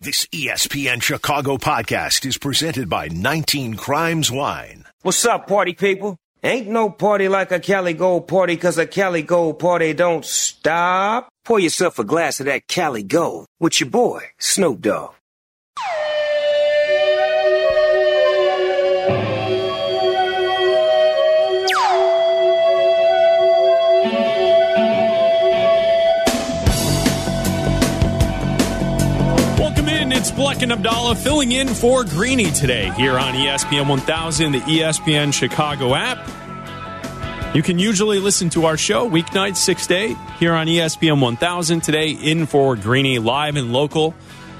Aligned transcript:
This 0.00 0.26
ESPN 0.26 1.02
Chicago 1.02 1.56
podcast 1.56 2.24
is 2.24 2.38
presented 2.38 2.88
by 2.88 3.08
19 3.08 3.74
Crimes 3.74 4.30
Wine. 4.30 4.84
What's 5.02 5.24
up, 5.24 5.48
party 5.48 5.72
people? 5.72 6.16
Ain't 6.40 6.68
no 6.68 6.88
party 6.88 7.28
like 7.28 7.50
a 7.50 7.58
Cali 7.58 7.94
Gold 7.94 8.28
party, 8.28 8.56
cause 8.56 8.78
a 8.78 8.86
Cali 8.86 9.22
Gold 9.22 9.58
party 9.58 9.92
don't 9.94 10.24
stop. 10.24 11.28
Pour 11.44 11.58
yourself 11.58 11.98
a 11.98 12.04
glass 12.04 12.38
of 12.38 12.46
that 12.46 12.68
Cali 12.68 13.02
Gold 13.02 13.46
with 13.58 13.80
your 13.80 13.90
boy, 13.90 14.22
Snoop 14.38 14.82
Dogg. 14.82 15.14
Bleck 30.38 30.62
and 30.62 30.70
Abdallah 30.70 31.16
filling 31.16 31.50
in 31.50 31.66
for 31.66 32.04
Greeny 32.04 32.52
today 32.52 32.92
here 32.92 33.18
on 33.18 33.34
ESPN 33.34 33.88
1000, 33.88 34.52
the 34.52 34.60
ESPN 34.60 35.34
Chicago 35.34 35.96
app. 35.96 36.16
You 37.56 37.62
can 37.64 37.80
usually 37.80 38.20
listen 38.20 38.48
to 38.50 38.64
our 38.66 38.76
show 38.76 39.10
weeknights 39.10 39.56
6 39.56 39.88
to 39.88 39.94
8 39.94 40.16
here 40.38 40.52
on 40.52 40.68
ESPN 40.68 41.20
1000. 41.20 41.80
Today, 41.80 42.10
in 42.10 42.46
for 42.46 42.76
Greeny, 42.76 43.18
live 43.18 43.56
and 43.56 43.72
local 43.72 44.14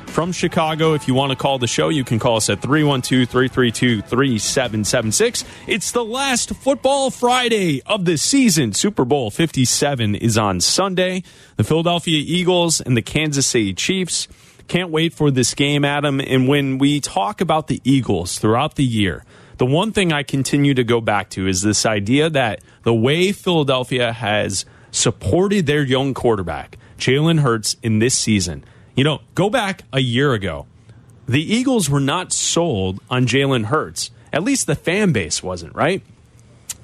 from 0.07 0.33
Chicago. 0.33 0.95
If 0.95 1.07
you 1.07 1.15
want 1.15 1.31
to 1.31 1.37
call 1.37 1.61
the 1.61 1.69
show, 1.69 1.91
you 1.91 2.03
can 2.03 2.19
call 2.19 2.39
us 2.39 2.51
at 2.51 2.61
312 2.61 3.29
332 3.29 4.03
3776. 4.03 5.45
It's 5.69 5.93
the 5.93 6.05
last 6.05 6.57
football 6.57 7.11
Friday 7.11 7.83
of 7.87 8.05
the 8.05 8.19
season. 8.19 8.73
Super 8.73 9.05
Bowl 9.05 9.31
57 9.31 10.17
is 10.17 10.37
on 10.37 10.61
Sunday. 10.61 11.23
The 11.55 11.63
Philadelphia 11.63 12.21
Eagles 12.27 12.81
and 12.81 12.97
the 12.97 13.03
Kansas 13.03 13.47
City 13.47 13.75
Chiefs. 13.75 14.27
Can't 14.69 14.91
wait 14.91 15.15
for 15.15 15.31
this 15.31 15.55
game, 15.55 15.85
Adam. 15.85 16.21
And 16.21 16.47
when 16.47 16.79
we 16.79 17.01
talk 17.01 17.41
about 17.41 17.67
the 17.69 17.81
Eagles 17.85 18.39
throughout 18.39 18.77
the 18.77 18.85
year, 18.85 19.25
the 19.57 19.67
one 19.67 19.93
thing 19.93 20.13
I 20.13 20.23
continue 20.23 20.75
to 20.75 20.85
go 20.85 21.01
back 21.01 21.31
to 21.31 21.49
is 21.49 21.63
this 21.63 21.85
idea 21.85 22.31
that 22.31 22.61
the 22.83 22.95
way 22.95 23.33
Philadelphia 23.33 24.13
has 24.13 24.67
supported 24.91 25.67
their 25.67 25.83
young 25.83 26.15
quarterback, 26.15 26.79
Jalen 26.99 27.41
Hurts, 27.41 27.77
in 27.83 27.99
this 27.99 28.15
season. 28.15 28.65
You 28.95 29.05
know, 29.05 29.21
go 29.35 29.49
back 29.51 29.83
a 29.93 30.01
year 30.01 30.33
ago. 30.33 30.67
The 31.27 31.43
Eagles 31.43 31.89
were 31.89 32.01
not 32.01 32.33
sold 32.33 33.01
on 33.11 33.27
Jalen 33.27 33.67
Hurts. 33.67 34.11
At 34.33 34.43
least 34.43 34.67
the 34.67 34.75
fan 34.75 35.13
base 35.13 35.43
wasn't, 35.43 35.75
right? 35.75 36.03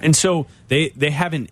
And 0.00 0.16
so 0.16 0.46
they 0.68 0.90
they 0.90 1.10
have 1.10 1.32
an 1.32 1.48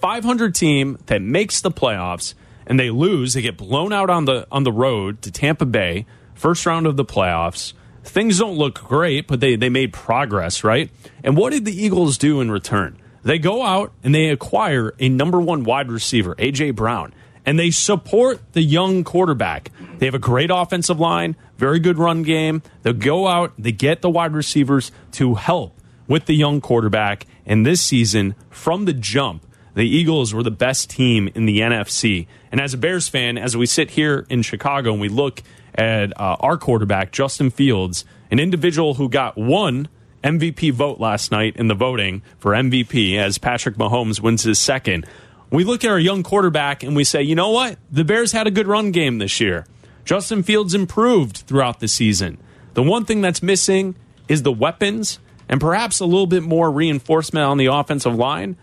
500 0.00 0.54
team 0.54 0.98
that 1.06 1.22
makes 1.22 1.60
the 1.60 1.70
playoffs 1.70 2.34
and 2.66 2.78
they 2.78 2.90
lose. 2.90 3.34
They 3.34 3.42
get 3.42 3.56
blown 3.56 3.92
out 3.92 4.10
on 4.10 4.24
the 4.24 4.46
on 4.50 4.64
the 4.64 4.72
road 4.72 5.22
to 5.22 5.30
Tampa 5.30 5.66
Bay, 5.66 6.06
first 6.34 6.66
round 6.66 6.86
of 6.86 6.96
the 6.96 7.04
playoffs. 7.04 7.72
Things 8.02 8.38
don't 8.38 8.56
look 8.56 8.74
great, 8.74 9.26
but 9.26 9.40
they 9.40 9.56
they 9.56 9.68
made 9.68 9.92
progress, 9.92 10.64
right? 10.64 10.90
And 11.22 11.36
what 11.36 11.52
did 11.52 11.64
the 11.64 11.72
Eagles 11.74 12.18
do 12.18 12.40
in 12.40 12.50
return? 12.50 12.98
They 13.22 13.38
go 13.38 13.62
out 13.62 13.92
and 14.02 14.14
they 14.14 14.28
acquire 14.28 14.94
a 14.98 15.08
number 15.08 15.40
one 15.40 15.64
wide 15.64 15.90
receiver, 15.90 16.34
AJ 16.34 16.74
Brown, 16.74 17.14
and 17.46 17.58
they 17.58 17.70
support 17.70 18.52
the 18.52 18.62
young 18.62 19.02
quarterback. 19.02 19.70
They 19.98 20.06
have 20.06 20.14
a 20.14 20.18
great 20.18 20.50
offensive 20.52 21.00
line, 21.00 21.36
very 21.56 21.80
good 21.80 21.98
run 21.98 22.22
game. 22.22 22.62
They 22.82 22.92
go 22.92 23.26
out, 23.26 23.54
they 23.58 23.72
get 23.72 24.02
the 24.02 24.10
wide 24.10 24.34
receivers 24.34 24.92
to 25.12 25.34
help 25.34 25.80
with 26.06 26.26
the 26.26 26.34
young 26.34 26.60
quarterback. 26.60 27.26
And 27.46 27.64
this 27.64 27.80
season, 27.80 28.34
from 28.50 28.84
the 28.84 28.92
jump, 28.92 29.46
the 29.74 29.86
Eagles 29.86 30.32
were 30.32 30.42
the 30.42 30.50
best 30.50 30.90
team 30.90 31.28
in 31.34 31.46
the 31.46 31.60
NFC. 31.60 32.26
And 32.52 32.60
as 32.60 32.74
a 32.74 32.78
Bears 32.78 33.08
fan, 33.08 33.36
as 33.36 33.56
we 33.56 33.66
sit 33.66 33.90
here 33.90 34.26
in 34.28 34.42
Chicago 34.42 34.92
and 34.92 35.00
we 35.00 35.08
look 35.08 35.42
at 35.74 36.18
uh, 36.20 36.36
our 36.40 36.56
quarterback, 36.56 37.12
Justin 37.12 37.50
Fields, 37.50 38.04
an 38.30 38.38
individual 38.38 38.94
who 38.94 39.08
got 39.08 39.36
one 39.36 39.88
MVP 40.22 40.72
vote 40.72 41.00
last 41.00 41.30
night 41.30 41.56
in 41.56 41.68
the 41.68 41.74
voting 41.74 42.22
for 42.38 42.52
MVP 42.52 43.18
as 43.18 43.38
Patrick 43.38 43.76
Mahomes 43.76 44.20
wins 44.20 44.44
his 44.44 44.58
second. 44.58 45.06
We 45.50 45.64
look 45.64 45.84
at 45.84 45.90
our 45.90 45.98
young 45.98 46.22
quarterback 46.22 46.82
and 46.82 46.96
we 46.96 47.04
say, 47.04 47.22
you 47.22 47.34
know 47.34 47.50
what? 47.50 47.78
The 47.90 48.04
Bears 48.04 48.32
had 48.32 48.46
a 48.46 48.50
good 48.50 48.66
run 48.66 48.90
game 48.90 49.18
this 49.18 49.40
year. 49.40 49.66
Justin 50.04 50.42
Fields 50.42 50.74
improved 50.74 51.38
throughout 51.38 51.80
the 51.80 51.88
season. 51.88 52.38
The 52.74 52.82
one 52.82 53.04
thing 53.04 53.20
that's 53.20 53.42
missing 53.42 53.94
is 54.28 54.42
the 54.42 54.52
weapons 54.52 55.18
and 55.48 55.60
perhaps 55.60 56.00
a 56.00 56.06
little 56.06 56.26
bit 56.26 56.42
more 56.42 56.70
reinforcement 56.70 57.44
on 57.44 57.58
the 57.58 57.66
offensive 57.66 58.14
line. 58.14 58.56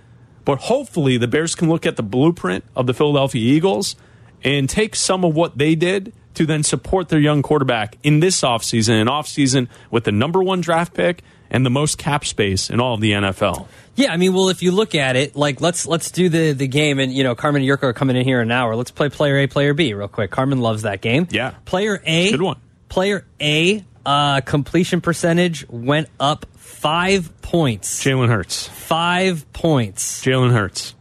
But 0.45 0.59
hopefully, 0.59 1.17
the 1.17 1.27
Bears 1.27 1.55
can 1.55 1.69
look 1.69 1.85
at 1.85 1.95
the 1.95 2.03
blueprint 2.03 2.63
of 2.75 2.87
the 2.87 2.93
Philadelphia 2.93 3.41
Eagles 3.41 3.95
and 4.43 4.69
take 4.69 4.95
some 4.95 5.23
of 5.23 5.35
what 5.35 5.57
they 5.57 5.75
did 5.75 6.13
to 6.33 6.45
then 6.45 6.63
support 6.63 7.09
their 7.09 7.19
young 7.19 7.41
quarterback 7.41 7.97
in 8.03 8.19
this 8.21 8.41
offseason, 8.41 9.01
an 9.01 9.07
offseason 9.07 9.67
with 9.89 10.05
the 10.05 10.11
number 10.11 10.41
one 10.41 10.61
draft 10.61 10.93
pick 10.93 11.21
and 11.49 11.65
the 11.65 11.69
most 11.69 11.97
cap 11.97 12.25
space 12.25 12.69
in 12.69 12.79
all 12.79 12.93
of 12.93 13.01
the 13.01 13.11
NFL. 13.11 13.67
Yeah, 13.95 14.13
I 14.13 14.17
mean, 14.17 14.33
well, 14.33 14.49
if 14.49 14.63
you 14.63 14.71
look 14.71 14.95
at 14.95 15.15
it, 15.17 15.35
like 15.35 15.59
let's 15.59 15.85
let's 15.85 16.09
do 16.09 16.29
the 16.29 16.53
the 16.53 16.67
game, 16.67 16.97
and 16.99 17.11
you 17.11 17.23
know, 17.23 17.35
Carmen 17.35 17.61
and 17.61 17.69
Jurko 17.69 17.83
are 17.83 17.93
coming 17.93 18.15
in 18.15 18.23
here 18.23 18.39
in 18.39 18.47
an 18.47 18.51
hour. 18.51 18.75
Let's 18.75 18.91
play 18.91 19.09
player 19.09 19.37
A, 19.39 19.47
player 19.47 19.73
B, 19.73 19.93
real 19.93 20.07
quick. 20.07 20.31
Carmen 20.31 20.59
loves 20.61 20.83
that 20.83 21.01
game. 21.01 21.27
Yeah. 21.29 21.51
player 21.65 22.01
A, 22.05 22.31
Good 22.31 22.41
one. 22.41 22.57
Player 22.87 23.25
A, 23.41 23.85
uh, 24.05 24.41
completion 24.41 25.01
percentage 25.01 25.67
went 25.69 26.07
up 26.19 26.45
five 26.71 27.41
points. 27.41 28.03
Jalen 28.03 28.29
Hurts. 28.29 28.67
Five 28.67 29.51
points. 29.53 30.23
Jalen 30.23 30.51
Hurts. 30.51 30.95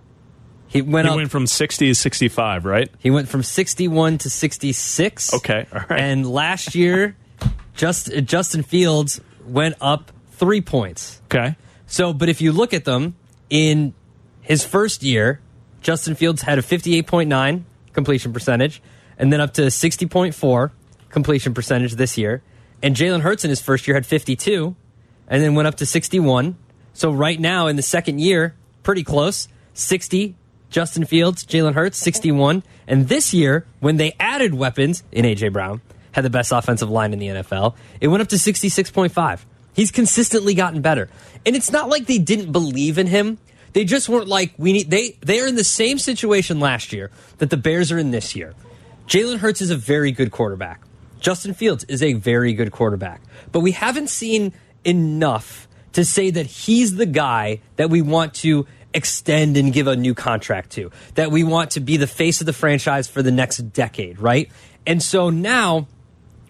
He 0.68 0.82
went 0.82 1.06
He 1.06 1.10
up. 1.10 1.16
went 1.16 1.30
from 1.30 1.46
60 1.46 1.88
to 1.88 1.94
65, 1.94 2.64
right? 2.64 2.90
he 2.98 3.10
went 3.10 3.28
from 3.28 3.42
sixty-one 3.42 4.18
to 4.18 4.30
sixty-six. 4.30 5.34
Okay, 5.34 5.66
all 5.72 5.80
right. 5.90 6.00
And 6.00 6.24
last 6.30 6.74
year, 6.76 7.16
just 7.74 8.12
Justin 8.24 8.62
Fields 8.62 9.20
went 9.46 9.74
up 9.80 10.12
three 10.32 10.60
points. 10.60 11.20
Okay. 11.26 11.56
So, 11.86 12.12
but 12.12 12.28
if 12.28 12.40
you 12.40 12.52
look 12.52 12.72
at 12.72 12.84
them 12.84 13.16
in 13.48 13.94
his 14.42 14.64
first 14.64 15.02
year, 15.02 15.40
Justin 15.82 16.14
Fields 16.14 16.42
had 16.42 16.58
a 16.58 16.62
58.9 16.62 17.62
completion 17.92 18.32
percentage 18.32 18.80
and 19.18 19.32
then 19.32 19.40
up 19.40 19.54
to 19.54 19.62
60.4 19.62 20.70
completion 21.08 21.52
percentage 21.52 21.94
this 21.94 22.16
year. 22.16 22.42
And 22.80 22.94
Jalen 22.94 23.22
Hurts 23.22 23.42
in 23.44 23.50
his 23.50 23.60
first 23.60 23.88
year 23.88 23.94
had 23.96 24.06
52 24.06 24.76
and 25.30 25.42
then 25.42 25.54
went 25.54 25.68
up 25.68 25.76
to 25.76 25.86
61. 25.86 26.56
So, 26.92 27.10
right 27.10 27.40
now 27.40 27.68
in 27.68 27.76
the 27.76 27.82
second 27.82 28.20
year, 28.20 28.54
pretty 28.82 29.04
close 29.04 29.48
60 29.72 30.34
Justin 30.70 31.04
Fields, 31.04 31.44
Jalen 31.44 31.74
Hurts, 31.74 31.98
61. 31.98 32.62
And 32.86 33.08
this 33.08 33.32
year, 33.32 33.66
when 33.80 33.96
they 33.96 34.14
added 34.20 34.54
weapons 34.54 35.02
in 35.10 35.24
A.J. 35.24 35.48
Brown, 35.48 35.80
had 36.12 36.24
the 36.24 36.30
best 36.30 36.52
offensive 36.52 36.90
line 36.90 37.12
in 37.12 37.18
the 37.18 37.28
NFL, 37.28 37.74
it 38.00 38.08
went 38.08 38.22
up 38.22 38.28
to 38.28 38.36
66.5. 38.36 39.40
He's 39.74 39.90
consistently 39.90 40.54
gotten 40.54 40.80
better. 40.80 41.08
And 41.46 41.54
it's 41.54 41.70
not 41.70 41.88
like 41.88 42.06
they 42.06 42.18
didn't 42.18 42.52
believe 42.52 42.98
in 42.98 43.06
him. 43.06 43.38
They 43.72 43.84
just 43.84 44.08
weren't 44.08 44.26
like 44.26 44.52
we 44.58 44.72
need 44.72 44.90
they 44.90 45.16
they 45.20 45.40
are 45.40 45.46
in 45.46 45.54
the 45.54 45.62
same 45.62 45.98
situation 45.98 46.58
last 46.58 46.92
year 46.92 47.12
that 47.38 47.50
the 47.50 47.56
Bears 47.56 47.92
are 47.92 47.98
in 47.98 48.10
this 48.10 48.34
year. 48.34 48.54
Jalen 49.06 49.38
Hurts 49.38 49.60
is 49.60 49.70
a 49.70 49.76
very 49.76 50.10
good 50.10 50.32
quarterback. 50.32 50.82
Justin 51.20 51.54
Fields 51.54 51.84
is 51.84 52.02
a 52.02 52.14
very 52.14 52.52
good 52.52 52.72
quarterback. 52.72 53.20
But 53.52 53.60
we 53.60 53.70
haven't 53.70 54.10
seen 54.10 54.52
enough 54.84 55.68
to 55.92 56.04
say 56.04 56.30
that 56.30 56.46
he's 56.46 56.96
the 56.96 57.06
guy 57.06 57.60
that 57.76 57.90
we 57.90 58.02
want 58.02 58.34
to 58.34 58.66
extend 58.92 59.56
and 59.56 59.72
give 59.72 59.86
a 59.86 59.96
new 59.96 60.14
contract 60.14 60.70
to, 60.70 60.90
that 61.14 61.30
we 61.30 61.44
want 61.44 61.72
to 61.72 61.80
be 61.80 61.96
the 61.96 62.06
face 62.06 62.40
of 62.40 62.46
the 62.46 62.52
franchise 62.52 63.08
for 63.08 63.22
the 63.22 63.30
next 63.30 63.58
decade, 63.72 64.18
right? 64.20 64.50
And 64.86 65.02
so 65.02 65.30
now 65.30 65.86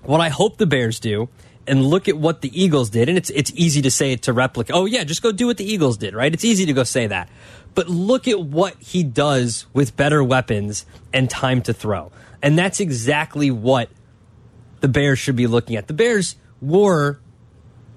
what 0.02 0.20
I 0.20 0.28
hope 0.28 0.56
the 0.56 0.66
Bears 0.66 1.00
do 1.00 1.28
and 1.66 1.84
look 1.84 2.08
at 2.08 2.16
what 2.16 2.40
the 2.40 2.60
Eagles 2.60 2.90
did, 2.90 3.08
and 3.08 3.19
it's 3.19 3.30
it's 3.30 3.52
easy 3.54 3.82
to 3.82 3.90
say 3.90 4.12
it 4.12 4.22
to 4.22 4.32
replicate. 4.32 4.74
Oh 4.74 4.86
yeah, 4.86 5.04
just 5.04 5.22
go 5.22 5.30
do 5.30 5.46
what 5.46 5.56
the 5.56 5.64
Eagles 5.64 5.96
did, 5.96 6.14
right? 6.14 6.32
It's 6.32 6.44
easy 6.44 6.66
to 6.66 6.72
go 6.72 6.84
say 6.84 7.06
that. 7.06 7.28
But 7.74 7.88
look 7.88 8.26
at 8.26 8.40
what 8.40 8.76
he 8.80 9.04
does 9.04 9.66
with 9.72 9.96
better 9.96 10.24
weapons 10.24 10.86
and 11.12 11.30
time 11.30 11.62
to 11.62 11.72
throw. 11.72 12.10
And 12.42 12.58
that's 12.58 12.80
exactly 12.80 13.50
what 13.50 13.90
the 14.80 14.88
Bears 14.88 15.19
should 15.19 15.36
be 15.36 15.46
looking 15.46 15.76
at. 15.76 15.86
The 15.86 15.94
Bears 15.94 16.37
were 16.60 17.20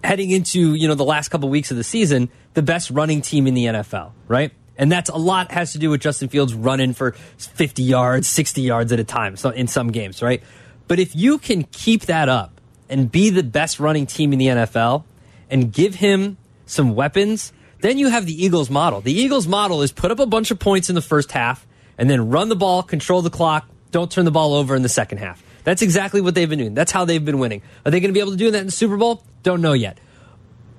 heading 0.04 0.32
into, 0.32 0.74
you 0.76 0.88
know, 0.88 0.96
the 0.96 1.06
last 1.06 1.30
couple 1.30 1.50
weeks 1.50 1.72
of 1.72 1.78
the 1.78 1.84
season, 1.84 2.30
the 2.54 2.62
best 2.62 2.90
running 2.90 3.22
team 3.22 3.48
in 3.48 3.54
the 3.54 3.66
NFL, 3.66 4.12
right? 4.28 4.52
And 4.78 4.92
that's 4.92 5.10
a 5.10 5.18
lot 5.18 5.52
has 5.52 5.74
to 5.74 5.78
do 5.78 5.90
with 5.90 6.02
Justin 6.02 6.30
Fields 6.30 6.54
running 6.54 6.94
for 6.94 7.12
50 7.38 7.84
yards, 7.84 8.28
60 8.28 8.62
yards 8.62 8.92
at 8.92 9.00
a 9.00 9.04
time 9.04 9.38
so 9.38 9.50
in 9.50 9.68
some 9.68 9.92
games, 9.92 10.22
right? 10.22 10.42
But 10.88 11.00
if 11.00 11.16
you 11.16 11.38
can 11.38 11.64
keep 11.64 12.04
that 12.08 12.28
up 12.28 12.60
and 12.90 13.12
be 13.12 13.30
the 13.30 13.44
best 13.44 13.80
running 13.80 14.06
team 14.06 14.34
in 14.34 14.40
the 14.40 14.48
NFL 14.48 15.04
and 15.50 15.72
give 15.72 15.96
him 15.96 16.38
some 16.66 16.96
weapons, 16.96 17.54
then 17.82 17.98
you 17.98 18.10
have 18.10 18.26
the 18.26 18.44
Eagles 18.44 18.70
model. 18.70 19.02
The 19.02 19.14
Eagles 19.14 19.48
model 19.48 19.82
is 19.82 19.92
put 19.92 20.12
up 20.12 20.20
a 20.20 20.26
bunch 20.26 20.52
of 20.52 20.60
points 20.60 20.90
in 20.90 20.96
the 20.96 21.02
first 21.02 21.32
half 21.32 21.66
and 21.98 22.10
then 22.10 22.30
run 22.30 22.50
the 22.50 22.56
ball, 22.56 22.82
control 22.82 23.22
the 23.22 23.30
clock, 23.30 23.68
don't 23.92 24.12
turn 24.12 24.26
the 24.26 24.32
ball 24.32 24.54
over 24.54 24.76
in 24.76 24.82
the 24.82 24.90
second 24.90 25.20
half. 25.20 25.44
That's 25.64 25.82
exactly 25.82 26.22
what 26.22 26.36
they've 26.36 26.50
been 26.50 26.60
doing. 26.60 26.74
That's 26.74 26.92
how 26.92 27.06
they've 27.06 27.24
been 27.24 27.40
winning. 27.40 27.62
Are 27.86 27.92
they 27.92 28.00
going 28.00 28.10
to 28.10 28.14
be 28.14 28.20
able 28.20 28.32
to 28.32 28.38
do 28.38 28.52
that 28.52 28.60
in 28.60 28.66
the 28.66 28.72
Super 28.72 28.98
Bowl? 28.98 29.24
Don't 29.44 29.62
know 29.62 29.74
yet. 29.74 29.98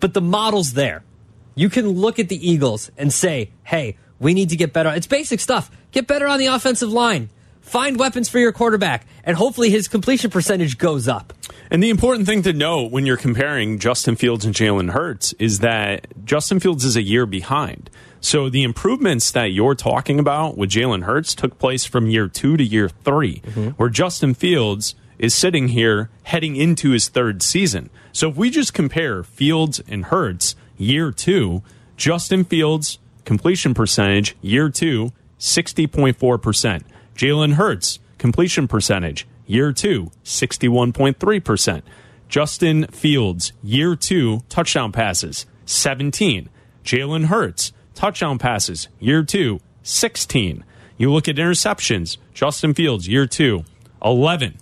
But 0.00 0.14
the 0.14 0.20
model's 0.20 0.74
there. 0.74 1.02
You 1.54 1.70
can 1.70 1.88
look 1.88 2.18
at 2.18 2.28
the 2.28 2.50
Eagles 2.50 2.90
and 2.98 3.12
say, 3.12 3.50
hey, 3.62 3.96
we 4.18 4.34
need 4.34 4.50
to 4.50 4.56
get 4.56 4.72
better. 4.72 4.90
It's 4.90 5.06
basic 5.06 5.40
stuff. 5.40 5.70
Get 5.92 6.06
better 6.06 6.26
on 6.26 6.38
the 6.38 6.46
offensive 6.46 6.92
line. 6.92 7.30
find 7.64 7.98
weapons 7.98 8.28
for 8.28 8.38
your 8.38 8.52
quarterback, 8.52 9.06
and 9.24 9.36
hopefully 9.36 9.70
his 9.70 9.88
completion 9.88 10.30
percentage 10.30 10.78
goes 10.78 11.08
up. 11.08 11.32
And 11.70 11.82
the 11.82 11.90
important 11.90 12.26
thing 12.26 12.42
to 12.42 12.52
note 12.52 12.92
when 12.92 13.06
you're 13.06 13.16
comparing 13.16 13.78
Justin 13.78 14.16
Fields 14.16 14.44
and 14.44 14.54
Jalen 14.54 14.92
Hurts 14.92 15.32
is 15.34 15.60
that 15.60 16.06
Justin 16.24 16.60
Fields 16.60 16.84
is 16.84 16.94
a 16.94 17.02
year 17.02 17.26
behind. 17.26 17.90
So 18.24 18.48
the 18.48 18.62
improvements 18.62 19.30
that 19.32 19.52
you're 19.52 19.74
talking 19.74 20.18
about 20.18 20.56
with 20.56 20.70
Jalen 20.70 21.02
Hurts 21.02 21.34
took 21.34 21.58
place 21.58 21.84
from 21.84 22.06
year 22.06 22.26
two 22.26 22.56
to 22.56 22.64
year 22.64 22.88
3 22.88 23.40
mm-hmm. 23.40 23.68
where 23.72 23.90
Justin 23.90 24.32
Fields 24.32 24.94
is 25.18 25.34
sitting 25.34 25.68
here 25.68 26.08
heading 26.22 26.56
into 26.56 26.92
his 26.92 27.10
third 27.10 27.42
season. 27.42 27.90
So 28.12 28.30
if 28.30 28.36
we 28.36 28.48
just 28.48 28.72
compare 28.72 29.24
Fields 29.24 29.82
and 29.86 30.06
Hurts 30.06 30.56
year 30.78 31.12
two, 31.12 31.62
Justin 31.98 32.44
Fields 32.44 32.98
completion 33.26 33.74
percentage 33.74 34.38
year 34.40 34.70
two, 34.70 35.12
60.4%. 35.38 36.82
Jalen 37.14 37.52
Hurts 37.52 37.98
completion 38.16 38.66
percentage 38.66 39.26
year 39.46 39.70
two, 39.70 40.10
61.3%. 40.24 41.82
Justin 42.30 42.86
Fields 42.86 43.52
year 43.62 43.94
two 43.94 44.40
touchdown 44.48 44.92
passes, 44.92 45.44
17. 45.66 46.48
Jalen 46.82 47.26
Hurts 47.26 47.72
touchdown 47.94 48.38
passes 48.38 48.88
year 48.98 49.22
two, 49.22 49.60
16. 49.82 50.64
You 50.96 51.12
look 51.12 51.28
at 51.28 51.36
interceptions, 51.36 52.18
Justin 52.32 52.74
Fields 52.74 53.08
year 53.08 53.26
two, 53.26 53.64
11. 54.04 54.58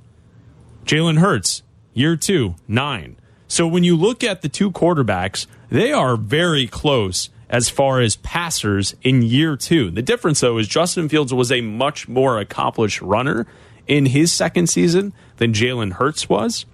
Jalen 0.85 1.19
Hurts, 1.19 1.63
year 1.95 2.17
two, 2.17 2.55
nine. 2.67 3.17
So 3.49 3.67
when 3.67 3.85
you 3.85 3.97
look 3.97 4.25
at 4.25 4.43
the 4.43 4.49
two 4.49 4.71
quarterbacks, 4.71 5.47
they 5.69 5.93
are 5.93 6.17
very 6.17 6.67
close 6.67 7.29
as 7.49 7.69
far 7.69 8.01
as 8.01 8.17
passers 8.17 8.97
in 9.03 9.23
year 9.23 9.57
two. 9.57 9.91
The 9.91 10.03
difference, 10.03 10.41
though, 10.41 10.57
is 10.59 10.67
Justin 10.67 11.09
Fields 11.09 11.35
was 11.35 11.53
a 11.53 11.61
much 11.61 12.09
more 12.09 12.39
accomplished 12.39 13.03
runner 13.03 13.47
in 13.87 14.07
his 14.07 14.33
second 14.33 14.69
season 14.69 15.13
than 15.37 15.53
Jalen 15.53 15.93
Hurts 15.93 16.29
was 16.29 16.65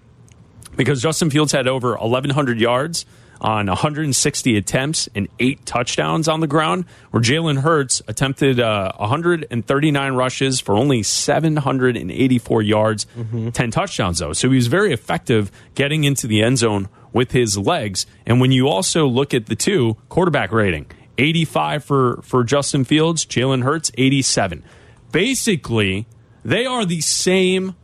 because 0.76 1.02
Justin 1.02 1.30
Fields 1.30 1.52
had 1.52 1.66
over 1.66 1.96
1,100 1.96 2.60
yards 2.60 3.04
on 3.40 3.66
160 3.66 4.56
attempts 4.56 5.08
and 5.14 5.28
eight 5.38 5.64
touchdowns 5.64 6.28
on 6.28 6.40
the 6.40 6.46
ground, 6.46 6.84
where 7.10 7.22
Jalen 7.22 7.60
Hurts 7.60 8.02
attempted 8.08 8.60
uh, 8.60 8.92
139 8.96 10.12
rushes 10.12 10.60
for 10.60 10.74
only 10.74 11.02
784 11.02 12.62
yards, 12.62 13.06
mm-hmm. 13.16 13.50
10 13.50 13.70
touchdowns, 13.70 14.18
though. 14.18 14.32
So 14.32 14.48
he 14.48 14.56
was 14.56 14.66
very 14.66 14.92
effective 14.92 15.50
getting 15.74 16.04
into 16.04 16.26
the 16.26 16.42
end 16.42 16.58
zone 16.58 16.88
with 17.12 17.32
his 17.32 17.56
legs. 17.56 18.06
And 18.26 18.40
when 18.40 18.52
you 18.52 18.68
also 18.68 19.06
look 19.06 19.34
at 19.34 19.46
the 19.46 19.56
two 19.56 19.96
quarterback 20.08 20.52
rating, 20.52 20.86
85 21.18 21.84
for, 21.84 22.20
for 22.22 22.44
Justin 22.44 22.84
Fields, 22.84 23.26
Jalen 23.26 23.64
Hurts, 23.64 23.90
87. 23.98 24.62
Basically, 25.10 26.06
they 26.44 26.64
are 26.64 26.84
the 26.84 27.00
same 27.00 27.74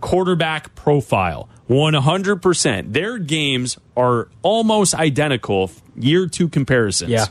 quarterback 0.00 0.74
profile. 0.74 1.48
100%. 1.72 2.92
Their 2.92 3.18
games 3.18 3.78
are 3.96 4.28
almost 4.42 4.94
identical, 4.94 5.70
year 5.96 6.26
two 6.26 6.48
comparisons. 6.48 7.10
Yeah. 7.10 7.26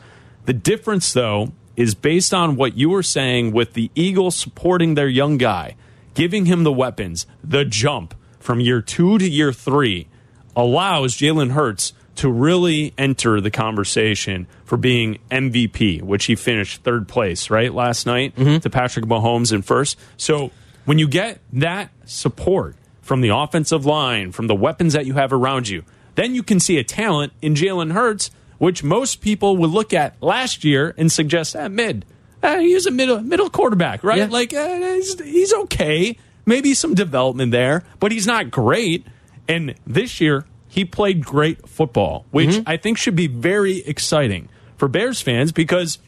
The 0.46 0.54
difference, 0.54 1.14
though, 1.14 1.54
is 1.76 1.96
based 1.96 2.34
on 2.34 2.56
what 2.56 2.76
you 2.76 2.90
were 2.90 3.04
saying 3.04 3.52
with 3.52 3.74
the 3.74 3.92
Eagles 3.96 4.36
supporting 4.36 4.96
their 4.96 5.08
young 5.08 5.38
guy, 5.38 5.76
giving 6.14 6.46
him 6.46 6.64
the 6.64 6.72
weapons, 6.72 7.26
the 7.44 7.64
jump 7.66 8.14
from 8.40 8.60
year 8.60 8.82
two 8.82 9.18
to 9.18 9.30
year 9.30 9.54
three 9.54 10.08
allows 10.56 11.16
Jalen 11.16 11.52
Hurts 11.52 11.94
to 12.16 12.30
really 12.30 12.94
enter 12.98 13.40
the 13.40 13.52
conversation 13.52 14.48
for 14.66 14.78
being 14.78 15.20
MVP, 15.30 16.02
which 16.02 16.26
he 16.26 16.36
finished 16.36 16.84
third 16.84 17.08
place, 17.08 17.50
right, 17.50 17.74
last 17.74 18.06
night 18.06 18.36
mm-hmm. 18.36 18.58
to 18.58 18.70
Patrick 18.70 19.06
Mahomes 19.06 19.54
in 19.54 19.62
first. 19.62 19.98
So 20.18 20.52
when 20.86 21.00
you 21.00 21.08
get 21.08 21.40
that 21.54 21.90
support, 22.06 22.76
from 23.12 23.20
the 23.20 23.36
offensive 23.36 23.86
line, 23.86 24.32
from 24.32 24.48
the 24.48 24.56
weapons 24.56 24.94
that 24.94 25.06
you 25.06 25.16
have 25.16 25.34
around 25.34 25.68
you. 25.68 25.84
Then 26.16 26.34
you 26.34 26.44
can 26.44 26.62
see 26.62 26.78
a 26.78 26.84
talent 26.86 27.34
in 27.42 27.56
Jalen 27.56 27.92
Hurts, 27.92 28.32
which 28.58 28.86
most 28.86 29.20
people 29.20 29.58
would 29.58 29.70
look 29.70 29.94
at 29.94 30.16
last 30.24 30.64
year 30.64 30.96
and 30.98 31.12
suggest, 31.12 31.54
ah, 31.54 31.68
mid. 31.68 32.06
Ah, 32.42 32.60
he's 32.60 32.86
a 32.86 32.92
middle 32.92 33.20
middle 33.20 33.50
quarterback, 33.50 34.02
right? 34.02 34.20
Yeah. 34.20 34.28
Like 34.28 34.54
uh, 34.54 34.94
he's, 34.94 35.20
he's 35.20 35.52
okay. 35.52 36.18
Maybe 36.46 36.74
some 36.74 36.94
development 36.94 37.52
there, 37.52 37.84
but 38.00 38.14
he's 38.14 38.26
not 38.26 38.50
great. 38.50 39.06
And 39.46 39.76
this 39.86 40.22
year, 40.22 40.46
he 40.70 40.86
played 40.86 41.26
great 41.26 41.68
football, 41.68 42.26
which 42.32 42.52
mm-hmm. 42.52 42.64
I 42.66 42.78
think 42.78 42.98
should 42.98 43.18
be 43.18 43.28
very 43.28 43.80
exciting 43.80 44.48
for 44.78 44.88
Bears 44.88 45.20
fans 45.22 45.52
because 45.52 46.00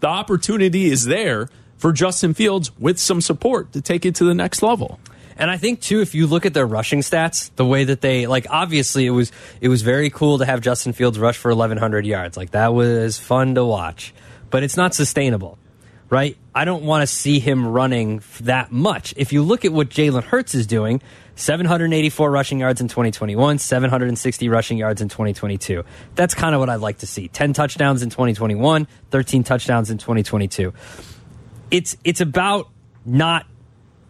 the 0.00 0.08
opportunity 0.08 0.90
is 0.90 1.06
there 1.06 1.48
for 1.78 1.90
Justin 1.90 2.34
Fields 2.34 2.70
with 2.78 2.98
some 2.98 3.22
support 3.22 3.72
to 3.72 3.80
take 3.80 4.04
it 4.04 4.14
to 4.16 4.24
the 4.24 4.34
next 4.34 4.62
level. 4.62 5.00
And 5.38 5.50
I 5.50 5.56
think 5.56 5.80
too, 5.80 6.00
if 6.00 6.14
you 6.14 6.26
look 6.26 6.44
at 6.46 6.52
their 6.52 6.66
rushing 6.66 7.00
stats, 7.00 7.50
the 7.54 7.64
way 7.64 7.84
that 7.84 8.00
they 8.00 8.26
like, 8.26 8.46
obviously 8.50 9.06
it 9.06 9.10
was 9.10 9.30
it 9.60 9.68
was 9.68 9.82
very 9.82 10.10
cool 10.10 10.38
to 10.38 10.44
have 10.44 10.60
Justin 10.60 10.92
Fields 10.92 11.18
rush 11.18 11.36
for 11.36 11.50
1,100 11.50 12.04
yards. 12.04 12.36
Like 12.36 12.50
that 12.50 12.74
was 12.74 13.18
fun 13.18 13.54
to 13.54 13.64
watch, 13.64 14.12
but 14.50 14.64
it's 14.64 14.76
not 14.76 14.94
sustainable, 14.94 15.56
right? 16.10 16.36
I 16.54 16.64
don't 16.64 16.82
want 16.82 17.02
to 17.02 17.06
see 17.06 17.38
him 17.38 17.68
running 17.68 18.20
that 18.40 18.72
much. 18.72 19.14
If 19.16 19.32
you 19.32 19.42
look 19.42 19.64
at 19.64 19.72
what 19.72 19.90
Jalen 19.90 20.24
Hurts 20.24 20.56
is 20.56 20.66
doing, 20.66 21.00
784 21.36 22.30
rushing 22.32 22.58
yards 22.58 22.80
in 22.80 22.88
2021, 22.88 23.58
760 23.58 24.48
rushing 24.48 24.76
yards 24.76 25.00
in 25.00 25.08
2022. 25.08 25.84
That's 26.16 26.34
kind 26.34 26.52
of 26.52 26.58
what 26.58 26.68
I'd 26.68 26.80
like 26.80 26.98
to 26.98 27.06
see. 27.06 27.28
10 27.28 27.52
touchdowns 27.52 28.02
in 28.02 28.10
2021, 28.10 28.88
13 29.10 29.44
touchdowns 29.44 29.88
in 29.90 29.98
2022. 29.98 30.72
It's 31.70 31.96
it's 32.02 32.20
about 32.20 32.68
not 33.04 33.46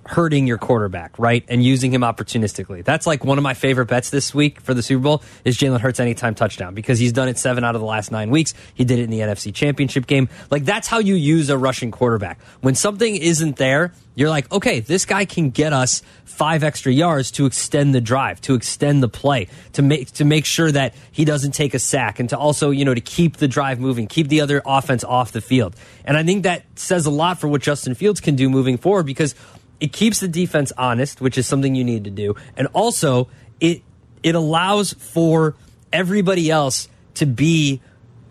hurting 0.09 0.47
your 0.47 0.57
quarterback, 0.57 1.19
right? 1.19 1.45
And 1.49 1.63
using 1.63 1.93
him 1.93 2.01
opportunistically. 2.01 2.83
That's 2.83 3.07
like 3.07 3.25
one 3.25 3.37
of 3.37 3.45
my 3.45 3.53
favorite 3.53 3.87
bets 3.87 4.09
this 4.09 4.35
week 4.35 4.59
for 4.63 4.73
the 4.73 4.83
Super 4.83 5.03
Bowl 5.03 5.23
is 5.45 5.59
Jalen 5.59 5.81
Hurts 5.81 6.01
anytime 6.01 6.35
touchdown 6.35 6.75
because 6.75 6.99
he's 6.99 7.13
done 7.13 7.29
it 7.29 7.37
seven 7.37 7.63
out 7.63 7.75
of 7.75 7.83
the 7.83 7.87
last 7.87 8.11
nine 8.11 8.31
weeks. 8.31 8.55
He 8.73 8.87
did 8.87 8.99
it 9.01 9.03
in 9.03 9.11
the 9.11 9.21
NFC 9.21 9.55
Championship 9.55 10.07
game. 10.07 10.31
Like 10.51 10.65
that's 10.65 10.89
how 10.89 10.99
you 10.99 11.15
use 11.15 11.51
a 11.51 11.59
rushing 11.59 11.91
quarterback. 11.91 12.41
When 12.63 12.75
something 12.75 13.17
isn't 13.17 13.57
there, 13.57 13.93
you're 14.15 14.31
like, 14.31 14.51
okay, 14.51 14.81
this 14.81 15.05
guy 15.05 15.27
can 15.27 15.51
get 15.51 15.73
us 15.73 16.03
five 16.25 16.65
extra 16.65 16.93
yards 16.93 17.31
to 17.33 17.47
extend 17.47 17.95
the 17.95 18.01
drive, 18.01 18.41
to 18.41 18.55
extend 18.55 19.01
the 19.01 19.09
play, 19.09 19.47
to 19.75 19.83
make 19.83 20.11
to 20.13 20.25
make 20.25 20.45
sure 20.45 20.73
that 20.73 20.95
he 21.13 21.25
doesn't 21.25 21.53
take 21.53 21.73
a 21.75 21.79
sack, 21.79 22.19
and 22.19 22.29
to 22.31 22.39
also, 22.39 22.71
you 22.71 22.85
know, 22.85 22.95
to 22.95 23.01
keep 23.01 23.37
the 23.37 23.47
drive 23.47 23.79
moving, 23.79 24.09
keep 24.09 24.27
the 24.29 24.41
other 24.41 24.61
offense 24.67 25.05
off 25.05 25.31
the 25.31 25.41
field. 25.41 25.77
And 26.05 26.17
I 26.17 26.25
think 26.25 26.43
that 26.43 26.65
says 26.75 27.07
a 27.07 27.11
lot 27.11 27.39
for 27.39 27.47
what 27.47 27.63
Justin 27.63 27.95
Fields 27.95 28.21
can 28.21 28.35
do 28.35 28.49
moving 28.49 28.77
forward 28.77 29.05
because 29.07 29.37
it 29.81 29.93
keeps 29.93 30.21
the 30.21 30.29
defense 30.29 30.73
honest, 30.77 31.21
which 31.21 31.39
is 31.39 31.47
something 31.47 31.75
you 31.75 31.85
need 31.85 32.05
to 32.05 32.11
do, 32.11 32.35
and 32.57 32.69
also 32.73 33.29
it 33.61 33.83
it 34.23 34.35
allows 34.35 34.93
for 34.93 35.55
everybody 35.93 36.51
else 36.51 36.89
to 37.15 37.27
be 37.27 37.81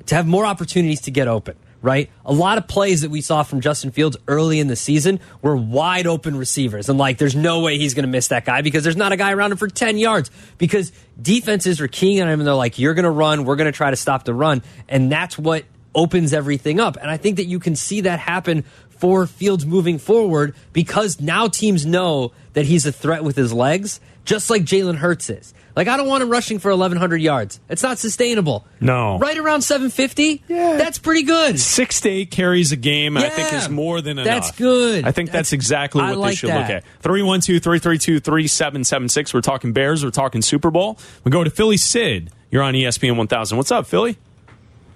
to 0.07 0.15
have 0.15 0.27
more 0.27 0.45
opportunities 0.45 1.01
to 1.01 1.11
get 1.11 1.27
open. 1.27 1.55
Right, 1.79 2.09
a 2.25 2.33
lot 2.33 2.57
of 2.57 2.67
plays 2.67 3.01
that 3.01 3.11
we 3.11 3.21
saw 3.21 3.43
from 3.43 3.61
Justin 3.61 3.91
Fields 3.91 4.17
early 4.27 4.59
in 4.59 4.67
the 4.67 4.75
season 4.75 5.19
were 5.43 5.55
wide 5.55 6.07
open 6.07 6.35
receivers, 6.35 6.89
and 6.89 6.97
like, 6.97 7.19
there's 7.19 7.35
no 7.35 7.59
way 7.61 7.77
he's 7.77 7.93
going 7.93 8.03
to 8.03 8.11
miss 8.11 8.29
that 8.29 8.45
guy 8.45 8.63
because 8.63 8.83
there's 8.83 8.97
not 8.97 9.11
a 9.11 9.15
guy 9.15 9.31
around 9.31 9.51
him 9.51 9.57
for 9.59 9.67
ten 9.67 9.97
yards. 9.97 10.31
Because 10.57 10.91
defenses 11.21 11.79
are 11.79 11.87
keying 11.87 12.19
on 12.19 12.27
him, 12.27 12.39
and 12.39 12.47
they're 12.47 12.55
like, 12.55 12.79
"You're 12.79 12.95
going 12.95 13.03
to 13.05 13.11
run, 13.11 13.45
we're 13.45 13.55
going 13.57 13.71
to 13.71 13.77
try 13.77 13.91
to 13.91 13.95
stop 13.95 14.25
the 14.25 14.33
run," 14.33 14.63
and 14.89 15.11
that's 15.11 15.37
what 15.37 15.65
opens 15.97 16.31
everything 16.31 16.79
up. 16.79 16.97
And 17.01 17.09
I 17.09 17.17
think 17.17 17.37
that 17.37 17.45
you 17.45 17.59
can 17.59 17.75
see 17.75 18.01
that 18.01 18.19
happen 18.19 18.65
for 18.97 19.27
Fields 19.27 19.65
moving 19.65 19.97
forward 19.97 20.55
because 20.73 21.19
now 21.19 21.47
teams 21.47 21.85
know 21.85 22.31
that 22.53 22.65
he's 22.65 22.85
a 22.85 22.91
threat 22.91 23.23
with 23.23 23.35
his 23.35 23.53
legs, 23.53 23.99
just 24.25 24.49
like 24.49 24.63
Jalen 24.63 24.95
Hurts 24.95 25.29
is. 25.29 25.53
Like, 25.77 25.87
I 25.87 25.95
don't 25.95 26.07
want 26.07 26.23
him 26.23 26.29
rushing 26.31 26.57
for 26.57 26.71
1,100 26.71 27.21
yards. 27.21 27.59
It's 27.69 27.83
not 27.83 27.99
sustainable. 27.99 28.65
No. 28.81 29.19
Right 29.19 29.37
around 29.37 29.61
750? 29.61 30.43
Yeah. 30.47 30.75
That's 30.75 30.97
pretty 30.97 31.21
good. 31.21 31.59
Six 31.59 32.01
to 32.01 32.09
eight 32.09 32.31
carries 32.31 32.71
a 32.71 32.75
game, 32.75 33.15
yeah, 33.15 33.25
I 33.25 33.29
think 33.29 33.53
is 33.53 33.69
more 33.69 34.01
than 34.01 34.17
enough. 34.17 34.25
That's 34.25 34.51
good. 34.57 35.05
I 35.05 35.11
think 35.11 35.29
that's, 35.29 35.51
that's 35.51 35.53
exactly 35.53 36.01
what 36.01 36.17
like 36.17 36.31
they 36.31 36.35
should 36.35 36.49
that. 36.49 36.61
look 36.61 36.69
at. 36.71 36.83
312 37.03 37.61
332 37.61 38.19
3776. 38.21 39.33
We're 39.35 39.41
talking 39.41 39.71
Bears. 39.71 40.03
We're 40.03 40.09
talking 40.09 40.41
Super 40.41 40.71
Bowl. 40.71 40.97
We 41.23 41.29
go 41.29 41.43
to 41.43 41.51
Philly 41.51 41.77
Sid. 41.77 42.31
You're 42.49 42.63
on 42.63 42.73
ESPN 42.73 43.15
1000. 43.15 43.55
What's 43.55 43.71
up, 43.71 43.85
Philly? 43.85 44.17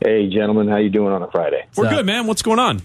Hey, 0.04 0.30
gentlemen. 0.30 0.68
How 0.68 0.78
you 0.78 0.90
doing 0.90 1.14
on 1.14 1.22
a 1.22 1.30
Friday? 1.30 1.64
We're 1.76 1.90
good, 1.92 2.08
man. 2.08 2.26
What's 2.26 2.42
going 2.42 2.58
on? 2.58 2.82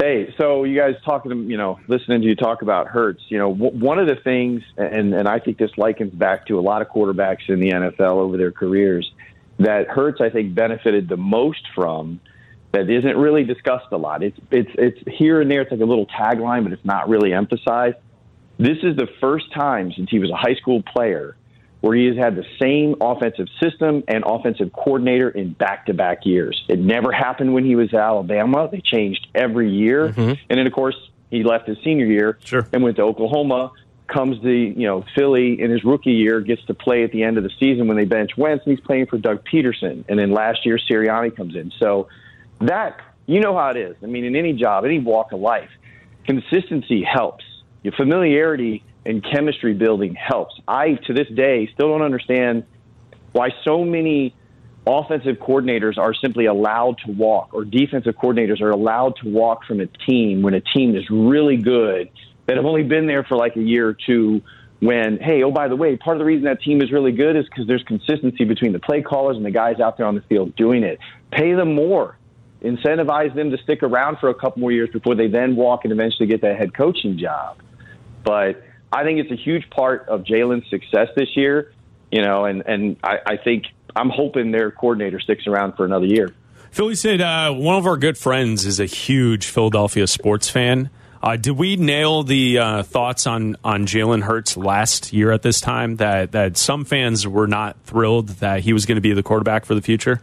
Hey, 0.00 0.34
so 0.38 0.64
you 0.64 0.76
guys 0.76 0.96
talking, 1.04 1.30
to 1.30 1.36
you 1.36 1.56
know, 1.56 1.78
listening 1.86 2.20
to 2.22 2.26
you 2.26 2.34
talk 2.34 2.62
about 2.62 2.88
Hurts, 2.88 3.22
you 3.28 3.38
know, 3.38 3.54
w- 3.54 3.78
one 3.78 4.00
of 4.00 4.08
the 4.08 4.16
things, 4.16 4.62
and, 4.76 5.14
and 5.14 5.28
I 5.28 5.38
think 5.38 5.56
this 5.56 5.70
likens 5.76 6.12
back 6.12 6.46
to 6.46 6.58
a 6.58 6.62
lot 6.62 6.82
of 6.82 6.88
quarterbacks 6.88 7.48
in 7.48 7.60
the 7.60 7.70
NFL 7.70 8.16
over 8.16 8.36
their 8.36 8.50
careers, 8.50 9.08
that 9.58 9.86
Hurts, 9.86 10.20
I 10.20 10.30
think, 10.30 10.52
benefited 10.52 11.08
the 11.08 11.16
most 11.16 11.62
from 11.76 12.20
that 12.72 12.90
isn't 12.90 13.16
really 13.16 13.44
discussed 13.44 13.86
a 13.92 13.96
lot. 13.96 14.24
It's, 14.24 14.38
it's, 14.50 14.70
it's 14.74 15.16
here 15.16 15.40
and 15.40 15.48
there, 15.48 15.60
it's 15.60 15.70
like 15.70 15.80
a 15.80 15.84
little 15.84 16.06
tagline, 16.06 16.64
but 16.64 16.72
it's 16.72 16.84
not 16.84 17.08
really 17.08 17.32
emphasized. 17.32 17.96
This 18.58 18.78
is 18.82 18.96
the 18.96 19.08
first 19.20 19.52
time 19.52 19.92
since 19.92 20.10
he 20.10 20.18
was 20.18 20.28
a 20.28 20.36
high 20.36 20.56
school 20.56 20.82
player 20.82 21.36
where 21.84 21.94
he 21.94 22.06
has 22.06 22.16
had 22.16 22.34
the 22.34 22.46
same 22.58 22.94
offensive 23.02 23.46
system 23.62 24.02
and 24.08 24.24
offensive 24.26 24.72
coordinator 24.72 25.28
in 25.28 25.52
back 25.52 25.84
to 25.84 25.92
back 25.92 26.24
years. 26.24 26.64
It 26.66 26.78
never 26.78 27.12
happened 27.12 27.52
when 27.52 27.66
he 27.66 27.76
was 27.76 27.92
at 27.92 28.00
Alabama. 28.00 28.70
They 28.72 28.80
changed 28.80 29.26
every 29.34 29.70
year. 29.70 30.08
Mm-hmm. 30.08 30.20
And 30.48 30.58
then, 30.58 30.66
of 30.66 30.72
course, 30.72 30.96
He 31.30 31.44
left 31.44 31.68
his 31.68 31.76
senior 31.84 32.06
year 32.06 32.38
Sure. 32.42 32.66
and 32.72 32.82
went 32.82 32.96
to 32.96 33.02
Oklahoma. 33.02 33.72
Comes 34.06 34.40
to 34.40 34.50
you 34.50 34.86
know 34.86 35.04
Philly 35.14 35.60
in 35.60 35.70
his 35.70 35.84
rookie 35.84 36.12
year, 36.12 36.40
gets 36.40 36.64
to 36.66 36.74
play 36.74 37.04
at 37.04 37.12
the 37.12 37.22
end 37.22 37.36
of 37.36 37.44
the 37.44 37.50
season 37.60 37.86
when 37.86 37.98
they 37.98 38.06
bench 38.06 38.30
Wentz, 38.36 38.64
and 38.64 38.74
he's 38.74 38.84
playing 38.86 39.06
for 39.06 39.18
Doug 39.18 39.44
Pederson. 39.44 40.04
And 40.08 40.18
then 40.18 40.30
last 40.30 40.64
year 40.64 40.78
Sirianni 40.78 41.36
comes 41.36 41.54
in. 41.54 41.70
So 41.78 42.08
that 42.60 42.98
you 43.26 43.40
know 43.40 43.54
how 43.56 43.68
it 43.70 43.76
is. 43.76 43.96
I 44.02 44.06
mean, 44.06 44.24
in 44.24 44.36
any 44.36 44.54
job, 44.54 44.84
any 44.86 45.00
walk 45.00 45.32
of 45.32 45.40
life, 45.40 45.70
consistency 46.24 47.02
helps. 47.02 47.44
Your 47.82 47.92
familiarity 47.92 48.82
and 49.06 49.24
chemistry 49.24 49.74
building 49.74 50.14
helps. 50.14 50.54
I 50.66 50.94
to 51.06 51.12
this 51.12 51.28
day 51.28 51.68
still 51.74 51.88
don't 51.88 52.02
understand 52.02 52.64
why 53.32 53.50
so 53.64 53.84
many 53.84 54.34
offensive 54.86 55.36
coordinators 55.36 55.98
are 55.98 56.14
simply 56.14 56.46
allowed 56.46 56.98
to 57.06 57.12
walk 57.12 57.50
or 57.52 57.64
defensive 57.64 58.14
coordinators 58.16 58.60
are 58.60 58.70
allowed 58.70 59.16
to 59.16 59.28
walk 59.28 59.64
from 59.64 59.80
a 59.80 59.86
team 59.86 60.42
when 60.42 60.54
a 60.54 60.60
team 60.60 60.94
is 60.94 61.08
really 61.10 61.56
good 61.56 62.10
that 62.46 62.56
have 62.56 62.66
only 62.66 62.82
been 62.82 63.06
there 63.06 63.24
for 63.24 63.36
like 63.36 63.56
a 63.56 63.62
year 63.62 63.88
or 63.88 63.96
two 64.06 64.42
when 64.80 65.18
hey 65.18 65.42
oh 65.42 65.50
by 65.50 65.68
the 65.68 65.76
way 65.76 65.96
part 65.96 66.16
of 66.16 66.18
the 66.18 66.24
reason 66.24 66.44
that 66.44 66.60
team 66.60 66.82
is 66.82 66.92
really 66.92 67.12
good 67.12 67.34
is 67.34 67.46
because 67.46 67.66
there's 67.66 67.82
consistency 67.84 68.44
between 68.44 68.72
the 68.72 68.78
play 68.78 69.00
callers 69.00 69.36
and 69.36 69.46
the 69.46 69.50
guys 69.50 69.80
out 69.80 69.96
there 69.96 70.06
on 70.06 70.14
the 70.14 70.22
field 70.22 70.54
doing 70.56 70.82
it. 70.82 70.98
Pay 71.30 71.54
them 71.54 71.74
more. 71.74 72.18
Incentivize 72.62 73.34
them 73.34 73.50
to 73.50 73.58
stick 73.58 73.82
around 73.82 74.18
for 74.18 74.28
a 74.28 74.34
couple 74.34 74.60
more 74.60 74.72
years 74.72 74.90
before 74.90 75.14
they 75.14 75.28
then 75.28 75.56
walk 75.56 75.84
and 75.84 75.92
eventually 75.92 76.26
get 76.26 76.42
that 76.42 76.58
head 76.58 76.74
coaching 76.74 77.16
job. 77.18 77.58
But 78.22 78.62
I 78.94 79.04
think 79.04 79.18
it's 79.18 79.30
a 79.30 79.42
huge 79.42 79.68
part 79.70 80.08
of 80.08 80.22
Jalen's 80.22 80.68
success 80.70 81.08
this 81.16 81.36
year 81.36 81.72
you 82.10 82.22
know 82.22 82.44
and 82.44 82.62
and 82.66 82.96
I, 83.02 83.18
I 83.26 83.36
think 83.36 83.64
I'm 83.96 84.10
hoping 84.10 84.52
their 84.52 84.70
coordinator 84.70 85.20
sticks 85.20 85.46
around 85.46 85.76
for 85.76 85.84
another 85.84 86.06
year 86.06 86.34
Philly 86.70 86.94
Sid 86.94 87.20
uh, 87.20 87.52
one 87.52 87.76
of 87.76 87.86
our 87.86 87.96
good 87.96 88.16
friends 88.16 88.64
is 88.64 88.80
a 88.80 88.86
huge 88.86 89.46
Philadelphia 89.46 90.06
sports 90.06 90.48
fan. 90.48 90.90
Uh, 91.24 91.36
did 91.36 91.52
we 91.52 91.76
nail 91.76 92.22
the 92.22 92.58
uh, 92.58 92.82
thoughts 92.82 93.26
on 93.26 93.56
on 93.64 93.86
Jalen 93.86 94.22
Hurts 94.22 94.58
last 94.58 95.10
year 95.14 95.32
at 95.32 95.40
this 95.40 95.58
time? 95.58 95.96
That 95.96 96.32
that 96.32 96.58
some 96.58 96.84
fans 96.84 97.26
were 97.26 97.46
not 97.46 97.80
thrilled 97.84 98.28
that 98.40 98.60
he 98.60 98.74
was 98.74 98.84
going 98.84 98.96
to 98.96 99.00
be 99.00 99.14
the 99.14 99.22
quarterback 99.22 99.64
for 99.64 99.74
the 99.74 99.80
future. 99.80 100.20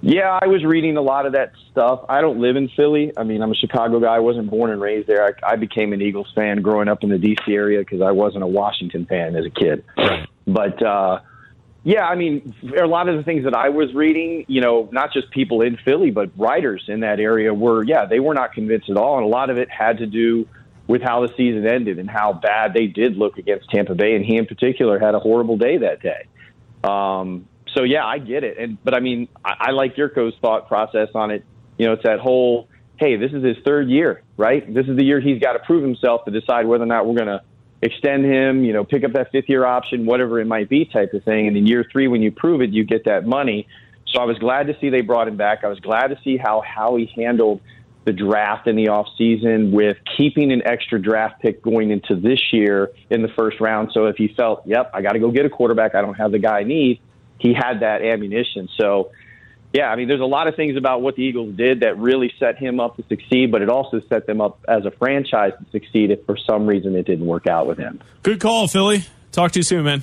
Yeah, 0.00 0.38
I 0.40 0.46
was 0.46 0.64
reading 0.64 0.96
a 0.96 1.02
lot 1.02 1.26
of 1.26 1.32
that 1.32 1.52
stuff. 1.72 2.04
I 2.08 2.20
don't 2.20 2.40
live 2.40 2.56
in 2.56 2.68
Philly. 2.68 3.12
I 3.16 3.24
mean, 3.24 3.42
I'm 3.42 3.50
a 3.50 3.56
Chicago 3.56 3.98
guy. 3.98 4.14
I 4.14 4.20
wasn't 4.20 4.48
born 4.48 4.70
and 4.70 4.80
raised 4.80 5.08
there. 5.08 5.24
I, 5.24 5.52
I 5.52 5.56
became 5.56 5.92
an 5.92 6.00
Eagles 6.00 6.30
fan 6.34 6.62
growing 6.62 6.88
up 6.88 7.02
in 7.02 7.08
the 7.08 7.18
D.C. 7.18 7.52
area 7.52 7.80
because 7.80 8.00
I 8.00 8.12
wasn't 8.12 8.44
a 8.44 8.46
Washington 8.46 9.06
fan 9.06 9.34
as 9.34 9.44
a 9.44 9.50
kid. 9.50 9.84
But 10.46 10.82
uh, 10.82 11.20
yeah, 11.84 12.06
I 12.06 12.14
mean, 12.14 12.54
a 12.80 12.86
lot 12.86 13.08
of 13.08 13.16
the 13.16 13.22
things 13.22 13.44
that 13.44 13.54
I 13.54 13.70
was 13.70 13.92
reading, 13.92 14.44
you 14.48 14.60
know, 14.60 14.88
not 14.92 15.12
just 15.12 15.30
people 15.30 15.62
in 15.62 15.76
Philly, 15.84 16.10
but 16.10 16.30
writers 16.38 16.84
in 16.88 17.00
that 17.00 17.18
area 17.18 17.52
were, 17.52 17.82
yeah, 17.82 18.06
they 18.06 18.20
were 18.20 18.34
not 18.34 18.52
convinced 18.52 18.88
at 18.90 18.96
all, 18.96 19.16
and 19.16 19.24
a 19.24 19.28
lot 19.28 19.50
of 19.50 19.58
it 19.58 19.70
had 19.70 19.98
to 19.98 20.06
do 20.06 20.46
with 20.86 21.02
how 21.02 21.26
the 21.26 21.32
season 21.36 21.66
ended 21.66 21.98
and 21.98 22.08
how 22.08 22.32
bad 22.32 22.72
they 22.72 22.86
did 22.86 23.16
look 23.16 23.36
against 23.36 23.68
Tampa 23.70 23.94
Bay, 23.94 24.14
and 24.14 24.24
he 24.24 24.36
in 24.36 24.46
particular 24.46 24.98
had 24.98 25.14
a 25.14 25.18
horrible 25.18 25.56
day 25.56 25.78
that 25.78 26.00
day. 26.00 26.26
Um, 26.82 27.46
so 27.78 27.84
yeah, 27.84 28.04
I 28.04 28.18
get 28.18 28.42
it, 28.42 28.58
and 28.58 28.76
but 28.82 28.92
I 28.92 28.98
mean, 28.98 29.28
I, 29.44 29.68
I 29.68 29.70
like 29.70 29.94
Jurko's 29.94 30.34
thought 30.40 30.66
process 30.66 31.10
on 31.14 31.30
it. 31.30 31.44
You 31.78 31.86
know, 31.86 31.92
it's 31.92 32.02
that 32.02 32.18
whole, 32.18 32.68
hey, 32.96 33.14
this 33.16 33.32
is 33.32 33.44
his 33.44 33.56
third 33.64 33.88
year, 33.88 34.24
right? 34.36 34.66
This 34.74 34.88
is 34.88 34.96
the 34.96 35.04
year 35.04 35.20
he's 35.20 35.40
got 35.40 35.52
to 35.52 35.60
prove 35.60 35.84
himself 35.84 36.24
to 36.24 36.32
decide 36.32 36.66
whether 36.66 36.82
or 36.82 36.88
not 36.88 37.06
we're 37.06 37.14
going 37.14 37.28
to 37.28 37.40
extend 37.80 38.24
him, 38.24 38.64
you 38.64 38.72
know, 38.72 38.82
pick 38.82 39.04
up 39.04 39.12
that 39.12 39.30
fifth 39.30 39.48
year 39.48 39.64
option, 39.64 40.06
whatever 40.06 40.40
it 40.40 40.46
might 40.46 40.68
be, 40.68 40.86
type 40.86 41.14
of 41.14 41.22
thing. 41.22 41.46
And 41.46 41.56
in 41.56 41.68
year 41.68 41.86
three, 41.92 42.08
when 42.08 42.20
you 42.20 42.32
prove 42.32 42.62
it, 42.62 42.70
you 42.70 42.82
get 42.82 43.04
that 43.04 43.24
money. 43.24 43.68
So 44.08 44.20
I 44.20 44.24
was 44.24 44.38
glad 44.38 44.66
to 44.66 44.76
see 44.80 44.90
they 44.90 45.02
brought 45.02 45.28
him 45.28 45.36
back. 45.36 45.62
I 45.62 45.68
was 45.68 45.78
glad 45.78 46.08
to 46.08 46.18
see 46.24 46.36
how 46.36 46.60
Howie 46.62 47.12
handled 47.14 47.60
the 48.04 48.12
draft 48.12 48.66
in 48.66 48.74
the 48.74 48.88
off 48.88 49.06
season 49.16 49.70
with 49.70 49.98
keeping 50.16 50.50
an 50.50 50.66
extra 50.66 51.00
draft 51.00 51.40
pick 51.42 51.62
going 51.62 51.90
into 51.90 52.16
this 52.16 52.40
year 52.52 52.90
in 53.10 53.22
the 53.22 53.28
first 53.28 53.60
round. 53.60 53.90
So 53.92 54.06
if 54.06 54.16
he 54.16 54.28
felt, 54.28 54.66
yep, 54.66 54.90
I 54.94 55.02
got 55.02 55.12
to 55.12 55.20
go 55.20 55.30
get 55.30 55.44
a 55.46 55.50
quarterback, 55.50 55.94
I 55.94 56.00
don't 56.00 56.14
have 56.14 56.32
the 56.32 56.38
guy 56.38 56.60
I 56.60 56.64
need, 56.64 57.00
he 57.38 57.54
had 57.54 57.80
that 57.80 58.02
ammunition. 58.02 58.68
So 58.76 59.10
yeah, 59.72 59.90
I 59.90 59.96
mean, 59.96 60.08
there's 60.08 60.20
a 60.20 60.24
lot 60.24 60.48
of 60.48 60.56
things 60.56 60.76
about 60.76 61.02
what 61.02 61.16
the 61.16 61.22
Eagles 61.22 61.54
did 61.54 61.80
that 61.80 61.98
really 61.98 62.32
set 62.38 62.56
him 62.56 62.80
up 62.80 62.96
to 62.96 63.04
succeed, 63.08 63.52
but 63.52 63.60
it 63.60 63.68
also 63.68 64.00
set 64.08 64.26
them 64.26 64.40
up 64.40 64.58
as 64.66 64.86
a 64.86 64.90
franchise 64.90 65.52
to 65.58 65.70
succeed 65.70 66.10
if 66.10 66.24
for 66.24 66.38
some 66.38 66.66
reason 66.66 66.96
it 66.96 67.04
didn't 67.04 67.26
work 67.26 67.46
out 67.46 67.66
with 67.66 67.78
him. 67.78 68.00
Good 68.22 68.40
call, 68.40 68.66
Philly. 68.66 69.04
Talk 69.30 69.52
to 69.52 69.58
you 69.58 69.62
soon, 69.62 69.84
man. 69.84 70.02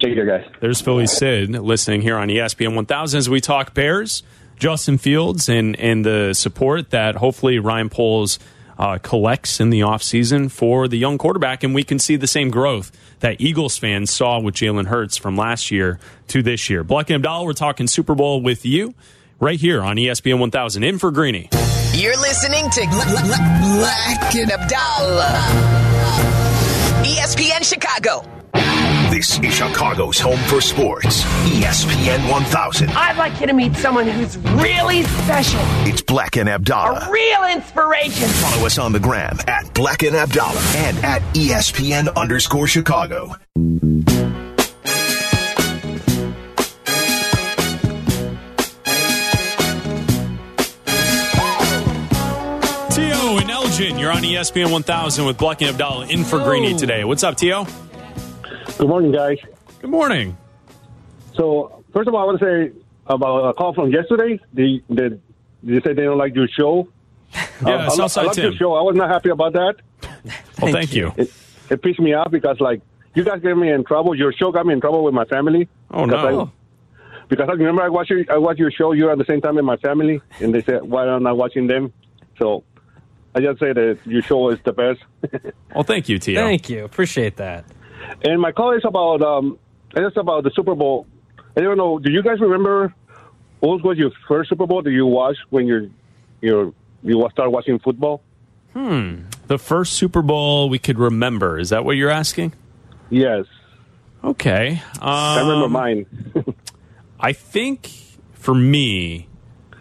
Take 0.00 0.14
care, 0.14 0.26
guys. 0.26 0.46
There's 0.60 0.82
Philly 0.82 1.06
Sid 1.06 1.50
listening 1.50 2.02
here 2.02 2.16
on 2.16 2.28
ESPN 2.28 2.74
1000 2.74 3.16
as 3.16 3.30
we 3.30 3.40
talk 3.40 3.72
Bears, 3.72 4.22
Justin 4.58 4.98
Fields, 4.98 5.48
and, 5.48 5.74
and 5.80 6.04
the 6.04 6.34
support 6.34 6.90
that 6.90 7.16
hopefully 7.16 7.58
Ryan 7.58 7.88
Poles 7.88 8.38
uh, 8.78 8.98
collects 8.98 9.60
in 9.60 9.70
the 9.70 9.80
offseason 9.80 10.50
for 10.50 10.88
the 10.88 10.98
young 10.98 11.18
quarterback. 11.18 11.62
And 11.62 11.74
we 11.74 11.82
can 11.82 11.98
see 11.98 12.16
the 12.16 12.26
same 12.26 12.50
growth 12.50 12.92
that 13.20 13.40
Eagles 13.40 13.78
fans 13.78 14.10
saw 14.10 14.40
with 14.40 14.54
Jalen 14.54 14.86
Hurts 14.86 15.16
from 15.16 15.36
last 15.36 15.70
year 15.70 15.98
to 16.28 16.42
this 16.42 16.68
year. 16.68 16.84
Black 16.84 17.10
and 17.10 17.16
Abdallah, 17.16 17.44
we're 17.44 17.52
talking 17.52 17.86
Super 17.86 18.14
Bowl 18.14 18.40
with 18.42 18.64
you 18.64 18.94
right 19.40 19.58
here 19.58 19.82
on 19.82 19.96
ESPN 19.96 20.38
1000. 20.38 20.82
In 20.82 20.98
for 20.98 21.10
Greeny. 21.10 21.48
You're 21.94 22.16
listening 22.18 22.68
to 22.70 22.80
Black 22.86 24.34
and 24.34 24.50
Abdallah. 24.50 25.86
ESPN 27.04 27.64
Chicago. 27.64 28.24
This 29.16 29.38
is 29.38 29.54
Chicago's 29.54 30.20
home 30.20 30.38
for 30.40 30.60
sports. 30.60 31.22
ESPN 31.48 32.30
1000. 32.30 32.90
I'd 32.90 33.16
like 33.16 33.40
you 33.40 33.46
to 33.46 33.54
meet 33.54 33.74
someone 33.74 34.06
who's 34.06 34.36
really 34.62 35.04
special, 35.04 35.58
It's 35.88 36.02
Black 36.02 36.36
and 36.36 36.50
Abdallah. 36.50 37.06
a 37.08 37.10
real 37.10 37.44
inspiration. 37.44 38.28
Follow 38.28 38.66
us 38.66 38.76
on 38.76 38.92
the 38.92 39.00
gram 39.00 39.38
at 39.48 39.72
Black 39.72 40.02
and 40.02 40.14
Abdallah 40.14 40.60
and 40.76 40.98
at 41.02 41.22
ESPN 41.32 42.14
underscore 42.14 42.66
Chicago. 42.66 43.34
Tio 52.90 53.38
and 53.38 53.50
Elgin, 53.50 53.98
you're 53.98 54.12
on 54.12 54.22
ESPN 54.22 54.70
1000 54.70 55.24
with 55.26 55.36
Black 55.36 55.60
and 55.60 55.70
Abdallah 55.70 56.06
in 56.06 56.24
for 56.24 56.38
Greeny 56.38 56.74
today. 56.74 57.04
What's 57.04 57.22
up, 57.24 57.36
Tio? 57.36 57.66
Good 58.78 58.88
morning, 58.88 59.12
guys. 59.12 59.38
Good 59.80 59.90
morning. 59.90 60.36
So, 61.34 61.82
first 61.92 62.08
of 62.08 62.14
all, 62.14 62.22
I 62.22 62.24
want 62.26 62.40
to 62.40 62.44
say 62.72 62.78
about 63.06 63.48
a 63.48 63.54
call 63.54 63.72
from 63.74 63.90
yesterday. 63.90 64.38
The, 64.52 64.82
the, 64.88 65.18
you 65.62 65.80
said 65.80 65.96
they 65.96 66.04
don't 66.04 66.18
like 66.18 66.34
your 66.34 66.48
show. 66.48 66.88
Yeah, 67.62 67.68
Uh, 67.68 67.70
I, 67.70 67.72
lo- 67.76 67.84
I 67.84 67.88
Southside 67.88 68.26
love 68.26 68.34
Tim. 68.34 68.44
your 68.44 68.52
show. 68.54 68.74
I 68.74 68.82
was 68.82 68.94
not 68.96 69.08
happy 69.10 69.30
about 69.30 69.54
that. 69.54 69.76
Well, 70.60 70.72
thank 70.72 70.94
you. 70.94 71.12
It, 71.16 71.32
it 71.70 71.82
pissed 71.82 71.98
me 72.00 72.12
off 72.14 72.30
because, 72.30 72.60
like, 72.60 72.80
you 73.14 73.24
guys 73.24 73.40
get 73.40 73.56
me 73.56 73.70
in 73.70 73.82
trouble. 73.84 74.14
Your 74.14 74.32
show 74.32 74.52
got 74.52 74.66
me 74.66 74.74
in 74.74 74.80
trouble 74.80 75.02
with 75.04 75.14
my 75.14 75.24
family. 75.24 75.68
Oh, 75.90 76.04
Because 76.06 76.32
no. 76.34 76.40
I- 76.42 76.50
because 77.28 77.48
I 77.48 77.52
remember 77.54 77.82
I 77.82 77.88
watched 77.88 78.10
your, 78.10 78.22
I 78.30 78.38
watched 78.38 78.60
your 78.60 78.70
show. 78.70 78.92
You 78.92 79.06
were 79.06 79.10
at 79.10 79.18
the 79.18 79.24
same 79.24 79.40
time 79.40 79.58
in 79.58 79.64
my 79.64 79.76
family, 79.78 80.20
and 80.38 80.54
they 80.54 80.62
said, 80.62 80.84
"Why 80.84 81.02
am 81.08 81.14
I 81.26 81.30
not 81.30 81.36
watching 81.36 81.66
them?" 81.66 81.92
So 82.38 82.62
I 83.34 83.40
just 83.40 83.58
say 83.58 83.72
that 83.72 83.98
your 84.04 84.22
show 84.22 84.50
is 84.50 84.60
the 84.64 84.72
best. 84.72 85.00
Well, 85.74 85.82
thank 85.82 86.08
you, 86.08 86.20
Tio. 86.20 86.40
Thank 86.40 86.70
you. 86.70 86.84
Appreciate 86.84 87.36
that. 87.38 87.64
And 88.22 88.40
my 88.40 88.52
call 88.52 88.72
is 88.76 88.82
about 88.84 89.22
um, 89.22 89.58
it's 89.94 90.16
about 90.16 90.44
the 90.44 90.50
Super 90.54 90.74
Bowl. 90.74 91.06
I 91.56 91.60
don't 91.60 91.76
know. 91.78 91.98
Do 91.98 92.10
you 92.10 92.22
guys 92.22 92.40
remember 92.40 92.94
what 93.60 93.82
was 93.82 93.96
your 93.98 94.10
first 94.28 94.50
Super 94.50 94.66
Bowl 94.66 94.82
that 94.82 94.90
you 94.90 95.06
watched 95.06 95.40
when 95.50 95.66
you're 95.66 95.88
you're 96.40 96.72
you 97.02 97.28
start 97.32 97.50
watching 97.50 97.78
football? 97.78 98.22
The 98.74 99.58
first 99.58 99.94
Super 99.94 100.20
Bowl 100.22 100.68
we 100.68 100.78
could 100.78 100.98
remember. 100.98 101.58
Is 101.58 101.70
that 101.70 101.84
what 101.84 101.96
you're 101.96 102.10
asking? 102.10 102.52
Yes, 103.08 103.46
Okay. 104.24 104.82
I 105.00 105.40
remember 105.40 105.66
Um, 105.66 105.72
mine. 105.72 106.06
I 107.20 107.32
think 107.32 107.90
for 108.34 108.54
me, 108.54 109.28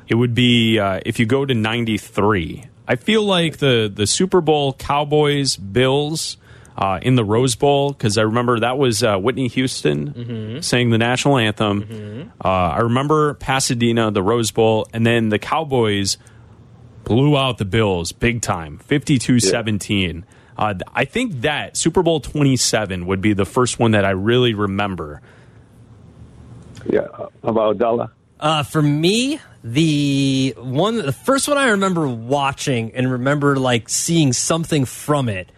it 0.08 0.16
would 0.16 0.34
be 0.36 0.80
uh, 0.80 1.00
if 1.06 1.20
you 1.20 1.26
go 1.26 1.46
to 1.46 1.54
93. 1.54 2.66
I 2.88 2.96
feel 2.96 3.24
like 3.24 3.58
the, 3.58 3.92
the 3.94 4.06
Super 4.08 4.40
Bowl 4.42 4.74
Cowboys 4.74 5.58
Bills 5.58 6.38
uh, 6.78 7.00
in 7.02 7.16
the 7.16 7.24
Rose 7.24 7.56
Bowl, 7.56 7.92
because 7.92 8.18
I 8.18 8.24
remember 8.24 8.60
that 8.60 8.78
was 8.78 9.02
uh, 9.04 9.18
Whitney 9.18 9.48
Houston 9.48 10.62
saying 10.62 10.90
the 10.90 10.98
national 10.98 11.38
anthem. 11.38 12.32
Uh, 12.44 12.48
I 12.48 12.80
remember 12.80 13.36
Pasadena, 13.36 14.12
the 14.12 14.22
Rose 14.24 14.52
Bowl, 14.52 14.88
and 14.94 15.06
then 15.06 15.30
the 15.30 15.40
Cowboys 15.40 16.18
blew 17.06 17.38
out 17.38 17.58
the 17.60 17.66
Bills 17.66 18.12
big 18.12 18.42
time 18.42 18.80
52 18.80 19.40
17. 19.40 20.26
Uh, 20.58 20.74
I 20.94 21.06
think 21.06 21.42
that 21.42 21.78
Super 21.78 22.02
Bowl 22.02 22.20
27 22.20 23.06
would 23.06 23.22
be 23.22 23.34
the 23.34 23.46
first 23.46 23.78
one 23.80 23.92
that 23.92 24.06
I 24.06 24.12
really 24.12 24.54
remember. 24.54 25.22
yeah, 26.90 27.08
about 27.44 27.78
Dalla. 27.78 28.12
Uh, 28.40 28.64
for 28.64 28.82
me, 28.82 29.40
the 29.64 30.54
one, 30.58 30.98
the 30.98 31.12
first 31.14 31.48
one 31.48 31.58
I 31.58 31.70
remember 31.70 32.08
watching 32.08 32.92
and 32.94 33.12
remember 33.12 33.56
like 33.58 33.90
seeing 33.90 34.34
something 34.34 34.86
from 34.86 35.30
it 35.30 35.50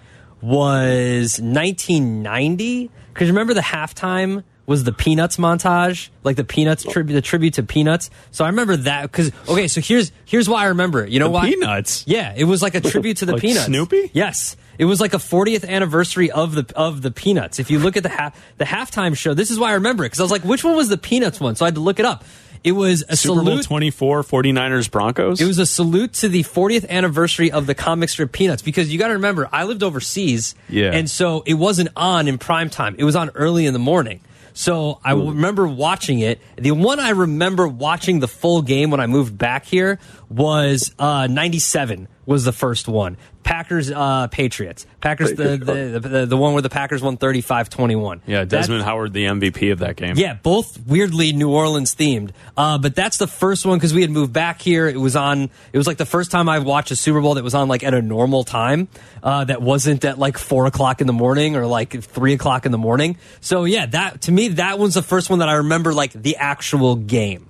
was 0.41 1.39
1990. 1.39 2.91
Because 3.13 3.29
remember 3.29 3.53
the 3.53 3.61
halftime 3.61 4.43
was 4.67 4.83
the 4.83 4.91
Peanuts 4.91 5.37
montage, 5.37 6.09
like 6.23 6.35
the 6.35 6.43
Peanuts 6.43 6.85
oh. 6.85 6.91
tribute, 6.91 7.15
the 7.15 7.21
tribute 7.21 7.53
to 7.55 7.63
Peanuts. 7.63 8.09
So 8.31 8.43
I 8.43 8.49
remember 8.49 8.75
that 8.77 9.03
because 9.03 9.31
okay, 9.47 9.67
so 9.67 9.81
here's 9.81 10.11
here's 10.25 10.47
why 10.47 10.63
I 10.63 10.65
remember 10.67 11.03
it. 11.03 11.09
You 11.09 11.19
know 11.19 11.27
The 11.27 11.31
why? 11.31 11.49
Peanuts? 11.49 12.03
Yeah, 12.05 12.33
it 12.35 12.43
was 12.43 12.61
like 12.61 12.75
a 12.75 12.81
tribute 12.81 13.17
to 13.17 13.25
the 13.25 13.33
Like 13.33 13.41
Peanuts. 13.41 13.65
Snoopy? 13.65 14.11
Yes, 14.13 14.57
it 14.77 14.85
was 14.85 14.99
like 14.99 15.13
a 15.13 15.17
40th 15.17 15.67
anniversary 15.67 16.29
of 16.29 16.53
the 16.53 16.71
of 16.75 17.01
the 17.01 17.11
Peanuts. 17.11 17.59
If 17.59 17.71
you 17.71 17.79
look 17.79 17.95
at 17.95 18.03
the 18.03 18.09
half 18.09 18.39
the 18.57 18.65
halftime 18.65 19.15
show, 19.17 19.33
this 19.33 19.49
is 19.49 19.57
why 19.57 19.69
I 19.69 19.73
remember 19.75 20.03
it 20.03 20.07
because 20.07 20.19
I 20.19 20.23
was 20.23 20.31
like, 20.31 20.43
which 20.43 20.63
one 20.63 20.75
was 20.75 20.89
the 20.89 20.97
Peanuts 20.97 21.39
one? 21.39 21.55
So 21.55 21.65
I 21.65 21.67
had 21.67 21.75
to 21.75 21.81
look 21.81 21.99
it 21.99 22.05
up. 22.05 22.25
It 22.63 22.73
was 22.73 23.03
a 23.07 23.15
Super 23.15 23.35
Bowl 23.35 23.45
salute. 23.45 23.65
24, 23.65 24.23
49ers 24.23 24.89
Broncos. 24.91 25.41
It 25.41 25.45
was 25.45 25.59
a 25.59 25.65
salute 25.65 26.13
to 26.13 26.29
the 26.29 26.43
40th 26.43 26.87
anniversary 26.89 27.51
of 27.51 27.65
the 27.67 27.75
comic 27.75 28.09
strip 28.09 28.31
Peanuts 28.31 28.61
because 28.61 28.91
you 28.91 28.99
got 28.99 29.07
to 29.07 29.13
remember, 29.13 29.49
I 29.51 29.63
lived 29.63 29.83
overseas. 29.83 30.55
Yeah. 30.69 30.91
And 30.91 31.09
so 31.09 31.43
it 31.45 31.55
wasn't 31.55 31.89
on 31.95 32.27
in 32.27 32.37
prime 32.37 32.69
time, 32.69 32.95
it 32.97 33.03
was 33.03 33.15
on 33.15 33.29
early 33.31 33.65
in 33.65 33.73
the 33.73 33.79
morning. 33.79 34.21
So 34.53 34.99
I 35.05 35.11
remember 35.13 35.67
watching 35.67 36.17
it. 36.17 36.41
The 36.55 36.71
one 36.71 36.99
I 36.99 37.11
remember 37.11 37.67
watching 37.67 38.21
the 38.21 38.27
full 38.27 38.63
game 38.63 38.89
when 38.89 38.99
I 38.99 39.05
moved 39.05 39.37
back 39.37 39.65
here 39.65 39.99
was 40.29 40.95
uh, 40.97 41.27
97 41.27 42.07
was 42.27 42.43
the 42.45 42.51
first 42.51 42.87
one. 42.87 43.17
Packers 43.43 43.89
uh, 43.89 44.27
Patriots. 44.27 44.85
Packers 44.99 45.33
the, 45.33 45.57
the, 45.57 45.99
the 45.99 46.25
the 46.25 46.37
one 46.37 46.51
where 46.51 46.61
the 46.61 46.69
Packers 46.69 47.01
won 47.01 47.17
35-21. 47.17 48.19
yeah, 48.27 48.43
Desmond 48.43 48.83
Howard, 48.83 49.13
the 49.13 49.23
MVP 49.25 49.71
of 49.71 49.79
that 49.79 49.95
game. 49.95 50.15
Yeah, 50.17 50.33
both 50.35 50.77
weirdly 50.85 51.31
New 51.31 51.49
Orleans 51.49 51.95
themed. 51.95 52.31
Uh, 52.57 52.77
but 52.77 52.93
that's 52.93 53.17
the 53.17 53.25
first 53.27 53.65
one 53.65 53.77
because 53.77 53.93
we 53.93 54.01
had 54.01 54.11
moved 54.11 54.33
back 54.33 54.61
here. 54.61 54.87
It 54.87 54.97
was 54.97 55.15
on. 55.15 55.49
It 55.71 55.77
was 55.77 55.87
like 55.87 55.97
the 55.97 56.05
first 56.05 56.29
time 56.29 56.49
I 56.49 56.59
watched 56.59 56.91
a 56.91 56.95
Super 56.97 57.21
Bowl 57.21 57.35
that 57.35 57.43
was 57.43 57.55
on 57.55 57.69
like 57.69 57.83
at 57.83 57.93
a 57.93 58.01
normal 58.01 58.43
time. 58.43 58.89
Uh, 59.23 59.45
that 59.45 59.61
wasn't 59.61 60.03
at 60.05 60.19
like 60.19 60.37
four 60.37 60.65
o'clock 60.67 60.99
in 61.01 61.07
the 61.07 61.13
morning 61.13 61.55
or 61.55 61.65
like 61.65 62.03
three 62.03 62.33
o'clock 62.33 62.65
in 62.65 62.71
the 62.73 62.77
morning. 62.77 63.17
So 63.39 63.63
yeah, 63.63 63.85
that 63.87 64.21
to 64.23 64.31
me 64.33 64.49
that 64.49 64.77
one's 64.77 64.93
the 64.95 65.01
first 65.01 65.29
one 65.29 65.39
that 65.39 65.47
I 65.49 65.53
remember 65.55 65.93
like 65.93 66.11
the 66.11 66.35
actual 66.35 66.97
game. 66.97 67.47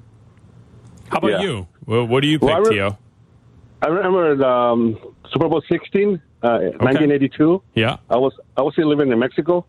How 1.10 1.18
about 1.18 1.32
Yeah. 1.32 1.42
you? 1.42 1.68
Well, 1.86 2.06
what 2.06 2.22
do 2.22 2.28
you 2.28 2.38
pick, 2.38 2.50
Well, 2.50 2.62
re- 2.62 2.76
Tio? 2.76 2.98
I 3.82 3.88
remember 3.88 4.44
um, 4.46 4.98
Super 5.32 5.48
Bowl 5.50 5.62
16, 5.70 6.22
uh, 6.44 6.48
1982. 6.80 7.62
Yeah. 7.76 7.98
I 8.10 8.18
was 8.18 8.34
I 8.56 8.62
was 8.62 8.74
still 8.74 8.88
living 8.88 9.12
in 9.12 9.20
Mexico, 9.20 9.66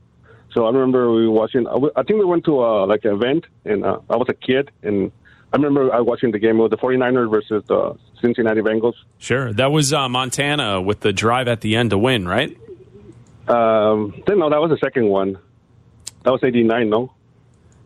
so 0.53 0.65
I 0.67 0.71
remember 0.71 1.12
we 1.12 1.27
were 1.27 1.33
watching. 1.35 1.67
I 1.67 1.73
w- 1.75 1.93
I 1.95 2.03
think 2.03 2.19
we 2.19 2.25
went 2.25 2.45
to 2.47 2.62
uh, 2.62 2.87
like 2.87 3.05
an 3.05 3.12
event, 3.12 3.45
and 3.65 3.85
uh, 3.85 3.99
I 4.09 4.17
was 4.17 4.27
a 4.31 4.35
kid, 4.35 4.71
and 4.83 5.12
I 5.53 5.57
remember 5.57 5.93
I 5.93 6.00
watching 6.00 6.31
the 6.33 6.38
game 6.38 6.59
with 6.59 6.71
the 6.71 6.77
49ers 6.79 7.31
versus 7.31 7.62
the 7.69 7.97
Cincinnati 8.23 8.61
Bengals. 8.62 8.95
Sure. 9.19 9.53
That 9.53 9.73
was 9.73 9.93
uh, 9.93 10.09
Montana 10.09 10.81
with 10.81 11.00
the 11.00 11.12
drive 11.12 11.49
at 11.49 11.61
the 11.61 11.77
end 11.77 11.91
to 11.91 11.99
win, 11.99 12.27
right? 12.27 12.57
Um, 13.47 14.23
then 14.27 14.38
no, 14.38 14.50
that 14.50 14.61
was 14.61 14.71
the 14.71 14.79
second 14.79 15.09
one. 15.09 15.38
That 16.25 16.33
was 16.33 16.41
89, 16.43 16.91
no? 16.91 17.12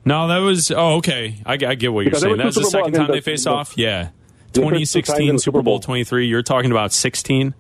No, 0.05 0.27
that 0.29 0.39
was. 0.39 0.71
Oh, 0.73 0.97
okay. 0.97 1.37
I, 1.47 1.53
I 1.53 1.75
get 1.77 1.93
what 1.93 2.05
you're 2.05 2.15
saying. 2.15 2.37
That 2.39 2.47
was 2.47 2.55
the 2.57 2.63
two 2.63 2.67
Super 2.71 2.79
Bowl 2.79 2.87
second 2.93 3.01
time 3.07 3.11
they 3.13 3.21
face 3.21 3.45
the- 3.45 3.51
off. 3.51 3.77
Yeah. 3.77 4.09
The 4.53 4.61
first 4.61 4.93
two 4.93 5.01
2016 5.03 5.15
times 5.17 5.29
in 5.29 5.37
the 5.37 5.39
Super 5.41 5.59
Super 5.59 5.63
Bowl 5.63 5.75
Bowl. 5.75 5.81
23. 5.81 6.27
You're 6.27 6.43
talking 6.43 6.71
about 6.71 6.93
16, 6.93 7.55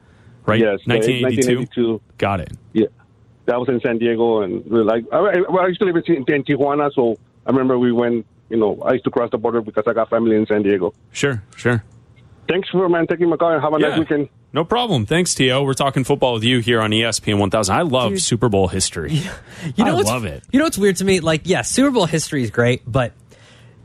right? 0.46 0.60
Yes, 0.60 0.80
1982. 0.86 1.58
1982. 1.58 2.00
Got 2.18 2.40
it. 2.40 2.52
Yeah, 2.72 2.86
that 3.46 3.58
was 3.58 3.68
in 3.68 3.80
San 3.80 3.98
Diego, 3.98 4.42
and 4.42 4.64
we 4.66 4.80
like, 4.82 5.04
I, 5.12 5.16
I, 5.16 5.40
well, 5.48 5.64
I 5.64 5.68
used 5.68 5.80
to 5.80 5.86
live 5.86 5.96
in, 5.96 6.14
in 6.16 6.44
Tijuana, 6.44 6.92
so 6.94 7.18
I 7.46 7.50
remember 7.50 7.78
we 7.78 7.92
went. 7.92 8.26
You 8.48 8.58
know, 8.58 8.78
I 8.84 8.92
used 8.92 9.04
to 9.04 9.10
cross 9.10 9.30
the 9.30 9.38
border 9.38 9.62
because 9.62 9.84
I 9.86 9.94
got 9.94 10.10
family 10.10 10.36
in 10.36 10.44
San 10.46 10.62
Diego. 10.62 10.92
Sure, 11.10 11.42
sure. 11.56 11.82
Thanks 12.48 12.68
for 12.68 12.86
man 12.88 13.06
taking 13.06 13.30
my 13.30 13.36
call 13.36 13.52
and 13.52 13.62
have 13.62 13.72
a 13.72 13.80
Yeah. 13.80 13.88
nice 13.88 13.98
weekend. 14.00 14.28
No 14.52 14.62
problem. 14.62 15.06
Thanks, 15.06 15.34
Tio. 15.34 15.62
We're 15.62 15.72
talking 15.72 16.04
football 16.04 16.34
with 16.34 16.44
you 16.44 16.58
here 16.58 16.82
on 16.82 16.90
ESPN 16.90 17.38
1000. 17.38 17.74
I 17.74 17.80
love 17.80 18.20
Super 18.20 18.50
Bowl 18.50 18.68
history. 18.68 19.22
You 19.76 19.84
know 19.84 19.96
I 19.96 20.02
love 20.02 20.26
it. 20.26 20.42
You 20.52 20.58
know 20.58 20.66
what's 20.66 20.76
weird 20.76 20.96
to 20.96 21.04
me? 21.06 21.20
Like, 21.20 21.42
yeah, 21.44 21.62
Super 21.62 21.90
Bowl 21.90 22.04
history 22.04 22.42
is 22.42 22.50
great, 22.50 22.82
but 22.86 23.12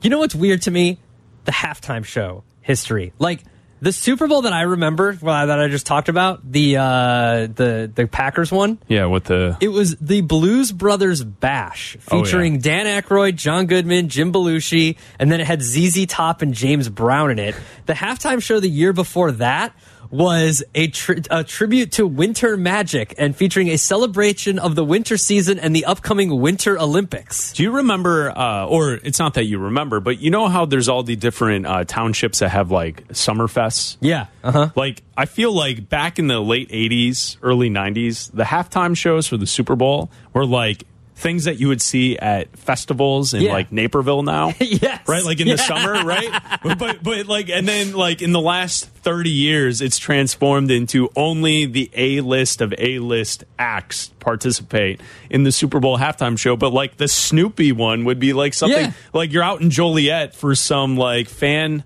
you 0.01 0.09
know 0.09 0.17
what's 0.19 0.35
weird 0.35 0.63
to 0.63 0.71
me? 0.71 0.99
The 1.45 1.51
halftime 1.53 2.03
show 2.03 2.43
history. 2.67 3.13
Like 3.17 3.43
the 3.79 3.91
Super 3.91 4.27
Bowl 4.27 4.41
that 4.41 4.53
I 4.53 4.61
remember, 4.63 5.15
well, 5.21 5.47
that 5.47 5.59
I 5.59 5.67
just 5.67 5.85
talked 5.85 6.09
about, 6.09 6.51
the 6.51 6.77
uh, 6.77 7.47
the 7.47 7.91
the 7.93 8.07
Packers 8.07 8.51
one. 8.51 8.79
Yeah, 8.87 9.05
with 9.05 9.25
the. 9.25 9.55
It 9.61 9.67
was 9.69 9.95
the 9.97 10.21
Blues 10.21 10.71
Brothers 10.71 11.23
Bash 11.23 11.95
Oh, 12.11 12.17
yeah. 12.17 12.23
featuring 12.23 12.59
Dan 12.59 12.85
Aykroyd, 12.87 13.35
John 13.35 13.67
Goodman, 13.67 14.09
Jim 14.09 14.33
Belushi, 14.33 14.97
and 15.19 15.31
then 15.31 15.39
it 15.41 15.45
had 15.47 15.61
ZZ 15.61 16.05
Top 16.07 16.41
and 16.41 16.53
James 16.55 16.89
Brown 16.89 17.29
in 17.31 17.39
it. 17.39 17.55
The 17.85 17.93
halftime 17.93 18.41
show 18.41 18.59
the 18.59 18.67
year 18.69 18.93
before 18.93 19.31
that 19.33 19.73
was 20.09 20.63
a, 20.75 20.87
tri- 20.87 21.21
a 21.29 21.43
tribute 21.43 21.93
to 21.93 22.07
Winter 22.07 22.57
Magic 22.57 23.13
and 23.17 23.35
featuring 23.35 23.69
a 23.69 23.77
celebration 23.77 24.59
of 24.59 24.75
the 24.75 24.83
winter 24.83 25.17
season 25.17 25.59
and 25.59 25.75
the 25.75 25.85
upcoming 25.85 26.39
Winter 26.39 26.79
Olympics. 26.79 27.53
Do 27.53 27.63
you 27.63 27.71
remember, 27.71 28.29
uh, 28.37 28.65
or 28.67 28.93
it's 28.93 29.19
not 29.19 29.35
that 29.35 29.45
you 29.45 29.59
remember, 29.59 29.99
but 29.99 30.19
you 30.19 30.29
know 30.29 30.47
how 30.47 30.65
there's 30.65 30.89
all 30.89 31.03
the 31.03 31.15
different 31.15 31.65
uh, 31.65 31.83
townships 31.83 32.39
that 32.39 32.49
have 32.49 32.71
like 32.71 33.03
summer 33.13 33.47
fests? 33.47 33.97
Yeah, 33.99 34.27
uh 34.43 34.51
huh. 34.51 34.69
Like, 34.75 35.03
I 35.15 35.25
feel 35.25 35.51
like 35.51 35.89
back 35.89 36.19
in 36.19 36.27
the 36.27 36.39
late 36.39 36.69
80s, 36.69 37.37
early 37.41 37.69
90s, 37.69 38.31
the 38.31 38.43
halftime 38.43 38.95
shows 38.95 39.27
for 39.27 39.37
the 39.37 39.47
Super 39.47 39.75
Bowl 39.75 40.11
were 40.33 40.45
like 40.45 40.83
things 41.19 41.45
that 41.45 41.59
you 41.59 41.67
would 41.67 41.81
see 41.81 42.15
at 42.15 42.55
festivals 42.57 43.33
in 43.33 43.41
Yeah. 43.41 43.51
like 43.51 43.71
Naperville 43.71 44.21
now. 44.21 44.53
yes, 44.59 45.01
right? 45.07 45.23
Like 45.23 45.39
in 45.39 45.47
the 45.47 45.57
summer, 45.57 46.05
right? 46.05 46.29
But, 46.61 46.77
but 46.77 47.01
but 47.03 47.25
like 47.27 47.49
and 47.49 47.67
then 47.67 47.93
like 47.93 48.21
in 48.21 48.33
the 48.33 48.39
last 48.39 48.85
30 48.87 49.31
years 49.31 49.81
it's 49.81 49.97
transformed 49.97 50.69
into 50.69 51.09
only 51.15 51.65
the 51.65 51.89
A-list 51.95 52.61
of 52.61 52.71
A-list 52.77 53.45
acts 53.57 54.11
participate 54.19 55.01
in 55.31 55.43
the 55.43 55.51
Super 55.51 55.79
Bowl 55.79 55.97
halftime 55.97 56.37
show, 56.37 56.55
but 56.55 56.71
like 56.71 56.97
the 56.97 57.07
Snoopy 57.07 57.71
one 57.71 58.05
would 58.05 58.19
be 58.19 58.33
like 58.33 58.53
something 58.53 58.77
Yeah. 58.79 58.91
like 59.11 59.31
you're 59.33 59.43
out 59.43 59.59
in 59.61 59.71
Joliet 59.71 60.35
for 60.35 60.53
some 60.53 60.97
like 60.97 61.27
fan 61.29 61.83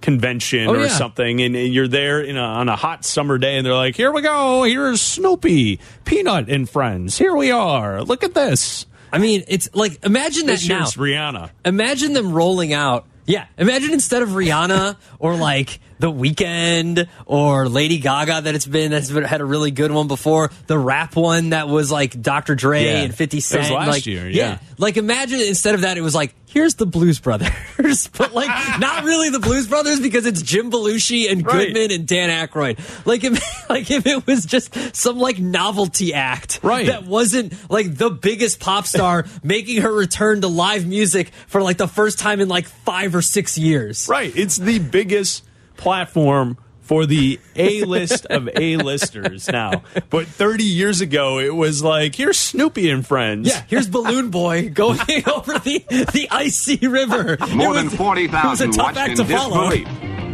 convention 0.00 0.66
Oh, 0.68 0.74
or 0.74 0.82
yeah. 0.82 0.88
something 0.88 1.40
and, 1.42 1.54
and 1.56 1.72
you're 1.74 1.88
there 1.88 2.20
in 2.20 2.36
a, 2.36 2.40
on 2.40 2.68
a 2.68 2.76
hot 2.76 3.04
summer 3.04 3.38
day 3.38 3.56
and 3.56 3.66
they're 3.66 3.74
like 3.74 3.96
here 3.96 4.12
we 4.12 4.22
go 4.22 4.62
here's 4.64 5.00
Snoopy 5.00 5.78
Peanut 6.04 6.48
and 6.48 6.68
friends 6.68 7.18
here 7.18 7.34
we 7.36 7.50
are 7.50 8.02
look 8.02 8.24
at 8.24 8.34
this 8.34 8.86
I 9.12 9.18
mean, 9.18 9.42
it's 9.48 9.68
like 9.74 10.04
imagine 10.04 10.46
that 10.46 10.60
this 10.60 10.68
now. 10.68 10.84
Rihanna 10.84 11.50
imagine 11.64 12.12
them 12.12 12.30
rolling 12.32 12.72
out. 12.72 13.06
Yeah, 13.26 13.46
imagine 13.58 13.92
instead 13.92 14.22
of 14.22 14.28
Rihanna 14.30 14.96
or 15.18 15.34
like 15.34 15.80
The 16.00 16.10
Weeknd 16.10 17.08
or 17.26 17.68
Lady 17.68 17.98
Gaga 17.98 18.40
that 18.42 18.54
it's 18.54 18.66
been 18.66 18.90
that's 18.90 19.10
been, 19.10 19.22
had 19.24 19.40
a 19.40 19.44
really 19.44 19.70
good 19.70 19.92
one 19.92 20.08
before 20.08 20.50
the 20.66 20.78
rap 20.78 21.14
one 21.14 21.50
that 21.50 21.68
was 21.68 21.92
like 21.92 22.20
Dr. 22.20 22.54
Dre 22.54 22.84
Yeah. 22.84 23.02
and 23.02 23.14
Fifty 23.14 23.36
That 23.38 23.42
Cent. 23.42 23.62
was 23.62 23.70
last 23.70 23.88
like, 23.88 24.06
year, 24.06 24.28
yeah. 24.28 24.58
like 24.78 24.96
imagine 24.96 25.40
instead 25.40 25.74
of 25.74 25.82
that 25.82 25.98
it 25.98 26.00
was 26.00 26.14
like 26.14 26.34
here's 26.48 26.74
the 26.74 26.86
Blues 26.86 27.20
Brothers, 27.20 28.08
but 28.18 28.34
like 28.34 28.48
not 28.80 29.04
really 29.04 29.30
the 29.30 29.38
Blues 29.38 29.68
Brothers 29.68 30.00
because 30.00 30.26
it's 30.26 30.42
Jim 30.42 30.70
Belushi 30.70 31.30
and 31.30 31.46
Right. 31.46 31.66
Goodman 31.68 31.92
and 31.92 32.08
Dan 32.08 32.28
Aykroyd. 32.48 33.06
Like 33.06 33.22
if, 33.22 33.38
like 33.70 33.88
if 33.90 34.04
it 34.06 34.26
was 34.26 34.46
just 34.46 34.74
some 34.96 35.18
like 35.18 35.38
novelty 35.38 36.12
act, 36.14 36.60
Right. 36.62 36.86
That 36.86 37.04
wasn't 37.04 37.52
like 37.70 37.94
the 37.94 38.10
biggest 38.10 38.58
pop 38.58 38.86
star 38.86 39.26
making 39.44 39.82
her 39.82 39.92
return 39.92 40.40
to 40.40 40.48
live 40.48 40.86
music 40.86 41.30
for 41.46 41.62
like 41.62 41.76
the 41.76 41.86
first 41.88 42.18
time 42.18 42.40
in 42.40 42.48
like 42.48 42.66
five 42.66 43.14
or 43.14 43.22
six 43.22 43.56
years. 43.58 44.08
Right. 44.08 44.34
It's 44.36 44.56
the 44.56 44.78
biggest 44.80 45.44
platform 45.80 46.58
for 46.82 47.06
the 47.06 47.38
A 47.56 47.84
list 47.84 48.26
of 48.26 48.48
A 48.56 48.76
listers 48.76 49.48
now. 49.48 49.82
But 50.10 50.26
30 50.26 50.64
years 50.64 51.00
ago, 51.00 51.38
it 51.38 51.54
was 51.54 51.82
like, 51.82 52.14
here's 52.16 52.38
Snoopy 52.38 52.90
and 52.90 53.06
friends. 53.06 53.48
Yeah, 53.48 53.62
here's 53.68 53.88
Balloon 53.88 54.30
Boy 54.30 54.68
going 54.70 54.98
over 55.32 55.58
the, 55.58 55.84
the 56.12 56.28
icy 56.30 56.86
river. 56.86 57.38
More 57.54 57.72
It 57.76 57.82
than 57.82 57.90
40,000 57.90 58.64
it 58.64 58.68
was 58.68 58.76
a 58.76 58.78
tough 58.78 58.96
watched 58.96 59.10
in 59.10 59.16
to 59.16 59.24
disbelief 59.24 59.88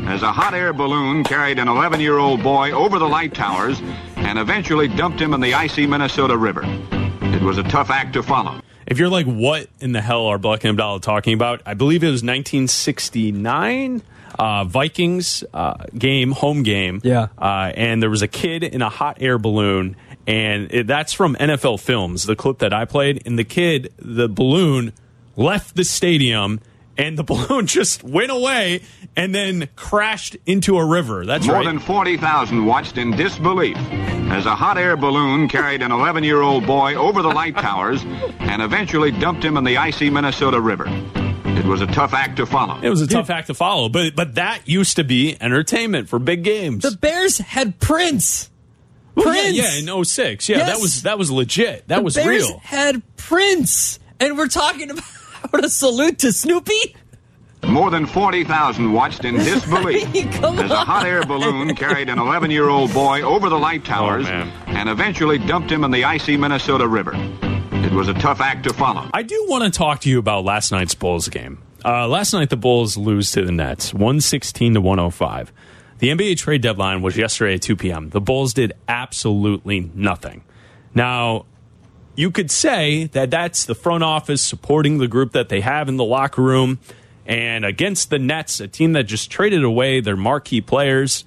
as 0.09 0.22
a 0.22 0.30
hot 0.30 0.54
air 0.54 0.72
balloon 0.72 1.24
carried 1.24 1.59
an 1.59 1.66
11 1.68 2.00
year 2.00 2.16
old 2.18 2.40
boy 2.42 2.70
over 2.70 2.98
the 2.98 3.09
light 3.09 3.35
towers 3.35 3.80
and 4.16 4.38
eventually 4.38 4.87
dumped 4.88 5.20
him 5.20 5.35
in 5.35 5.40
the 5.40 5.52
icy 5.52 5.85
Minnesota 5.87 6.37
River. 6.38 6.62
It 6.64 7.42
was 7.42 7.59
a 7.59 7.64
tough 7.64 7.90
act 7.90 8.12
to 8.14 8.22
follow. 8.22 8.61
If 8.87 8.98
you're 8.98 9.09
like, 9.09 9.26
what 9.26 9.68
in 9.80 9.90
the 9.92 10.00
hell 10.00 10.26
are 10.26 10.38
Black 10.38 10.62
and 10.62 10.70
Abdallah 10.70 11.00
talking 11.00 11.35
about? 11.35 11.61
I 11.66 11.74
believe 11.74 12.04
it 12.04 12.11
was 12.11 12.22
1969. 12.22 14.02
Uh, 14.38 14.64
Vikings 14.64 15.44
uh, 15.55 15.75
game, 15.96 16.33
home 16.33 16.62
game. 16.62 17.01
Yeah. 17.05 17.29
Uh, 17.38 17.72
and 17.75 18.03
there 18.03 18.11
was 18.11 18.22
a 18.22 18.29
kid 18.29 18.62
in 18.62 18.83
a 18.83 18.88
hot 18.88 19.18
air 19.20 19.38
balloon, 19.38 19.96
and 20.27 20.72
it, 20.72 20.87
that's 20.87 21.12
from 21.12 21.35
NFL 21.37 21.81
Films, 21.81 22.25
the 22.25 22.37
clip 22.37 22.59
that 22.59 22.72
I 22.72 22.85
played. 22.85 23.22
And 23.27 23.38
the 23.38 23.44
kid, 23.44 23.92
the 23.99 24.29
balloon, 24.29 24.92
left 25.37 25.77
the 25.77 25.85
stadium, 25.85 26.61
and 26.99 27.18
the 27.18 27.25
balloon 27.33 27.66
just 27.66 28.03
went 28.05 28.31
away 28.31 28.83
and 29.16 29.35
then 29.35 29.68
crashed 29.77 30.37
into 30.46 30.79
a 30.79 30.85
river. 30.85 31.25
That's 31.25 31.46
More 31.46 31.57
right. 31.57 31.64
than 31.66 31.79
40,000 31.79 32.64
watched 32.64 32.99
in 32.99 33.12
disbelief 33.12 33.77
as 34.29 34.44
a 34.46 34.55
hot 34.55 34.77
air 34.77 34.96
balloon 34.96 35.49
carried 35.49 35.83
an 35.83 35.92
11 35.92 36.25
year 36.25 36.42
old 36.42 36.66
boy 36.66 36.94
over 36.94 37.22
the 37.22 37.29
light 37.29 37.57
towers 37.57 38.03
and 38.40 38.61
eventually 38.61 39.11
dumped 39.12 39.44
him 39.44 39.57
in 39.57 39.64
the 39.64 39.77
icy 39.77 40.11
Minnesota 40.11 40.61
River. 40.61 40.87
It 41.56 41.64
was 41.64 41.80
a 41.80 41.86
tough 41.86 42.12
act 42.14 42.36
to 42.36 42.46
follow. 42.46 42.80
it 42.80 42.88
was 42.90 43.00
a 43.00 43.06
tough 43.06 43.30
act 43.30 43.48
to 43.48 43.54
follow, 43.54 43.88
but 43.88 44.14
but 44.14 44.34
that 44.36 44.68
used 44.68 44.96
to 44.96 45.04
be 45.04 45.36
entertainment 45.40 46.08
for 46.08 46.18
big 46.18 46.42
games. 46.44 46.82
The 46.82 46.96
Bears 46.96 47.38
had 47.38 47.78
Prince. 47.80 48.50
Well, 49.14 49.34
yeah, 49.34 49.40
Prince. 49.42 49.56
yeah, 49.86 49.94
in 49.94 50.04
06. 50.04 50.48
Yeah, 50.48 50.58
Yes. 50.58 50.66
that 50.76 50.80
was 50.82 51.02
that 51.02 51.18
was 51.18 51.30
legit. 51.30 51.88
That 51.88 51.96
The 51.96 52.02
was 52.02 52.14
Bears 52.14 52.28
real. 52.48 52.58
had 52.58 53.02
Prince, 53.16 53.98
and 54.20 54.36
we're 54.38 54.48
talking 54.48 54.90
about 55.42 55.64
a 55.64 55.68
salute 55.70 56.18
to 56.20 56.32
Snoopy! 56.32 56.94
More 57.66 57.90
than 57.90 58.06
40,000 58.06 58.92
watched 58.92 59.24
in 59.24 59.34
disbelief 59.36 60.04
as 60.44 60.70
a 60.70 60.76
hot 60.76 61.04
air 61.04 61.24
balloon 61.24 61.74
carried 61.74 62.08
an 62.08 62.18
11 62.18 62.50
year 62.50 62.68
old 62.68 62.92
boy 62.92 63.22
over 63.22 63.48
the 63.48 63.58
light 63.58 63.84
towers 63.84 64.26
oh, 64.26 64.30
man. 64.30 64.48
and 64.68 64.88
eventually 64.88 65.38
dumped 65.38 65.72
him 65.72 65.82
in 65.82 65.90
the 65.90 66.04
icy 66.04 66.36
Minnesota 66.36 66.86
River. 66.86 67.12
It 67.84 67.92
was 67.92 68.08
a 68.08 68.14
tough 68.14 68.40
act 68.40 68.64
to 68.64 68.74
follow. 68.74 69.08
I 69.12 69.22
do 69.22 69.46
want 69.48 69.64
to 69.64 69.76
talk 69.76 70.00
to 70.00 70.10
you 70.10 70.18
about 70.18 70.44
last 70.44 70.72
night's 70.72 70.94
Bulls 70.94 71.28
game. 71.28 71.62
Uh, 71.84 72.08
last 72.08 72.32
night, 72.32 72.50
the 72.50 72.56
Bulls 72.56 72.96
lose 72.96 73.30
to 73.32 73.44
the 73.44 73.52
Nets, 73.52 73.92
116 73.92 74.74
to 74.74 74.80
105. 74.80 75.52
The 75.98 76.08
NBA 76.08 76.36
trade 76.36 76.62
deadline 76.62 77.00
was 77.00 77.16
yesterday 77.16 77.54
at 77.54 77.62
2 77.62 77.76
p.m. 77.76 78.10
The 78.10 78.20
Bulls 78.20 78.54
did 78.54 78.72
absolutely 78.88 79.90
nothing. 79.94 80.44
Now, 80.94 81.46
you 82.16 82.30
could 82.30 82.50
say 82.50 83.04
that 83.12 83.30
that's 83.30 83.64
the 83.64 83.74
front 83.74 84.02
office 84.02 84.42
supporting 84.42 84.98
the 84.98 85.08
group 85.08 85.32
that 85.32 85.48
they 85.48 85.60
have 85.60 85.88
in 85.88 85.96
the 85.96 86.04
locker 86.04 86.42
room. 86.42 86.80
And 87.24 87.64
against 87.64 88.10
the 88.10 88.18
Nets, 88.18 88.60
a 88.60 88.68
team 88.68 88.92
that 88.92 89.04
just 89.04 89.30
traded 89.30 89.64
away 89.64 90.00
their 90.00 90.16
marquee 90.16 90.60
players, 90.60 91.24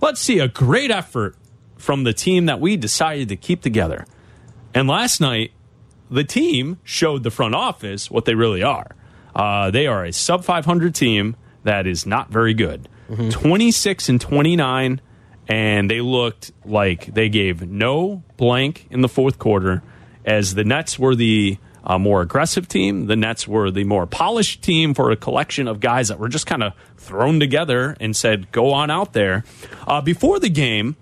let's 0.00 0.20
see 0.20 0.40
a 0.40 0.48
great 0.48 0.90
effort 0.90 1.36
from 1.76 2.04
the 2.04 2.12
team 2.12 2.46
that 2.46 2.60
we 2.60 2.76
decided 2.76 3.28
to 3.28 3.36
keep 3.36 3.62
together. 3.62 4.06
And 4.74 4.88
last 4.88 5.20
night, 5.20 5.52
the 6.12 6.24
team 6.24 6.78
showed 6.84 7.22
the 7.22 7.30
front 7.30 7.54
office 7.54 8.10
what 8.10 8.24
they 8.24 8.34
really 8.34 8.62
are. 8.62 8.94
Uh, 9.34 9.70
they 9.70 9.86
are 9.86 10.04
a 10.04 10.12
sub 10.12 10.44
500 10.44 10.94
team 10.94 11.36
that 11.64 11.86
is 11.86 12.06
not 12.06 12.30
very 12.30 12.54
good. 12.54 12.88
26 13.30 14.08
and 14.08 14.20
29, 14.20 15.00
and 15.48 15.90
they 15.90 16.00
looked 16.00 16.50
like 16.64 17.12
they 17.12 17.28
gave 17.28 17.62
no 17.68 18.22
blank 18.36 18.86
in 18.90 19.02
the 19.02 19.08
fourth 19.08 19.38
quarter 19.38 19.82
as 20.24 20.54
the 20.54 20.64
Nets 20.64 20.98
were 20.98 21.14
the 21.14 21.58
uh, 21.84 21.98
more 21.98 22.22
aggressive 22.22 22.68
team. 22.68 23.06
The 23.06 23.16
Nets 23.16 23.46
were 23.46 23.70
the 23.70 23.84
more 23.84 24.06
polished 24.06 24.62
team 24.62 24.94
for 24.94 25.10
a 25.10 25.16
collection 25.16 25.68
of 25.68 25.80
guys 25.80 26.08
that 26.08 26.18
were 26.18 26.28
just 26.28 26.46
kind 26.46 26.62
of 26.62 26.72
thrown 26.96 27.38
together 27.40 27.96
and 28.00 28.14
said, 28.16 28.50
go 28.52 28.70
on 28.72 28.90
out 28.90 29.12
there. 29.12 29.44
Uh, 29.86 30.00
before 30.00 30.38
the 30.38 30.48
game, 30.48 30.96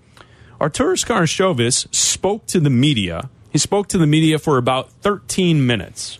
Arturas 0.59 1.05
Karnisovas 1.05 1.93
spoke 1.93 2.45
to 2.47 2.59
the 2.59 2.69
media. 2.69 3.29
He 3.51 3.57
spoke 3.57 3.87
to 3.89 3.97
the 3.97 4.07
media 4.07 4.39
for 4.39 4.57
about 4.57 4.89
13 5.01 5.65
minutes. 5.65 6.19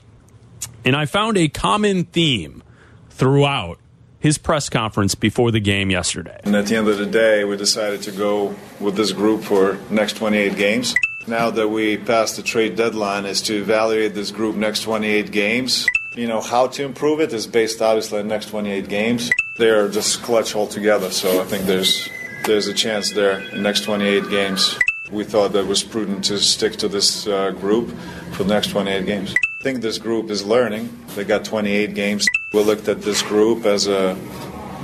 And 0.83 0.95
I 0.95 1.05
found 1.05 1.37
a 1.37 1.47
common 1.47 2.03
theme 2.05 2.61
throughout 3.09 3.79
his 4.19 4.37
press 4.37 4.69
conference 4.69 5.15
before 5.15 5.51
the 5.51 5.59
game 5.59 5.89
yesterday. 5.89 6.39
And 6.43 6.55
at 6.55 6.67
the 6.67 6.75
end 6.75 6.87
of 6.87 6.97
the 6.97 7.05
day, 7.05 7.43
we 7.43 7.57
decided 7.57 8.01
to 8.03 8.11
go 8.11 8.55
with 8.79 8.95
this 8.95 9.11
group 9.11 9.43
for 9.43 9.79
next 9.89 10.17
28 10.17 10.55
games. 10.57 10.93
Now 11.27 11.49
that 11.51 11.69
we 11.69 11.97
passed 11.97 12.35
the 12.35 12.43
trade 12.43 12.75
deadline, 12.75 13.25
is 13.25 13.41
to 13.43 13.55
evaluate 13.55 14.13
this 14.13 14.31
group 14.31 14.55
next 14.55 14.81
28 14.81 15.31
games. 15.31 15.87
You 16.15 16.27
know 16.27 16.41
how 16.41 16.67
to 16.67 16.83
improve 16.83 17.21
it 17.21 17.31
is 17.31 17.47
based 17.47 17.81
obviously 17.81 18.19
on 18.19 18.27
next 18.27 18.49
28 18.49 18.89
games. 18.89 19.31
They're 19.57 19.87
just 19.87 20.21
clutch 20.23 20.55
altogether, 20.55 21.09
so 21.11 21.41
I 21.41 21.45
think 21.45 21.65
there's 21.65 22.09
there's 22.45 22.67
a 22.67 22.73
chance 22.73 23.11
there 23.11 23.39
in 23.39 23.63
next 23.63 23.83
28 23.83 24.29
games. 24.29 24.77
We 25.11 25.25
thought 25.25 25.51
that 25.53 25.59
it 25.59 25.67
was 25.67 25.83
prudent 25.83 26.23
to 26.25 26.39
stick 26.39 26.77
to 26.77 26.87
this 26.87 27.27
uh, 27.27 27.51
group 27.51 27.93
for 28.31 28.43
the 28.43 28.53
next 28.53 28.69
28 28.69 29.05
games. 29.05 29.35
I 29.59 29.63
think 29.63 29.81
this 29.81 29.97
group 29.97 30.29
is 30.29 30.45
learning. 30.45 30.89
They 31.15 31.25
got 31.25 31.43
28 31.43 31.93
games. 31.93 32.27
We 32.53 32.63
looked 32.63 32.87
at 32.87 33.01
this 33.01 33.21
group 33.21 33.65
as 33.65 33.87
a 33.87 34.17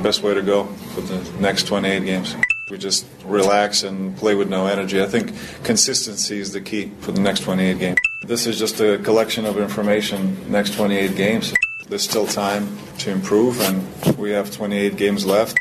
best 0.03 0.23
way 0.23 0.33
to 0.33 0.41
go 0.41 0.65
for 0.93 1.01
the 1.01 1.39
next 1.39 1.67
28 1.67 2.05
games. 2.05 2.35
We 2.69 2.77
just 2.77 3.05
relax 3.25 3.83
and 3.83 4.15
play 4.17 4.35
with 4.35 4.49
no 4.49 4.67
energy. 4.67 5.01
I 5.01 5.05
think 5.05 5.33
consistency 5.63 6.39
is 6.39 6.51
the 6.51 6.61
key 6.61 6.91
for 6.99 7.13
the 7.13 7.21
next 7.21 7.43
28 7.43 7.79
games. 7.79 7.97
This 8.23 8.45
is 8.45 8.59
just 8.59 8.81
a 8.81 8.97
collection 8.97 9.45
of 9.45 9.57
information 9.57 10.51
next 10.51 10.75
28 10.75 11.15
games. 11.15 11.53
There's 11.87 12.03
still 12.03 12.27
time 12.27 12.77
to 12.99 13.11
improve, 13.11 13.61
and 13.61 14.17
we 14.17 14.31
have 14.31 14.51
28 14.51 14.97
games 14.97 15.25
left. 15.25 15.57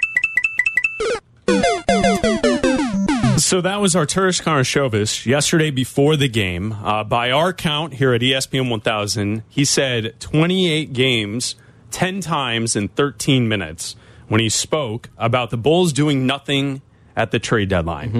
So 3.36 3.60
that 3.60 3.82
was 3.82 3.94
Arturas 3.94 4.42
Karnisovas 4.42 5.26
yesterday 5.26 5.70
before 5.70 6.16
the 6.16 6.26
game. 6.28 6.72
Uh, 6.72 7.04
by 7.04 7.30
our 7.30 7.52
count 7.52 7.94
here 7.94 8.14
at 8.14 8.22
ESPN 8.22 8.70
1000, 8.70 9.42
he 9.48 9.62
said 9.64 10.18
28 10.20 10.94
games 10.94 11.54
10 11.90 12.20
times 12.22 12.74
in 12.74 12.88
13 12.88 13.46
minutes 13.46 13.94
when 14.28 14.40
he 14.40 14.48
spoke 14.48 15.10
about 15.18 15.50
the 15.50 15.58
Bulls 15.58 15.92
doing 15.92 16.26
nothing 16.26 16.80
at 17.14 17.30
the 17.30 17.38
trade 17.38 17.68
deadline. 17.68 18.10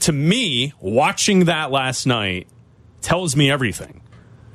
To 0.00 0.12
me, 0.12 0.72
watching 0.80 1.44
that 1.44 1.70
last 1.70 2.06
night 2.06 2.48
tells 3.02 3.36
me 3.36 3.50
everything. 3.50 4.00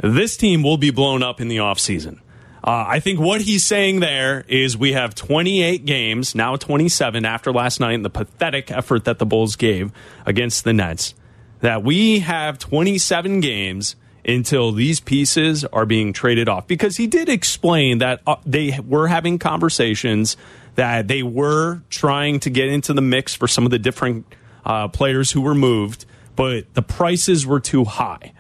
This 0.02 0.36
team 0.36 0.64
will 0.64 0.78
be 0.78 0.90
blown 0.90 1.22
up 1.22 1.40
in 1.40 1.50
the 1.50 1.58
offseason. 1.58 2.20
Uh, 2.64 2.86
I 2.88 3.02
think 3.02 3.20
what 3.20 3.42
he's 3.42 3.66
saying 3.66 4.00
there 4.00 4.46
is 4.48 4.78
we 4.78 4.94
have 4.94 5.16
28 5.16 5.86
games, 5.86 6.34
now 6.34 6.56
27 6.56 7.26
after 7.26 7.52
last 7.52 7.82
night 7.82 7.94
and 7.94 8.06
the 8.06 8.10
pathetic 8.10 8.72
effort 8.72 9.04
that 9.04 9.20
the 9.20 9.26
Bulls 9.26 9.58
gave 9.58 9.92
against 10.26 10.64
the 10.64 10.72
Nets, 10.72 11.14
that 11.60 11.84
we 11.84 12.20
have 12.20 12.58
27 12.60 13.42
games 13.42 13.98
until 14.26 14.72
these 14.72 15.02
pieces 15.02 15.66
are 15.66 15.86
being 15.86 16.14
traded 16.14 16.48
off. 16.48 16.66
Because 16.66 16.96
he 16.96 17.06
did 17.06 17.28
explain 17.28 17.98
that 17.98 18.22
uh, 18.26 18.38
they 18.46 18.80
were 18.80 19.08
having 19.08 19.40
conversations, 19.40 20.38
that 20.76 21.10
they 21.10 21.22
were 21.22 21.82
trying 21.90 22.40
to 22.42 22.50
get 22.50 22.70
into 22.70 22.94
the 22.94 23.02
mix 23.02 23.36
for 23.36 23.48
some 23.48 23.66
of 23.66 23.72
the 23.72 23.80
different 23.80 24.26
uh, 24.66 24.88
players 24.88 25.32
who 25.32 25.42
were 25.42 25.56
moved, 25.56 26.06
but 26.38 26.74
the 26.76 26.82
prices 26.82 27.46
were 27.46 27.60
too 27.60 27.84
high. 27.84 28.32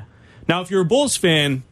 Now, 0.47 0.61
if 0.61 0.71
you're 0.71 0.81
a 0.81 0.85
Bulls 0.85 1.17
fan, 1.17 1.63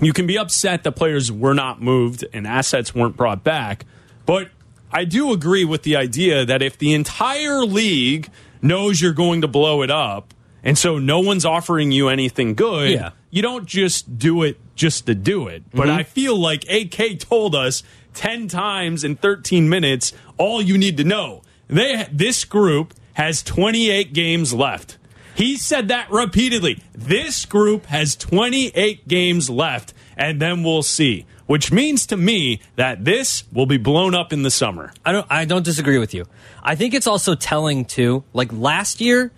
you 0.00 0.12
can 0.12 0.26
be 0.26 0.38
upset 0.38 0.84
that 0.84 0.92
players 0.92 1.30
were 1.30 1.54
not 1.54 1.80
moved 1.80 2.24
and 2.32 2.46
assets 2.46 2.94
weren't 2.94 3.16
brought 3.16 3.44
back. 3.44 3.84
But 4.26 4.48
I 4.92 5.04
do 5.04 5.32
agree 5.32 5.64
with 5.64 5.82
the 5.82 5.96
idea 5.96 6.44
that 6.44 6.62
if 6.62 6.78
the 6.78 6.94
entire 6.94 7.64
league 7.64 8.30
knows 8.62 9.00
you're 9.00 9.12
going 9.12 9.40
to 9.42 9.48
blow 9.48 9.82
it 9.82 9.90
up, 9.90 10.34
and 10.62 10.76
so 10.76 10.98
no 10.98 11.20
one's 11.20 11.44
offering 11.44 11.92
you 11.92 12.08
anything 12.08 12.54
good, 12.54 12.90
Yeah. 12.90 13.10
you 13.30 13.42
don't 13.42 13.66
just 13.66 14.18
do 14.18 14.42
it 14.42 14.58
just 14.74 15.06
to 15.06 15.14
do 15.14 15.46
it. 15.48 15.62
But 15.72 15.88
mm-hmm. 15.88 15.98
I 15.98 16.02
feel 16.02 16.36
like 16.36 16.64
AK 16.68 17.18
told 17.18 17.54
us 17.54 17.82
10 18.14 18.48
times 18.48 19.04
in 19.04 19.16
13 19.16 19.68
minutes 19.68 20.12
all 20.36 20.60
you 20.60 20.76
need 20.76 20.96
to 20.98 21.04
know. 21.04 21.42
They 21.68 22.06
this 22.10 22.44
group 22.44 22.94
has 23.14 23.42
28 23.42 24.12
games 24.12 24.52
left. 24.52 24.98
He 25.34 25.56
said 25.56 25.88
that 25.88 26.10
repeatedly. 26.10 26.82
This 26.92 27.44
group 27.46 27.86
has 27.86 28.16
28 28.16 29.06
games 29.08 29.48
left, 29.48 29.94
and 30.16 30.40
then 30.40 30.62
we'll 30.62 30.82
see. 30.82 31.26
Which 31.46 31.72
means 31.72 32.06
to 32.06 32.16
me 32.16 32.60
that 32.76 33.04
this 33.04 33.42
will 33.52 33.66
be 33.66 33.76
blown 33.76 34.14
up 34.14 34.32
in 34.32 34.42
the 34.42 34.52
summer. 34.52 34.92
I 35.04 35.10
don't 35.10 35.26
I 35.28 35.44
don't 35.44 35.64
disagree 35.64 35.98
with 35.98 36.14
you. 36.14 36.26
I 36.62 36.76
think 36.76 36.94
it's 36.94 37.08
also 37.08 37.34
telling 37.34 37.86
too. 37.86 38.22
Like 38.32 38.52
last 38.52 39.00
year, 39.00 39.32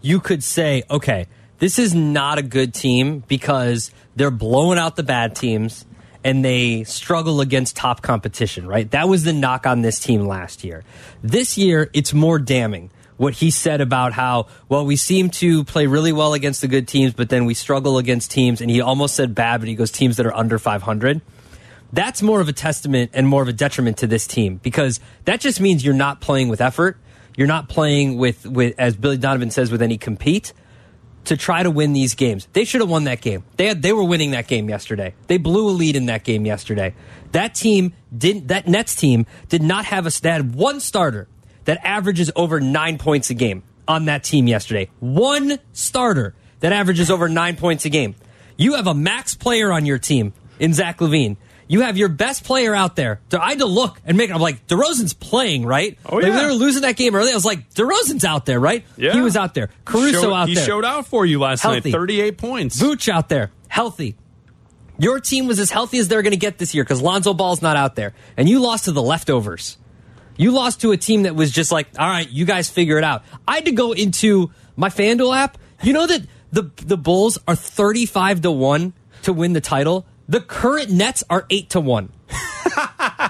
you 0.00 0.18
could 0.18 0.42
say, 0.42 0.84
okay, 0.90 1.26
this 1.58 1.78
is 1.78 1.94
not 1.94 2.38
a 2.38 2.42
good 2.42 2.72
team 2.72 3.22
because 3.28 3.90
they're 4.16 4.30
blowing 4.30 4.78
out 4.78 4.96
the 4.96 5.02
bad 5.02 5.36
teams 5.36 5.84
and 6.24 6.44
they 6.44 6.84
struggle 6.84 7.40
against 7.40 7.76
top 7.76 8.02
competition, 8.02 8.66
right? 8.66 8.90
That 8.90 9.08
was 9.08 9.24
the 9.24 9.32
knock 9.32 9.66
on 9.66 9.82
this 9.82 10.00
team 10.00 10.26
last 10.26 10.64
year. 10.64 10.84
This 11.22 11.56
year, 11.58 11.90
it's 11.92 12.12
more 12.12 12.38
damning. 12.38 12.90
What 13.18 13.34
he 13.34 13.50
said 13.50 13.82
about 13.82 14.14
how, 14.14 14.46
well, 14.68 14.86
we 14.86 14.96
seem 14.96 15.28
to 15.30 15.64
play 15.64 15.86
really 15.86 16.12
well 16.12 16.32
against 16.32 16.62
the 16.62 16.68
good 16.68 16.88
teams, 16.88 17.12
but 17.12 17.28
then 17.28 17.44
we 17.44 17.52
struggle 17.52 17.98
against 17.98 18.30
teams, 18.30 18.62
and 18.62 18.70
he 18.70 18.80
almost 18.80 19.14
said 19.14 19.34
bad, 19.34 19.60
but 19.60 19.68
he 19.68 19.74
goes 19.74 19.90
teams 19.90 20.16
that 20.16 20.24
are 20.24 20.34
under 20.34 20.58
500 20.58 21.20
that's 21.92 22.22
more 22.22 22.40
of 22.40 22.48
a 22.48 22.52
testament 22.52 23.10
and 23.14 23.26
more 23.26 23.42
of 23.42 23.48
a 23.48 23.52
detriment 23.52 23.98
to 23.98 24.06
this 24.06 24.26
team 24.26 24.56
because 24.56 25.00
that 25.24 25.40
just 25.40 25.60
means 25.60 25.84
you're 25.84 25.94
not 25.94 26.20
playing 26.20 26.48
with 26.48 26.60
effort. 26.60 26.98
You're 27.36 27.46
not 27.46 27.68
playing 27.68 28.18
with, 28.18 28.44
with 28.46 28.74
as 28.78 28.96
Billy 28.96 29.16
Donovan 29.16 29.50
says, 29.50 29.70
with 29.70 29.80
any 29.80 29.96
compete 29.96 30.52
to 31.24 31.36
try 31.36 31.62
to 31.62 31.70
win 31.70 31.92
these 31.92 32.14
games. 32.14 32.48
They 32.52 32.64
should 32.64 32.80
have 32.80 32.90
won 32.90 33.04
that 33.04 33.20
game. 33.20 33.44
They 33.56 33.66
had, 33.66 33.82
they 33.82 33.92
were 33.92 34.04
winning 34.04 34.32
that 34.32 34.48
game 34.48 34.68
yesterday. 34.68 35.14
They 35.26 35.38
blew 35.38 35.68
a 35.68 35.72
lead 35.72 35.94
in 35.94 36.06
that 36.06 36.24
game 36.24 36.46
yesterday. 36.46 36.94
That 37.32 37.54
team 37.54 37.92
didn't. 38.16 38.48
That 38.48 38.66
Nets 38.66 38.94
team 38.94 39.26
did 39.48 39.62
not 39.62 39.84
have 39.84 40.06
a. 40.06 40.20
They 40.20 40.30
had 40.30 40.54
one 40.54 40.80
starter 40.80 41.28
that 41.68 41.78
averages 41.84 42.30
over 42.34 42.60
nine 42.60 42.96
points 42.96 43.28
a 43.28 43.34
game 43.34 43.62
on 43.86 44.06
that 44.06 44.24
team 44.24 44.48
yesterday. 44.48 44.88
One 45.00 45.58
starter 45.74 46.34
that 46.60 46.72
averages 46.72 47.10
over 47.10 47.28
nine 47.28 47.56
points 47.56 47.84
a 47.84 47.90
game. 47.90 48.14
You 48.56 48.74
have 48.76 48.86
a 48.86 48.94
max 48.94 49.34
player 49.34 49.70
on 49.70 49.84
your 49.84 49.98
team 49.98 50.32
in 50.58 50.72
Zach 50.72 50.98
LaVine. 50.98 51.36
You 51.68 51.82
have 51.82 51.98
your 51.98 52.08
best 52.08 52.44
player 52.44 52.74
out 52.74 52.96
there. 52.96 53.20
I 53.38 53.50
had 53.50 53.58
to 53.58 53.66
look 53.66 54.00
and 54.06 54.16
make. 54.16 54.30
I'm 54.30 54.40
like, 54.40 54.66
DeRozan's 54.68 55.12
playing, 55.12 55.66
right? 55.66 55.98
Oh, 56.06 56.16
Like, 56.16 56.24
they 56.32 56.44
were 56.46 56.54
losing 56.54 56.80
that 56.82 56.96
game 56.96 57.14
early. 57.14 57.30
I 57.30 57.34
was 57.34 57.44
like, 57.44 57.68
DeRozan's 57.74 58.24
out 58.24 58.46
there, 58.46 58.58
right? 58.58 58.86
Yeah. 58.96 59.12
He 59.12 59.20
was 59.20 59.36
out 59.36 59.52
there. 59.52 59.68
Caruso 59.84 60.22
Showed- 60.22 60.32
out 60.32 60.48
he 60.48 60.54
there. 60.54 60.64
showed 60.64 60.86
out 60.86 61.06
for 61.06 61.26
you 61.26 61.38
last 61.40 61.62
Healthy. 61.62 61.90
night. 61.90 61.98
38 61.98 62.38
points. 62.38 62.80
Vooch 62.82 63.10
out 63.10 63.28
there, 63.28 63.50
healthy. 63.68 64.16
Your 64.98 65.20
team 65.20 65.46
was 65.46 65.58
as 65.60 65.70
healthy 65.70 65.98
as 65.98 66.08
they're 66.08 66.22
going 66.22 66.30
to 66.32 66.38
get 66.38 66.58
this 66.58 66.74
year 66.74 66.82
because 66.84 67.00
Lonzo 67.02 67.34
Ball's 67.34 67.60
not 67.62 67.76
out 67.76 67.94
there. 67.94 68.14
And 68.36 68.48
you 68.48 68.58
lost 68.60 68.86
to 68.86 68.92
the 68.92 69.02
leftovers. 69.02 69.76
You 70.38 70.52
lost 70.52 70.80
to 70.80 70.92
a 70.92 70.96
team 70.96 71.24
that 71.24 71.34
was 71.36 71.50
just 71.52 71.70
like, 71.70 71.88
all 71.98 72.08
right, 72.08 72.28
you 72.30 72.46
guys 72.46 72.70
figure 72.70 72.96
it 72.96 73.04
out. 73.04 73.22
I 73.46 73.56
had 73.56 73.66
to 73.66 73.72
go 73.72 73.92
into 73.92 74.50
my 74.76 74.88
FanDuel 74.88 75.36
app. 75.36 75.58
You 75.82 75.92
know 75.92 76.06
that 76.06 76.22
the 76.52 76.70
the 76.76 76.96
Bulls 76.96 77.36
are 77.46 77.54
35 77.56 78.40
to 78.42 78.50
1 78.50 78.92
to 79.24 79.32
win 79.34 79.52
the 79.52 79.60
title. 79.60 80.06
The 80.28 80.40
current 80.40 80.90
Nets 80.90 81.22
are 81.28 81.44
eight 81.50 81.70
to 81.70 81.80
one. 81.80 82.10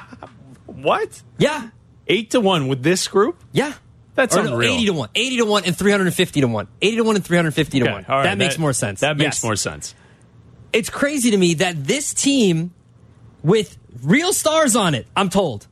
What? 0.67 1.23
Yeah, 1.39 1.71
Eight 2.07 2.31
to 2.31 2.41
one 2.41 2.69
with 2.69 2.83
this 2.83 3.09
group? 3.09 3.43
yeah. 3.53 3.75
That's 4.15 4.37
Or 4.37 4.43
no, 4.43 4.55
unreal. 4.55 4.73
eighty 4.75 4.87
to 4.87 4.93
one, 4.93 5.09
eighty 5.15 5.37
to 5.37 5.45
one, 5.45 5.65
and 5.65 5.77
three 5.79 5.93
hundred 5.93 6.07
and 6.09 6.15
fifty 6.15 6.41
to 6.41 6.49
one. 6.49 6.67
Eighty 6.83 6.97
to 6.97 7.05
one 7.05 7.15
and 7.15 7.25
three 7.25 7.37
hundred 7.37 7.49
and 7.49 7.55
fifty 7.55 7.79
to 7.79 7.89
one. 7.89 8.05
all 8.09 8.17
right, 8.17 8.25
that 8.25 8.37
makes 8.39 8.59
more 8.59 8.73
sense. 8.73 8.99
That 9.01 9.17
makes 9.17 9.37
Yes. 9.37 9.45
more 9.45 9.55
sense. 9.55 9.95
It's 10.73 10.91
crazy 10.91 11.31
to 11.31 11.37
me 11.37 11.55
that 11.55 11.85
this 11.85 12.13
team, 12.15 12.73
with 13.45 13.79
real 14.03 14.33
stars 14.33 14.75
on 14.75 14.97
it, 14.97 15.07
I'm 15.17 15.29
told, 15.29 15.68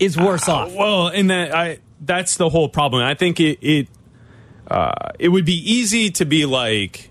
is 0.00 0.16
worse 0.16 0.48
off. 0.48 0.72
Well, 0.74 1.08
and 1.08 1.30
that 1.30 1.54
I 1.54 1.78
that's 2.00 2.36
the 2.36 2.48
whole 2.48 2.68
problem. 2.68 3.02
I 3.04 3.14
think 3.14 3.38
it 3.38 3.58
it 3.62 3.88
uh, 4.68 4.92
it 5.18 5.28
would 5.28 5.44
be 5.44 5.54
easy 5.72 6.10
to 6.12 6.24
be 6.24 6.46
like. 6.46 7.10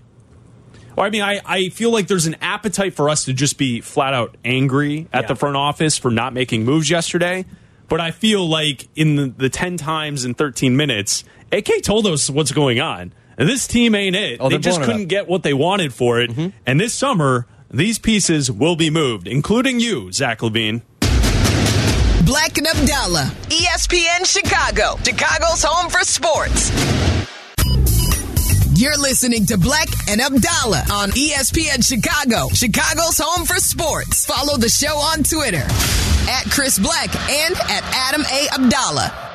Well, 0.96 1.06
I 1.06 1.10
mean, 1.10 1.22
I, 1.22 1.40
I 1.46 1.68
feel 1.70 1.92
like 1.92 2.08
there's 2.08 2.26
an 2.26 2.36
appetite 2.42 2.94
for 2.94 3.08
us 3.08 3.24
to 3.26 3.32
just 3.32 3.56
be 3.58 3.80
flat 3.80 4.12
out 4.12 4.36
angry 4.44 5.08
at 5.12 5.22
Yeah. 5.22 5.28
the 5.28 5.36
front 5.36 5.56
office 5.56 5.96
for 5.96 6.10
not 6.10 6.34
making 6.34 6.64
moves 6.64 6.90
yesterday. 6.90 7.46
But 7.88 8.00
I 8.00 8.10
feel 8.10 8.46
like 8.46 8.88
in 8.96 9.16
the, 9.16 9.26
the 9.28 9.48
10 9.48 9.76
times 9.76 10.24
in 10.24 10.34
13 10.34 10.76
minutes, 10.76 11.24
AK 11.52 11.82
told 11.82 12.06
us 12.06 12.28
what's 12.28 12.52
going 12.52 12.80
on. 12.80 13.12
And 13.38 13.48
this 13.48 13.66
team 13.66 13.94
ain't 13.94 14.14
it. 14.14 14.38
Oh, 14.40 14.48
they 14.48 14.58
just 14.58 14.82
couldn't 14.82 15.06
get 15.06 15.26
what 15.28 15.42
they 15.42 15.54
wanted 15.54 15.94
for 15.94 16.20
it. 16.20 16.30
And 16.66 16.78
this 16.80 16.92
summer, 16.92 17.46
these 17.70 17.98
pieces 17.98 18.50
will 18.50 18.76
be 18.76 18.90
moved, 18.90 19.26
including 19.26 19.80
you, 19.80 20.12
Zach 20.12 20.40
LaVine. 20.40 20.82
Black 22.30 22.58
and 22.58 22.66
Abdallah, 22.68 23.24
ESPN 23.48 24.24
Chicago, 24.24 24.96
Chicago's 25.02 25.64
home 25.64 25.90
for 25.90 26.04
sports. 26.04 26.70
You're 28.80 28.96
listening 28.96 29.46
to 29.46 29.58
Black 29.58 29.88
and 30.08 30.20
Abdallah 30.20 30.84
on 30.92 31.10
ESPN 31.10 31.84
Chicago, 31.84 32.48
Chicago's 32.54 33.18
home 33.20 33.44
for 33.44 33.56
sports. 33.56 34.24
Follow 34.26 34.56
the 34.58 34.68
show 34.68 34.94
on 34.94 35.24
Twitter 35.24 35.66
at 36.30 36.44
Chris 36.52 36.78
Black 36.78 37.12
and 37.28 37.56
at 37.68 37.82
Adam 37.92 38.22
A. 38.22 38.48
Abdallah. 38.54 39.30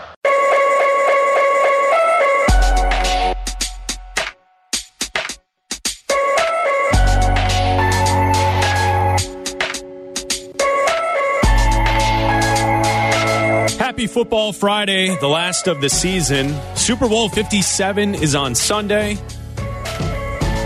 Football 14.07 14.53
Friday, 14.53 15.15
the 15.19 15.27
last 15.27 15.67
of 15.67 15.81
the 15.81 15.89
season. 15.89 16.53
Super 16.75 17.07
Bowl 17.07 17.29
57 17.29 18.15
is 18.15 18.35
on 18.35 18.55
Sunday. 18.55 19.17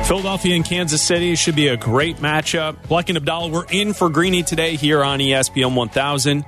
Philadelphia 0.06 0.56
and 0.56 0.66
Kansas 0.66 1.02
City 1.02 1.36
should 1.36 1.56
be 1.56 1.68
a 1.68 1.78
great 1.78 2.18
matchup. 2.18 2.76
Black 2.88 3.10
and 3.10 3.18
Abdallah, 3.18 3.50
we're 3.50 3.66
in 3.70 3.94
for 3.94 4.10
Greeny 4.10 4.44
today 4.44 4.76
here 4.76 5.04
on 5.04 5.20
ESPN 5.20 5.76
1000. 5.76 6.46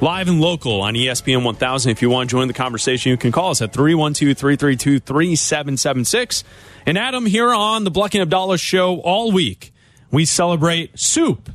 Live 0.00 0.28
and 0.28 0.40
local 0.40 0.80
on 0.80 0.94
ESPN 0.94 1.44
1000. 1.44 1.92
If 1.92 2.02
you 2.02 2.10
want 2.10 2.30
to 2.30 2.34
join 2.34 2.48
the 2.48 2.54
conversation, 2.54 3.10
you 3.10 3.16
can 3.16 3.32
call 3.32 3.50
us 3.50 3.62
at 3.62 3.72
312 3.72 4.36
332 4.36 4.98
3776. 4.98 6.44
And 6.86 6.98
Adam, 6.98 7.26
here 7.26 7.52
on 7.52 7.84
the 7.84 7.90
Black 7.90 8.14
and 8.14 8.22
Abdallah 8.22 8.58
show 8.58 9.00
all 9.00 9.30
week, 9.30 9.72
we 10.10 10.24
celebrate 10.24 10.98
Soup 10.98 11.48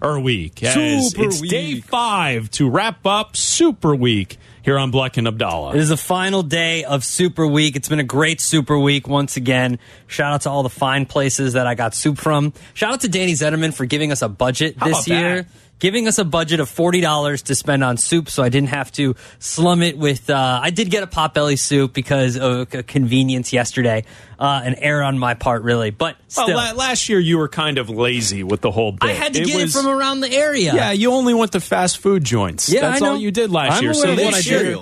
or 0.00 0.18
Week. 0.20 0.62
as 0.62 1.10
Super 1.12 1.28
it's 1.28 1.40
day 1.40 1.80
five 1.80 2.50
to 2.52 2.68
wrap 2.68 3.06
up 3.06 3.36
Super 3.36 3.94
Week 3.94 4.38
here 4.62 4.78
on 4.78 4.90
Black 4.90 5.16
and 5.16 5.28
Abdallah. 5.28 5.74
It 5.74 5.80
is 5.80 5.90
the 5.90 5.96
final 5.96 6.42
day 6.42 6.84
of 6.84 7.04
Super 7.04 7.46
Week. 7.46 7.76
It's 7.76 7.88
been 7.88 8.00
a 8.00 8.04
great 8.04 8.40
Super 8.40 8.78
Week 8.78 9.06
once 9.06 9.36
again. 9.36 9.78
Shout 10.06 10.32
out 10.32 10.40
to 10.42 10.50
all 10.50 10.62
the 10.62 10.70
fine 10.70 11.06
places 11.06 11.52
that 11.52 11.66
I 11.66 11.74
got 11.74 11.94
soup 11.94 12.18
from. 12.18 12.52
Shout 12.72 12.94
out 12.94 13.00
to 13.02 13.08
Danny 13.08 13.32
Zetterman 13.32 13.74
for 13.74 13.84
giving 13.84 14.10
us 14.10 14.22
a 14.22 14.28
budget 14.28 14.76
How 14.78 14.86
this 14.86 15.06
year. 15.06 15.42
that? 15.42 15.46
Giving 15.80 16.06
us 16.08 16.18
a 16.18 16.24
budget 16.24 16.60
of 16.60 16.68
forty 16.70 17.00
dollars 17.02 17.42
to 17.42 17.54
spend 17.54 17.84
on 17.84 17.98
soup, 17.98 18.30
so 18.30 18.42
I 18.42 18.48
didn't 18.48 18.70
have 18.70 18.90
to 18.92 19.16
slum 19.38 19.82
it 19.82 19.98
with. 19.98 20.30
Uh, 20.30 20.60
I 20.62 20.70
did 20.70 20.88
get 20.88 21.02
a 21.02 21.06
potbelly 21.06 21.58
soup 21.58 21.92
because 21.92 22.38
of 22.38 22.70
convenience 22.86 23.52
yesterday, 23.52 24.04
uh, 24.38 24.62
an 24.64 24.76
error 24.76 25.02
on 25.02 25.18
my 25.18 25.34
part, 25.34 25.62
really. 25.62 25.90
But 25.90 26.16
Well, 26.36 26.46
still, 26.46 26.56
la- 26.56 26.72
last 26.72 27.08
year 27.10 27.18
you 27.20 27.36
were 27.36 27.48
kind 27.48 27.76
of 27.76 27.90
lazy 27.90 28.42
with 28.42 28.62
the 28.62 28.70
whole 28.70 28.92
bit. 28.92 29.10
I 29.10 29.12
had 29.12 29.34
to 29.34 29.44
get 29.44 29.56
was- 29.60 29.76
it 29.76 29.78
from 29.78 29.88
around 29.90 30.20
the 30.20 30.32
area. 30.32 30.72
Yeah, 30.74 30.92
you 30.92 31.12
only 31.12 31.34
went 31.34 31.52
to 31.52 31.60
fast 31.60 31.98
food 31.98 32.24
joints. 32.24 32.70
Yeah, 32.70 32.80
That's 32.82 33.02
I 33.02 33.04
know. 33.04 33.12
all 33.12 33.18
you 33.18 33.30
did 33.30 33.50
last 33.50 33.78
I'm 33.78 33.82
year. 33.82 33.92
So 33.94 34.14
this 34.14 34.46
year, 34.46 34.78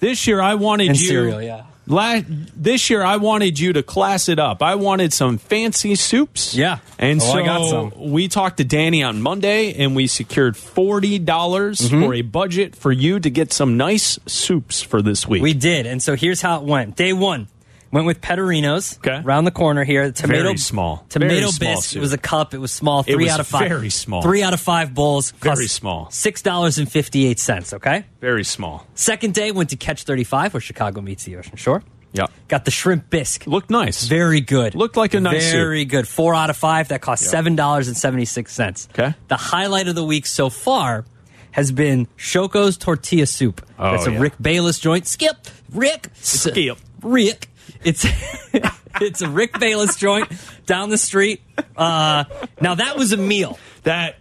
this 0.00 0.26
year 0.26 0.40
I 0.40 0.54
wanted 0.54 0.88
And 0.88 0.98
you. 0.98 1.06
cereal, 1.06 1.42
yeah. 1.42 1.64
La- 1.86 2.20
this 2.26 2.90
year 2.90 3.02
I 3.02 3.16
wanted 3.16 3.58
you 3.58 3.72
to 3.74 3.82
class 3.82 4.28
it 4.28 4.38
up. 4.38 4.62
I 4.62 4.74
wanted 4.74 5.12
some 5.12 5.38
fancy 5.38 5.94
soups. 5.94 6.54
Yeah. 6.54 6.78
and 6.98 7.20
Oh, 7.20 7.24
so 7.24 7.38
I 7.38 7.42
got 7.44 7.68
some. 7.68 7.92
we 8.10 8.26
talked 8.28 8.56
to 8.56 8.64
Danny 8.64 9.02
on 9.04 9.22
Monday, 9.22 9.72
and 9.74 9.94
we 9.94 10.06
secured 10.08 10.56
forty 10.56 11.18
dollars 11.18 11.78
Mm-hmm. 11.78 12.02
for 12.02 12.14
a 12.14 12.22
budget 12.22 12.74
for 12.76 12.90
you 12.92 13.20
to 13.20 13.30
get 13.30 13.52
some 13.52 13.76
nice 13.76 14.18
soups 14.26 14.82
for 14.82 15.00
this 15.02 15.26
week. 15.28 15.42
We 15.42 15.54
did, 15.54 15.86
and 15.86 16.02
so 16.02 16.16
here's 16.16 16.40
how 16.40 16.58
it 16.60 16.64
went. 16.64 16.96
Day 16.96 17.12
one 17.12 17.46
went 17.92 18.06
with 18.06 18.20
Petterino's. 18.20 18.98
Okay. 18.98 19.20
around 19.24 19.44
the 19.44 19.50
corner 19.50 19.84
here. 19.84 20.10
Tomato, 20.12 20.42
Very 20.42 20.56
small. 20.58 21.04
Tomato 21.08 21.50
Very 21.50 21.74
bisque. 21.74 21.90
soup. 21.90 21.96
It 21.98 22.00
was 22.00 22.12
a 22.12 22.18
cup. 22.18 22.54
It 22.54 22.58
was 22.58 22.72
small. 22.72 23.02
Three 23.02 23.24
was 23.24 23.32
out 23.32 23.40
of 23.40 23.46
five. 23.46 23.68
very 23.68 23.90
small. 23.90 24.22
Three 24.22 24.42
out 24.42 24.52
of 24.54 24.60
five 24.60 24.94
bowls. 24.94 25.30
Very 25.32 25.66
small. 25.68 26.10
Six 26.10 26.42
dollars 26.42 26.78
and 26.78 26.90
fifty 26.90 27.26
eight 27.26 27.38
cents. 27.38 27.72
Okay. 27.72 28.04
Very 28.20 28.44
small. 28.44 28.86
Second 28.94 29.34
day 29.34 29.52
went 29.52 29.70
to 29.70 29.76
Catch 29.76 30.04
thirty 30.04 30.24
five, 30.24 30.52
where 30.54 30.60
Chicago 30.60 31.00
meets 31.00 31.24
the 31.24 31.36
Ocean 31.36 31.56
Shore. 31.56 31.82
Yeah, 32.12 32.26
Got 32.48 32.64
the 32.64 32.70
shrimp 32.70 33.10
bisque. 33.10 33.46
looked 33.46 33.68
nice. 33.68 34.06
Very 34.06 34.40
good. 34.40 34.74
Looked 34.74 34.96
like 34.96 35.12
a 35.12 35.20
nice 35.20 35.44
soup. 35.44 35.52
Very 35.52 35.84
good. 35.84 36.08
Four 36.08 36.34
out 36.34 36.48
of 36.48 36.56
five. 36.56 36.88
That 36.88 37.02
cost 37.02 37.24
seven 37.24 37.56
dollars 37.56 37.88
and 37.88 37.96
seventy 37.96 38.24
six 38.24 38.54
cents. 38.54 38.88
Okay. 38.92 39.14
The 39.28 39.36
highlight 39.36 39.86
of 39.88 39.94
the 39.96 40.04
week 40.04 40.24
so 40.24 40.48
far 40.48 41.04
has 41.50 41.72
been 41.72 42.06
Xoco's 42.16 42.78
tortilla 42.78 43.26
soup. 43.26 43.60
Oh, 43.78 43.90
That's 43.92 44.06
a 44.06 44.12
yeah. 44.12 44.18
Rick 44.20 44.34
Bayless 44.40 44.78
joint. 44.78 45.06
Skip. 45.06 45.36
Rick. 45.72 46.08
Skip. 46.14 46.78
Rick. 47.02 47.48
It's 47.84 48.06
it's 49.00 49.22
a 49.22 49.28
Rick 49.28 49.58
Bayless 49.58 49.96
joint 49.96 50.30
down 50.66 50.90
the 50.90 50.98
street. 50.98 51.42
Uh, 51.76 52.24
now 52.60 52.74
that 52.76 52.96
was 52.96 53.12
a 53.12 53.16
meal. 53.16 53.58
that 53.84 54.16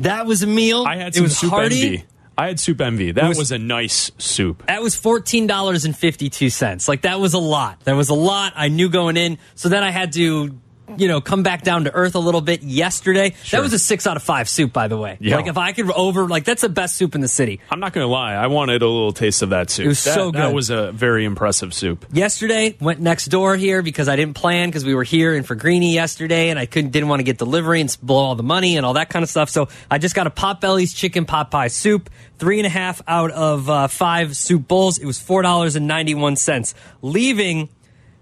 That 0.00 0.26
was 0.26 0.42
a 0.42 0.46
meal. 0.46 0.84
I 0.86 0.96
had 0.96 1.08
it 1.08 1.14
some 1.14 1.22
was 1.24 1.36
soup 1.38 1.50
hearty. 1.50 1.82
envy. 1.86 2.04
I 2.36 2.48
had 2.48 2.58
soup 2.58 2.80
envy. 2.80 3.12
That 3.12 3.28
was- 3.28 3.38
was, 3.38 3.52
a 3.52 3.58
nice 3.58 4.10
soup. 4.18 4.66
That 4.66 4.82
was 4.82 4.96
fourteen 4.96 5.46
dollars 5.46 5.84
and 5.84 5.96
fifty 5.96 6.28
two 6.28 6.50
cents. 6.50 6.88
Like 6.88 7.02
that 7.02 7.20
was 7.20 7.34
a 7.34 7.38
lot. 7.38 7.80
That 7.84 7.94
was 7.94 8.08
a 8.08 8.14
lot. 8.14 8.54
I 8.56 8.68
knew 8.68 8.88
going 8.88 9.16
in. 9.16 9.38
So 9.54 9.68
then 9.68 9.84
I 9.84 9.90
had 9.92 10.12
to, 10.14 10.58
you 10.96 11.08
know, 11.08 11.20
come 11.20 11.42
back 11.42 11.62
down 11.62 11.84
to 11.84 11.92
earth 11.94 12.14
a 12.14 12.18
little 12.18 12.40
bit 12.40 12.62
yesterday. 12.62 13.34
Sure. 13.42 13.58
That 13.58 13.62
was 13.64 13.72
a 13.72 13.78
six 13.78 14.06
out 14.06 14.16
of 14.16 14.22
five 14.22 14.48
soup, 14.48 14.72
by 14.72 14.88
the 14.88 14.96
way. 14.98 15.16
Yeah. 15.20 15.36
Like 15.36 15.46
if 15.46 15.56
I 15.56 15.72
could 15.72 15.90
over, 15.90 16.28
like 16.28 16.44
that's 16.44 16.62
the 16.62 16.68
best 16.68 16.96
soup 16.96 17.14
in 17.14 17.20
the 17.20 17.28
city. 17.28 17.60
I'm 17.70 17.80
not 17.80 17.92
going 17.92 18.04
to 18.04 18.10
lie. 18.12 18.34
I 18.34 18.46
wanted 18.48 18.82
a 18.82 18.86
little 18.88 19.12
taste 19.12 19.42
of 19.42 19.50
that 19.50 19.70
soup. 19.70 19.86
It 19.86 19.88
was 19.88 20.04
That- 20.04 20.14
so 20.14 20.30
good. 20.30 20.40
That 20.40 20.52
was 20.54 20.70
a 20.70 20.92
very 20.92 21.24
impressive 21.24 21.72
soup. 21.72 22.04
Yesterday 22.12 22.76
went 22.80 23.00
next 23.00 23.26
door 23.26 23.56
here 23.56 23.82
because 23.82 24.08
I 24.08 24.16
didn't 24.16 24.34
plan 24.34 24.68
because 24.68 24.84
we 24.84 24.94
were 24.94 25.04
here 25.04 25.34
and 25.34 25.46
for 25.46 25.54
Greeny 25.54 25.94
yesterday 25.94 26.50
and 26.50 26.58
I 26.58 26.66
couldn't 26.66 26.90
didn't 26.90 27.08
want 27.08 27.20
to 27.20 27.24
get 27.24 27.38
delivery 27.38 27.80
and 27.80 27.96
blow 28.02 28.16
all 28.24 28.34
the 28.34 28.42
money 28.42 28.76
and 28.76 28.84
all 28.84 28.92
that 28.94 29.08
kind 29.08 29.22
of 29.22 29.28
stuff. 29.28 29.48
So 29.50 29.68
I 29.90 29.98
just 29.98 30.14
got 30.14 30.26
a 30.26 30.30
Potbelly's 30.30 30.92
chicken 30.92 31.24
pot 31.24 31.50
pie 31.50 31.68
soup, 31.68 32.10
three 32.38 32.58
and 32.58 32.66
a 32.66 32.70
half 32.70 33.00
out 33.08 33.30
of 33.30 33.68
uh, 33.70 33.88
five 33.88 34.36
soup 34.36 34.68
bowls. 34.68 34.98
It 34.98 35.06
was 35.06 35.18
four 35.20 35.42
dollars 35.42 35.76
and 35.76 35.86
ninety 35.86 36.14
one 36.14 36.36
cents, 36.36 36.74
leaving 37.02 37.68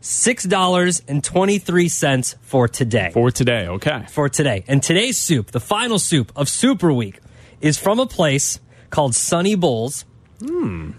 six 0.03 0.45
dollars 0.45 1.01
and 1.09 1.25
twenty 1.25 1.59
three 1.59 1.89
cents 1.89 2.37
for 2.43 2.69
today. 2.69 3.11
For 3.15 3.31
today, 3.31 3.69
okay. 3.69 4.05
for 4.11 4.29
today. 4.29 4.65
And 4.69 4.83
today's 4.83 5.17
soup, 5.17 5.51
the 5.53 5.61
final 5.61 5.99
soup 5.99 6.31
of 6.37 6.49
Super 6.51 6.93
Week, 6.93 7.21
is 7.63 7.79
from 7.79 7.99
a 7.99 8.07
place 8.07 8.61
called 8.91 9.15
Sunny 9.15 9.55
Bowls. 9.55 10.05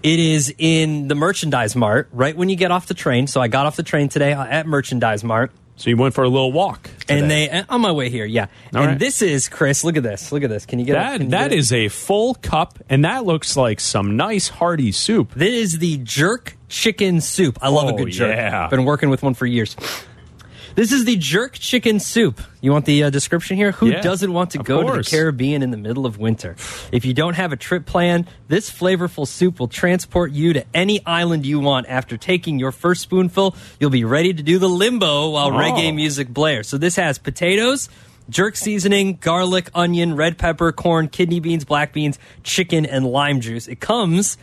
It 0.03 0.19
is 0.19 0.55
in 0.57 1.09
the 1.09 1.15
Merchandise 1.15 1.75
Mart 1.75 2.07
right 2.13 2.35
when 2.35 2.47
you 2.47 2.55
get 2.55 2.71
off 2.71 2.87
the 2.87 2.93
train. 2.93 3.27
So 3.27 3.41
I 3.41 3.49
got 3.49 3.65
off 3.65 3.75
the 3.75 3.83
train 3.83 4.07
today 4.07 4.31
uh, 4.31 4.45
at 4.45 4.65
Merchandise 4.65 5.21
Mart. 5.21 5.51
So 5.75 5.89
you 5.89 5.97
went 5.97 6.13
for 6.13 6.23
a 6.23 6.29
little 6.29 6.51
walk. 6.51 6.83
today. 6.99 7.19
And 7.19 7.31
they 7.31 7.49
uh, 7.49 7.63
on 7.67 7.81
my 7.81 7.91
way 7.91 8.09
here, 8.09 8.25
yeah. 8.25 8.45
All 8.75 8.81
and 8.81 8.91
right. 8.91 8.99
this 8.99 9.21
is 9.21 9.49
Chris. 9.49 9.83
Look 9.83 9.97
at 9.97 10.03
this. 10.03 10.31
Look 10.31 10.43
at 10.43 10.49
this. 10.49 10.65
Can 10.65 10.79
you 10.79 10.85
get 10.85 10.93
that 10.93 11.19
you 11.21 11.27
that 11.29 11.49
get 11.49 11.57
is 11.57 11.73
a 11.73 11.87
full 11.89 12.35
cup, 12.35 12.79
and 12.89 13.03
that 13.05 13.25
looks 13.25 13.57
like 13.57 13.79
some 13.79 14.15
nice 14.15 14.47
hearty 14.49 14.91
soup. 14.91 15.33
This 15.35 15.53
is 15.73 15.79
the 15.79 15.97
jerk 15.97 16.55
chicken 16.69 17.21
soup. 17.21 17.57
I 17.61 17.69
love 17.69 17.89
a 17.89 17.93
Oh, 17.93 17.97
good 17.97 18.11
jerk. 18.11 18.35
yeah. 18.35 18.67
Been 18.67 18.85
working 18.85 19.09
with 19.09 19.23
one 19.23 19.33
for 19.33 19.45
years. 19.47 19.75
This 20.75 20.91
is 20.91 21.05
the 21.05 21.15
jerk 21.15 21.53
chicken 21.53 21.99
soup. 21.99 22.41
You 22.59 22.71
want 22.71 22.85
the 22.85 23.03
uh, 23.03 23.09
description 23.11 23.57
here? 23.57 23.71
Who 23.73 23.89
Yeah, 23.91 24.01
doesn't 24.01 24.33
want 24.33 24.51
to 24.51 24.57
go 24.57 24.81
to 24.83 24.97
the. 24.97 25.03
Caribbean 25.03 25.61
in 25.61 25.69
the 25.71 25.77
middle 25.77 26.05
of 26.05 26.17
winter? 26.17 26.55
If 26.91 27.05
you 27.05 27.13
don't 27.13 27.35
have 27.35 27.51
a 27.51 27.55
trip 27.57 27.85
plan, 27.85 28.27
this 28.47 28.71
flavorful 28.71 29.27
soup 29.27 29.59
will 29.59 29.67
transport 29.67 30.31
you 30.31 30.53
to 30.53 30.65
any 30.73 31.05
island 31.05 31.45
you 31.45 31.59
want. 31.59 31.87
After 31.89 32.17
taking 32.17 32.57
your 32.57 32.71
first 32.71 33.01
spoonful, 33.01 33.55
you'll 33.79 33.91
be 33.91 34.03
ready 34.03 34.33
to 34.33 34.41
do 34.43 34.57
the 34.57 34.69
limbo 34.69 35.29
while 35.29 35.49
Oh. 35.49 35.51
reggae 35.51 35.93
music 35.93 36.27
blares. 36.29 36.67
So 36.67 36.77
this 36.79 36.95
has 36.95 37.17
potatoes, 37.19 37.87
jerk 38.29 38.55
seasoning, 38.55 39.17
garlic, 39.21 39.69
onion, 39.73 40.15
red 40.15 40.37
pepper, 40.37 40.71
corn, 40.71 41.07
kidney 41.07 41.39
beans, 41.39 41.65
black 41.65 41.93
beans, 41.93 42.17
chicken, 42.43 42.85
and 42.85 43.05
lime 43.05 43.41
juice. 43.41 43.67
It 43.67 43.79
comes 43.79 44.37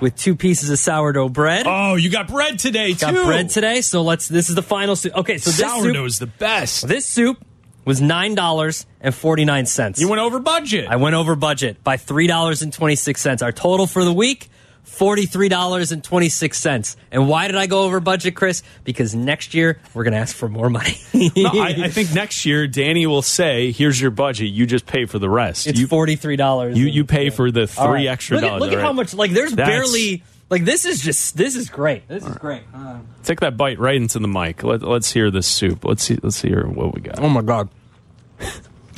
with 0.00 0.16
two 0.16 0.34
pieces 0.36 0.70
of 0.70 0.78
sourdough 0.78 1.28
bread. 1.30 1.66
Oh, 1.68 1.94
you 1.94 2.10
got 2.10 2.28
bread 2.28 2.58
today 2.58 2.92
Got 2.94 3.12
too. 3.12 3.24
bread 3.24 3.50
today, 3.50 3.80
so 3.80 4.02
let's. 4.02 4.28
This 4.28 4.48
is 4.48 4.54
the 4.54 4.62
final 4.62 4.96
soup. 4.96 5.14
Okay, 5.16 5.38
so 5.38 5.50
this 5.50 5.58
soup, 5.60 5.82
Sourdough's 5.82 6.18
the 6.18 6.26
best. 6.26 6.86
this 6.88 7.06
soup 7.06 7.44
was 7.84 8.00
nine 8.00 8.34
dollars 8.34 8.86
and 9.00 9.14
forty 9.14 9.44
nine 9.44 9.66
cents. 9.66 10.00
You 10.00 10.08
went 10.08 10.20
over 10.22 10.38
budget. 10.38 10.88
I 10.88 10.96
went 10.96 11.14
over 11.14 11.36
budget 11.36 11.84
by 11.84 11.96
three 11.96 12.26
dollars 12.26 12.62
and 12.62 12.72
twenty 12.72 12.96
six 12.96 13.20
cents. 13.20 13.42
Our 13.42 13.52
total 13.52 13.86
for 13.86 14.04
the 14.04 14.12
week. 14.12 14.48
$43.26. 14.86 16.96
And 17.10 17.28
why 17.28 17.48
did 17.48 17.56
I 17.56 17.66
go 17.66 17.82
over 17.82 18.00
budget, 18.00 18.34
Chris? 18.34 18.62
Because 18.84 19.14
next 19.14 19.52
year 19.54 19.80
we're 19.92 20.04
going 20.04 20.12
to 20.12 20.18
ask 20.18 20.36
for 20.36 20.48
more 20.48 20.70
money. 20.70 20.96
no, 21.12 21.50
I, 21.54 21.74
I, 21.84 21.88
think 21.90 22.14
next 22.14 22.46
year 22.46 22.66
Danny 22.66 23.06
will 23.06 23.22
say, 23.22 23.72
"Here's 23.72 24.00
your 24.00 24.10
budget. 24.10 24.50
You 24.50 24.66
just 24.66 24.86
pay 24.86 25.06
for 25.06 25.18
the 25.18 25.30
rest. 25.30 25.66
It's 25.66 25.80
you, 25.80 25.86
forty 25.86 26.16
three 26.16 26.36
dollars. 26.36 26.78
You 26.78 26.86
you 26.86 27.04
pay 27.04 27.30
for 27.30 27.50
the 27.50 27.66
three 27.66 27.86
right. 27.86 28.06
extra 28.06 28.36
look 28.36 28.44
dollars. 28.44 28.62
At, 28.62 28.64
look 28.64 28.72
at 28.72 28.76
right. 28.76 28.84
how 28.84 28.92
much. 28.92 29.14
Like 29.14 29.32
there's 29.32 29.52
That's, 29.52 29.68
barely. 29.68 30.22
Like 30.50 30.64
this 30.64 30.84
is 30.84 31.00
just 31.00 31.36
this 31.36 31.56
is 31.56 31.70
great. 31.70 32.06
This 32.06 32.24
is 32.24 32.36
great. 32.36 32.62
Uh, 32.74 32.98
take 33.24 33.40
that 33.40 33.56
bite 33.56 33.78
right 33.78 33.96
into 33.96 34.18
the 34.18 34.28
mic. 34.28 34.62
Let, 34.62 34.82
let's 34.82 35.10
hear 35.10 35.30
this 35.30 35.46
soup. 35.46 35.84
Let's 35.84 36.02
see. 36.02 36.18
Let's 36.22 36.42
hear 36.42 36.66
what 36.66 36.94
we 36.94 37.00
got. 37.00 37.18
Oh 37.18 37.28
my 37.28 37.42
god. 37.42 37.70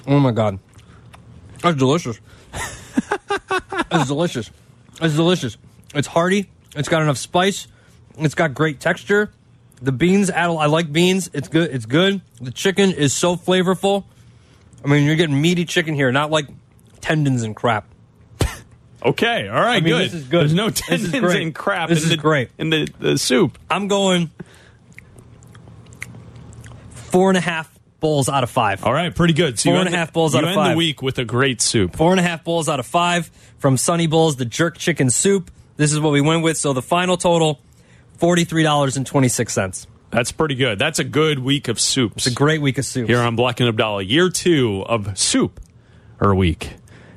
Oh 0.06 0.18
my 0.18 0.32
god. 0.32 0.58
That's 1.62 1.76
delicious. 1.76 2.18
It's 3.88 4.08
delicious. 4.08 4.50
It's 5.00 5.14
delicious. 5.14 5.56
It's 5.96 6.06
hearty. 6.08 6.50
It's 6.74 6.88
got 6.88 7.02
enough 7.02 7.18
spice. 7.18 7.66
It's 8.18 8.34
got 8.34 8.54
great 8.54 8.80
texture. 8.80 9.30
The 9.82 9.92
beans, 9.92 10.30
add. 10.30 10.50
I 10.50 10.66
like 10.66 10.92
beans. 10.92 11.28
It's 11.32 11.48
good. 11.48 11.70
It's 11.70 11.86
good. 11.86 12.20
The 12.40 12.50
chicken 12.50 12.92
is 12.92 13.12
so 13.12 13.36
flavorful. 13.36 14.04
I 14.84 14.88
mean, 14.88 15.04
you're 15.04 15.16
getting 15.16 15.40
meaty 15.40 15.64
chicken 15.64 15.94
here, 15.94 16.12
not 16.12 16.30
like 16.30 16.46
tendons 17.00 17.42
and 17.42 17.54
crap. 17.56 17.86
Okay, 19.02 19.46
all 19.46 19.60
right, 19.60 19.76
I 19.76 19.80
mean, 19.80 19.92
good. 19.92 20.04
This 20.06 20.14
is 20.14 20.24
good. 20.24 20.40
There's 20.40 20.54
no 20.54 20.70
tendons 20.70 21.14
and 21.14 21.54
crap. 21.54 21.90
This 21.90 21.98
in 21.98 22.04
is 22.04 22.10
the, 22.10 22.16
great 22.16 22.48
in 22.58 22.70
the, 22.70 22.88
the 22.98 23.18
soup. 23.18 23.56
I'm 23.70 23.86
going 23.86 24.30
four 26.90 27.30
and 27.30 27.36
a 27.36 27.40
half 27.40 27.72
bowls 28.00 28.28
out 28.28 28.42
of 28.42 28.50
five. 28.50 28.84
All 28.84 28.92
right, 28.92 29.14
pretty 29.14 29.34
good. 29.34 29.58
So 29.60 29.70
Four 29.70 29.80
and 29.80 29.88
a 29.88 29.96
half 29.96 30.12
bowls 30.12 30.34
out 30.34 30.42
of 30.44 30.54
five. 30.54 30.66
end 30.66 30.74
the 30.74 30.78
week 30.78 31.02
with 31.02 31.18
a 31.18 31.24
great 31.24 31.60
soup. 31.60 31.94
Four 31.94 32.10
and 32.10 32.18
a 32.18 32.22
half 32.22 32.42
bowls 32.42 32.68
out 32.68 32.80
of 32.80 32.86
five 32.86 33.30
from 33.58 33.76
Sunny 33.76 34.06
Bowls, 34.06 34.36
the 34.36 34.44
jerk 34.44 34.76
chicken 34.76 35.10
soup. 35.10 35.50
This 35.76 35.92
is 35.92 36.00
what 36.00 36.12
we 36.12 36.20
went 36.20 36.42
with. 36.42 36.56
So 36.56 36.72
the 36.72 36.82
final 36.82 37.16
total, 37.16 37.60
forty-three 38.18 38.62
dollars 38.62 38.96
and 38.96 39.06
twenty-six 39.06 39.52
cents. 39.52 39.86
That's 40.10 40.32
pretty 40.32 40.54
good. 40.54 40.78
That's 40.78 40.98
a 40.98 41.04
good 41.04 41.38
week 41.38 41.68
of 41.68 41.80
soups. 41.80 42.26
It's 42.26 42.34
a 42.34 42.34
great 42.34 42.60
week 42.60 42.78
of 42.78 42.84
soups. 42.84 43.08
Here 43.08 43.20
on 43.20 43.36
Black 43.36 43.60
and 43.60 43.68
Abdallah, 43.68 44.02
year 44.02 44.30
two 44.30 44.84
of 44.86 45.18
soup 45.18 45.60
or 46.20 46.34
week. 46.34 46.74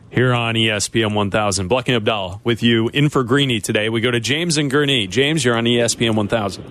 Here 0.10 0.34
on 0.34 0.56
ESPN 0.56 1.14
1000. 1.14 1.68
Black 1.68 1.88
and 1.88 1.96
Abdallah 1.96 2.42
with 2.44 2.64
you 2.64 2.90
in 2.90 3.10
for 3.10 3.24
Greeny 3.24 3.62
today. 3.62 3.90
We 3.90 4.02
go 4.02 4.10
to 4.10 4.20
James 4.20 4.58
and 4.58 4.70
Gurney. 4.70 5.06
James, 5.06 5.46
you're 5.46 5.56
on 5.56 5.66
ESPN 5.66 6.16
1000. 6.16 6.64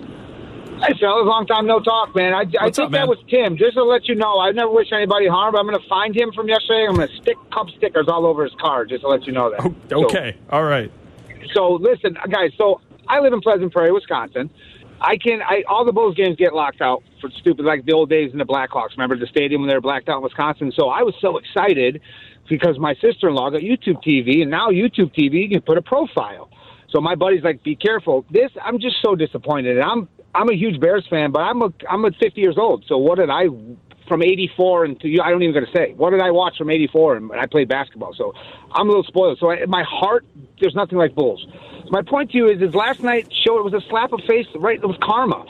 Hey, 0.80 0.94
fellas, 1.00 1.26
long 1.26 1.46
time 1.46 1.66
no 1.66 1.80
talk, 1.80 2.14
man. 2.14 2.34
I, 2.34 2.42
I 2.60 2.70
think 2.70 2.78
up, 2.78 2.90
man? 2.90 3.02
that 3.02 3.08
was 3.08 3.18
Tim. 3.28 3.56
Just 3.56 3.74
to 3.74 3.84
let 3.84 4.06
you 4.06 4.14
know, 4.14 4.38
I 4.38 4.50
never 4.52 4.70
wish 4.70 4.88
anybody 4.92 5.26
harm, 5.28 5.52
but 5.52 5.60
I'm 5.60 5.66
going 5.66 5.80
to 5.80 5.88
find 5.88 6.14
him 6.14 6.30
from 6.32 6.48
yesterday. 6.48 6.86
I'm 6.88 6.96
going 6.96 7.08
to 7.08 7.16
stick 7.16 7.36
cup 7.52 7.68
stickers 7.76 8.06
all 8.08 8.26
over 8.26 8.44
his 8.44 8.54
car, 8.60 8.84
just 8.84 9.02
to 9.02 9.08
let 9.08 9.24
you 9.24 9.32
know 9.32 9.50
that. 9.50 9.92
Okay, 9.92 10.36
all 10.50 10.64
right. 10.64 10.92
So, 11.54 11.72
listen, 11.80 12.16
guys. 12.30 12.50
So 12.58 12.80
I 13.08 13.20
live 13.20 13.32
in 13.32 13.40
Pleasant 13.40 13.72
Prairie, 13.72 13.92
Wisconsin. 13.92 14.50
I 15.00 15.16
can. 15.16 15.40
I 15.42 15.62
all 15.68 15.84
the 15.84 15.92
Bulls 15.92 16.16
games 16.16 16.36
get 16.36 16.54
locked 16.54 16.80
out 16.80 17.02
for 17.20 17.30
stupid, 17.38 17.64
like 17.64 17.84
the 17.84 17.92
old 17.92 18.10
days 18.10 18.32
in 18.32 18.38
the 18.38 18.44
Blackhawks. 18.44 18.90
Remember 18.96 19.16
the 19.16 19.26
stadium 19.26 19.62
when 19.62 19.68
they 19.68 19.74
were 19.74 19.80
blacked 19.80 20.08
out 20.08 20.18
in 20.18 20.22
Wisconsin? 20.22 20.72
So 20.76 20.88
I 20.88 21.02
was 21.02 21.14
so 21.20 21.38
excited 21.38 22.00
because 22.48 22.78
my 22.78 22.94
sister-in-law 22.94 23.50
got 23.50 23.60
YouTube 23.60 24.02
TV, 24.02 24.42
and 24.42 24.50
now 24.50 24.70
YouTube 24.70 25.14
TV 25.14 25.42
you 25.42 25.48
can 25.48 25.60
put 25.60 25.78
a 25.78 25.82
profile. 25.82 26.50
So 26.90 27.00
my 27.00 27.14
buddy's 27.14 27.44
like, 27.44 27.62
"Be 27.62 27.76
careful." 27.76 28.24
This 28.30 28.50
I'm 28.62 28.80
just 28.80 28.96
so 29.02 29.14
disappointed. 29.14 29.76
And 29.78 29.84
I'm 29.84 30.08
I'm 30.34 30.48
a 30.48 30.54
huge 30.54 30.80
Bears 30.80 31.06
fan, 31.08 31.30
but 31.30 31.40
I'm 31.40 31.62
a 31.62 31.72
I'm 31.88 32.04
a 32.04 32.10
50 32.10 32.40
years 32.40 32.56
old. 32.58 32.84
So 32.88 32.98
what 32.98 33.18
did 33.18 33.30
I 33.30 33.44
from 34.08 34.22
84 34.22 34.84
and 34.84 35.00
to 35.00 35.08
you? 35.08 35.20
I 35.22 35.30
don't 35.30 35.42
even 35.42 35.54
gonna 35.54 35.72
say 35.74 35.92
what 35.96 36.10
did 36.10 36.20
I 36.20 36.30
watch 36.30 36.56
from 36.56 36.70
84 36.70 37.16
and 37.16 37.32
I 37.32 37.46
played 37.46 37.68
basketball. 37.68 38.14
So 38.14 38.32
I'm 38.72 38.86
a 38.86 38.90
little 38.90 39.04
spoiled. 39.04 39.38
So 39.38 39.50
I, 39.50 39.64
my 39.66 39.84
heart, 39.84 40.24
there's 40.60 40.74
nothing 40.74 40.98
like 40.98 41.14
Bulls. 41.14 41.46
My 41.90 42.02
point 42.02 42.32
to 42.32 42.36
you 42.36 42.48
is, 42.48 42.60
is 42.60 42.74
last 42.74 43.02
night 43.02 43.32
show 43.46 43.58
it 43.58 43.64
was 43.64 43.74
a 43.74 43.80
slap 43.88 44.12
of 44.12 44.20
face. 44.26 44.46
Right, 44.56 44.78
it 44.78 44.86
was 44.86 44.98
karma. 45.02 45.44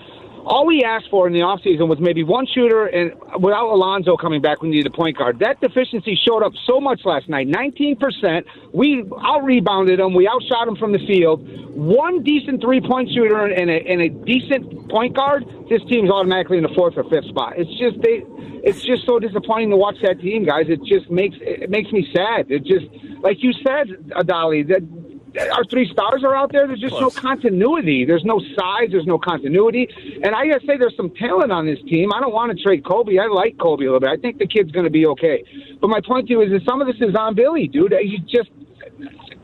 All 0.48 0.64
we 0.64 0.82
asked 0.82 1.10
for 1.10 1.26
in 1.26 1.34
the 1.34 1.40
offseason 1.40 1.88
was 1.88 1.98
maybe 2.00 2.24
one 2.24 2.46
shooter, 2.46 2.86
and 2.86 3.12
without 3.38 3.68
Alonzo 3.68 4.16
coming 4.16 4.40
back, 4.40 4.62
we 4.62 4.70
needed 4.70 4.86
a 4.86 4.96
point 4.96 5.18
guard. 5.18 5.40
That 5.40 5.60
deficiency 5.60 6.18
showed 6.26 6.42
up 6.42 6.54
so 6.66 6.80
much 6.80 7.02
last 7.04 7.28
night 7.28 7.48
19%. 7.48 8.44
We 8.72 9.04
out 9.22 9.44
rebounded 9.44 10.00
them, 10.00 10.14
we 10.14 10.26
outshot 10.26 10.64
them 10.64 10.76
from 10.76 10.92
the 10.92 11.04
field. 11.06 11.46
One 11.76 12.22
decent 12.22 12.62
three 12.62 12.80
point 12.80 13.10
shooter 13.12 13.44
and 13.44 13.68
a, 13.68 13.74
and 13.74 14.00
a 14.00 14.08
decent 14.08 14.88
point 14.88 15.14
guard, 15.14 15.44
this 15.68 15.82
team's 15.86 16.10
automatically 16.10 16.56
in 16.56 16.62
the 16.62 16.72
fourth 16.74 16.94
or 16.96 17.04
fifth 17.10 17.28
spot. 17.28 17.52
It's 17.58 17.70
just, 17.78 18.00
they. 18.00 18.24
It's 18.60 18.82
just 18.82 19.06
so 19.06 19.20
disappointing 19.20 19.70
to 19.70 19.76
watch 19.76 19.96
that 20.02 20.18
team, 20.20 20.44
guys. 20.44 20.66
It 20.68 20.82
just 20.82 21.08
makes 21.10 21.36
it 21.40 21.70
makes 21.70 21.92
me 21.92 22.08
sad. 22.12 22.50
It 22.50 22.64
just, 22.64 22.86
like 23.22 23.36
you 23.40 23.52
said, 23.52 23.86
Adali, 24.16 24.66
that 24.66 24.82
our 25.36 25.64
three 25.64 25.88
stars 25.92 26.24
are 26.24 26.34
out 26.34 26.52
there. 26.52 26.66
There's 26.66 26.80
just 26.80 27.00
no 27.00 27.10
continuity. 27.10 28.04
There's 28.04 28.24
no 28.24 28.40
size. 28.56 28.88
There's 28.90 29.06
no 29.06 29.18
continuity. 29.18 29.88
And 30.22 30.34
I 30.34 30.46
gotta 30.46 30.64
say, 30.66 30.76
there's 30.76 30.96
some 30.96 31.10
talent 31.10 31.52
on 31.52 31.66
this 31.66 31.78
team. 31.88 32.12
I 32.12 32.20
don't 32.20 32.32
want 32.32 32.56
to 32.56 32.62
trade 32.62 32.82
Coby. 32.84 33.20
I 33.20 33.26
like 33.26 33.56
Coby 33.56 33.82
a 33.82 33.92
little 33.92 34.00
bit. 34.00 34.10
I 34.10 34.16
think 34.16 34.38
the 34.38 34.46
kid's 34.46 34.70
going 34.72 34.84
to 34.84 34.90
be 34.90 35.06
okay. 35.06 35.44
But 35.80 35.88
my 35.88 36.00
point 36.00 36.28
to 36.28 36.32
you 36.32 36.42
is 36.42 36.50
that 36.50 36.64
some 36.64 36.80
of 36.80 36.86
this 36.86 36.96
is 36.96 37.14
on 37.14 37.34
Billy, 37.34 37.68
dude. 37.68 37.92
You 38.02 38.18
just, 38.20 38.50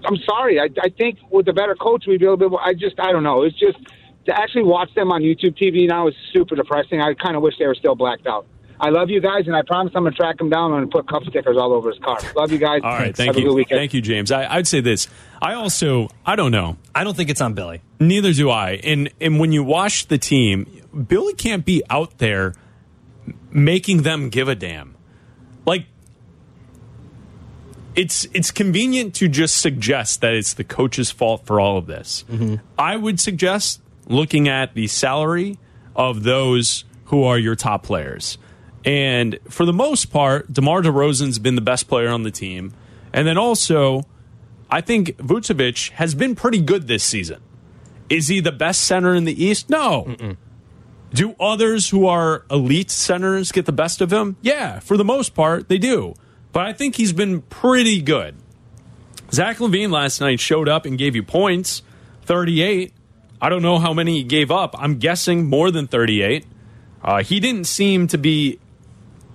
I'm 0.05 0.17
sorry. 0.29 0.59
I, 0.61 0.69
I 0.83 0.89
think 0.89 1.19
with 1.31 1.49
a 1.49 1.53
better 1.53 1.75
coach, 1.75 2.05
we'd 2.07 2.19
be 2.19 2.27
a 2.27 2.31
little 2.31 2.37
bit 2.37 2.51
more. 2.51 2.63
I 2.63 2.75
just, 2.75 2.99
I 2.99 3.13
don't 3.13 3.23
know. 3.23 3.43
It's 3.43 3.59
just 3.59 3.79
to 4.27 4.33
actually 4.39 4.65
watch 4.65 4.93
them 4.95 5.13
on 5.13 5.23
YouTube 5.23 5.59
TV 5.61 5.89
now 5.89 6.09
is 6.09 6.15
super 6.33 6.57
depressing. 6.57 7.01
I 7.01 7.15
kind 7.15 7.37
of 7.37 7.43
wish 7.43 7.55
they 7.59 7.67
were 7.67 7.75
still 7.75 7.95
blacked 7.95 8.27
out. 8.27 8.47
I 8.85 8.91
love 8.91 9.09
you 9.09 9.19
guys, 9.19 9.47
and 9.47 9.57
I 9.57 9.63
promise 9.63 9.95
I'm 9.97 10.03
going 10.03 10.13
to 10.13 10.17
track 10.19 10.39
him 10.39 10.51
down 10.51 10.75
and 10.75 10.91
put 10.91 11.09
cup 11.09 11.23
stickers 11.25 11.57
all 11.57 11.73
over 11.73 11.89
his 11.89 11.99
car. 12.01 12.19
Love 12.37 12.53
you 12.53 12.59
guys. 12.59 12.83
All 12.85 12.91
right, 12.91 13.07
Have 13.07 13.17
thank 13.17 13.31
a 13.31 13.41
good 13.41 13.57
you. 13.57 13.65
Thank 13.67 13.95
you, 13.95 14.03
James. 14.03 14.31
I, 14.31 14.45
I'd 14.57 14.67
say 14.67 14.83
this. 14.83 15.09
I 15.41 15.55
also, 15.55 16.11
I 16.27 16.37
don't 16.37 16.53
know. 16.53 16.77
I 16.95 17.03
don't 17.03 17.17
think 17.17 17.31
it's 17.31 17.41
on 17.41 17.55
Billy. 17.55 17.81
Neither 17.99 18.35
do 18.35 18.51
I. 18.51 18.73
And 18.85 19.11
and 19.23 19.41
when 19.41 19.53
you 19.53 19.65
watch 19.65 20.09
the 20.09 20.19
team, 20.19 20.67
Billy 21.09 21.33
can't 21.33 21.65
be 21.65 21.83
out 21.89 22.19
there 22.19 22.55
making 23.51 24.03
them 24.03 24.29
give 24.29 24.49
a 24.49 24.55
damn. 24.55 24.95
Like 25.65 25.87
it's 27.95 28.27
it's 28.35 28.51
convenient 28.51 29.15
to 29.15 29.29
just 29.29 29.63
suggest 29.63 30.21
that 30.21 30.35
it's 30.35 30.53
the 30.53 30.65
coach's 30.65 31.11
fault 31.11 31.47
for 31.47 31.59
all 31.59 31.79
of 31.79 31.87
this. 31.87 32.27
Mm-hmm. 32.31 32.57
I 32.79 32.97
would 32.97 33.19
suggest 33.19 33.81
looking 34.09 34.47
at 34.47 34.75
the 34.75 34.89
salary 34.89 35.59
of 35.97 36.23
those 36.23 36.85
who 37.07 37.25
are 37.25 37.39
your 37.39 37.55
top 37.55 37.83
players. 37.83 38.37
And 38.85 39.39
for 39.49 39.65
the 39.65 39.73
most 39.73 40.07
part, 40.07 40.53
DeMar 40.53 40.83
DeRozan's 40.83 41.39
been 41.39 41.55
the 41.55 41.61
best 41.63 41.89
player 41.89 42.09
on 42.09 42.23
the 42.23 42.31
team. 42.31 42.75
And 43.13 43.27
then 43.27 43.39
also, 43.39 44.03
I 44.71 44.81
think 44.81 45.17
Vucevic 45.19 45.91
has 45.93 46.15
been 46.15 46.35
pretty 46.35 46.61
good 46.61 46.87
this 46.87 47.03
season. 47.05 47.41
Is 48.11 48.29
he 48.29 48.41
the 48.41 48.53
best 48.53 48.83
center 48.83 49.15
in 49.15 49.25
the 49.25 49.45
East? 49.45 49.71
No. 49.71 50.15
Do 51.13 51.35
others 51.39 51.89
who 51.91 52.07
are 52.07 52.45
elite 52.51 52.91
centers 52.91 53.53
get 53.53 53.67
the 53.67 53.73
best 53.73 54.01
of 54.01 54.13
him? 54.13 54.37
Yeah, 54.43 54.81
for 54.81 54.97
the 54.97 55.05
most 55.05 55.35
part, 55.35 55.69
they 55.69 55.79
do. 55.79 56.15
But 56.53 56.67
I 56.67 56.73
think 56.73 56.97
he's 56.97 57.13
been 57.13 57.43
pretty 57.43 58.03
good. 58.03 58.37
Zach 59.33 59.59
LaVine 59.59 59.91
last 59.91 60.21
night 60.21 60.41
showed 60.41 60.69
up 60.69 60.85
and 60.87 60.99
gave 60.99 61.17
you 61.17 61.23
points 61.23 61.83
38. 62.23 62.93
I 63.41 63.49
don't 63.49 63.63
know 63.63 63.79
how 63.79 63.93
many 63.93 64.19
he 64.19 64.25
gave 64.25 64.51
up. 64.51 64.75
I'm 64.79 64.99
guessing 64.99 65.47
more 65.47 65.71
than 65.71 65.87
38. 65.87 66.47
Uh, 67.03 67.23
he 67.23 67.41
didn't 67.41 67.65
seem 67.65 68.07
to 68.09 68.19
be 68.19 68.59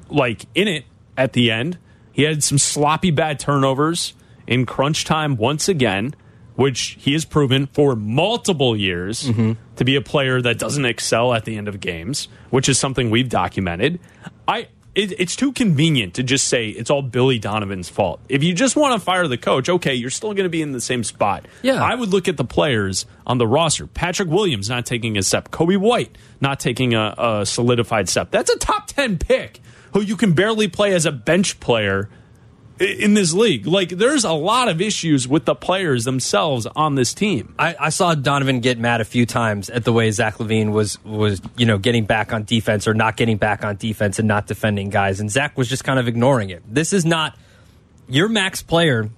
like 0.10 0.46
in 0.56 0.68
it 0.68 0.86
at 1.18 1.34
the 1.34 1.52
end. 1.52 1.78
He 2.12 2.24
had 2.24 2.44
some 2.44 2.58
sloppy 2.58 3.12
bad 3.12 3.40
turnovers 3.40 4.14
in 4.48 4.66
crunch 4.66 5.06
time 5.06 5.38
once 5.38 5.70
again, 5.70 6.16
which 6.56 6.98
he 7.00 7.14
has 7.14 7.24
proven 7.24 7.68
for 7.68 7.96
multiple 7.96 8.76
years 8.76 9.24
mm-hmm. 9.24 9.54
to 9.76 9.86
be 9.86 9.96
a 9.96 10.02
player 10.02 10.42
that 10.42 10.60
doesn't 10.60 10.86
excel 10.86 11.34
at 11.34 11.46
the 11.46 11.56
end 11.56 11.68
of 11.68 11.80
games, 11.80 12.28
which 12.50 12.68
is 12.68 12.78
something 12.78 13.10
we've 13.10 13.30
documented. 13.30 14.00
I 14.48 14.68
it, 14.96 15.20
it's 15.20 15.36
too 15.36 15.54
convenient 15.54 16.16
to 16.16 16.24
just 16.24 16.48
say 16.48 16.68
it's 16.68 16.90
all 16.90 17.02
Billy 17.02 17.40
Donovan's 17.40 17.88
fault. 17.90 18.20
If 18.28 18.44
you 18.44 18.54
just 18.54 18.76
want 18.76 19.00
to 19.00 19.06
fire 19.06 19.28
the 19.28 19.38
coach, 19.38 19.70
okay, 19.70 19.94
you're 19.94 20.10
still 20.10 20.34
going 20.34 20.44
to 20.44 20.50
be 20.50 20.62
in 20.62 20.72
the 20.72 20.82
same 20.82 21.04
spot. 21.04 21.46
Yeah. 21.62 21.82
I 21.82 21.96
would 21.96 22.10
look 22.10 22.28
at 22.28 22.38
the 22.38 22.44
players 22.44 23.06
on 23.26 23.38
the 23.38 23.48
roster. 23.48 23.88
Patrick 23.88 24.30
Williams 24.30 24.68
not 24.68 24.86
taking 24.86 25.18
a 25.18 25.24
step. 25.24 25.52
Coby 25.52 25.78
White 25.78 26.18
not 26.42 26.60
taking 26.60 26.96
a, 26.96 27.14
a 27.18 27.46
solidified 27.46 28.10
step. 28.10 28.32
That's 28.32 28.50
a 28.50 28.58
top 28.58 28.88
10 28.88 29.20
pick 29.20 29.62
who 29.94 30.02
you 30.02 30.16
can 30.16 30.34
barely 30.34 30.68
play 30.68 30.94
as 30.94 31.06
a 31.06 31.12
bench 31.12 31.60
player 31.60 32.10
in 32.80 33.14
this 33.14 33.34
league. 33.34 33.68
Like, 33.68 33.90
there's 33.90 34.24
a 34.24 34.32
lot 34.32 34.70
of 34.70 34.82
issues 34.82 35.28
with 35.28 35.46
the 35.46 35.56
players 35.56 36.06
themselves 36.06 36.66
on 36.76 36.96
this 36.96 37.14
team. 37.14 37.54
I, 37.60 37.76
I 37.80 37.90
saw 37.90 38.16
Donovan 38.16 38.62
get 38.62 38.80
mad 38.80 39.02
a 39.02 39.06
few 39.06 39.26
times 39.26 39.70
at 39.70 39.84
the 39.84 39.92
way 39.92 40.10
Zach 40.12 40.38
LaVine 40.38 40.72
was 40.72 41.04
was 41.04 41.42
you 41.58 41.66
know 41.66 41.78
getting 41.78 42.06
back 42.06 42.32
on 42.32 42.44
defense 42.44 42.88
or 42.88 42.94
not 42.94 43.18
getting 43.18 43.38
back 43.38 43.66
on 43.66 43.76
defense 43.76 44.20
and 44.20 44.28
not 44.28 44.48
defending 44.48 44.90
guys, 44.90 45.20
and 45.20 45.30
Zach 45.30 45.58
was 45.58 45.68
just 45.68 45.84
kind 45.84 46.00
of 46.00 46.08
ignoring 46.08 46.50
it. 46.50 46.64
This 46.68 46.94
is 46.94 47.06
not 47.06 47.38
your 48.08 48.30
max 48.30 48.62
player 48.62 49.10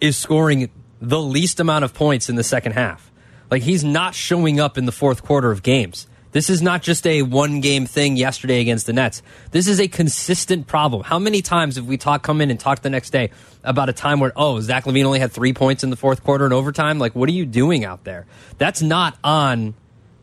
is 0.00 0.16
scoring 0.16 0.70
the 1.00 1.20
least 1.20 1.60
amount 1.60 1.84
of 1.84 1.94
points 1.94 2.28
in 2.28 2.36
the 2.36 2.44
second 2.44 2.72
half. 2.72 3.10
Like 3.50 3.62
he's 3.62 3.82
not 3.82 4.14
showing 4.14 4.60
up 4.60 4.78
in 4.78 4.86
the 4.86 4.92
fourth 4.92 5.24
quarter 5.24 5.50
of 5.50 5.62
games. 5.62 6.06
This 6.32 6.48
is 6.48 6.62
not 6.62 6.82
just 6.82 7.06
a 7.06 7.22
one 7.22 7.60
game 7.60 7.86
thing 7.86 8.16
yesterday 8.16 8.60
against 8.60 8.86
the 8.86 8.92
Nets. 8.92 9.22
This 9.50 9.66
is 9.66 9.80
a 9.80 9.88
consistent 9.88 10.66
problem. 10.66 11.02
How 11.02 11.18
many 11.18 11.42
times 11.42 11.76
have 11.76 11.86
we 11.86 11.96
talked, 11.96 12.24
come 12.24 12.40
in 12.40 12.50
and 12.50 12.60
talk 12.60 12.82
the 12.82 12.90
next 12.90 13.10
day 13.10 13.30
about 13.64 13.88
a 13.88 13.92
time 13.92 14.20
where, 14.20 14.32
oh, 14.36 14.60
Zach 14.60 14.84
LaVine 14.84 15.04
only 15.04 15.18
had 15.18 15.32
three 15.32 15.52
points 15.52 15.82
in 15.82 15.90
the 15.90 15.96
fourth 15.96 16.22
quarter 16.22 16.44
and 16.44 16.54
overtime? 16.54 16.98
Like, 16.98 17.14
what 17.14 17.28
are 17.28 17.32
you 17.32 17.46
doing 17.46 17.84
out 17.84 18.04
there? 18.04 18.26
That's 18.58 18.80
not 18.80 19.18
on 19.24 19.74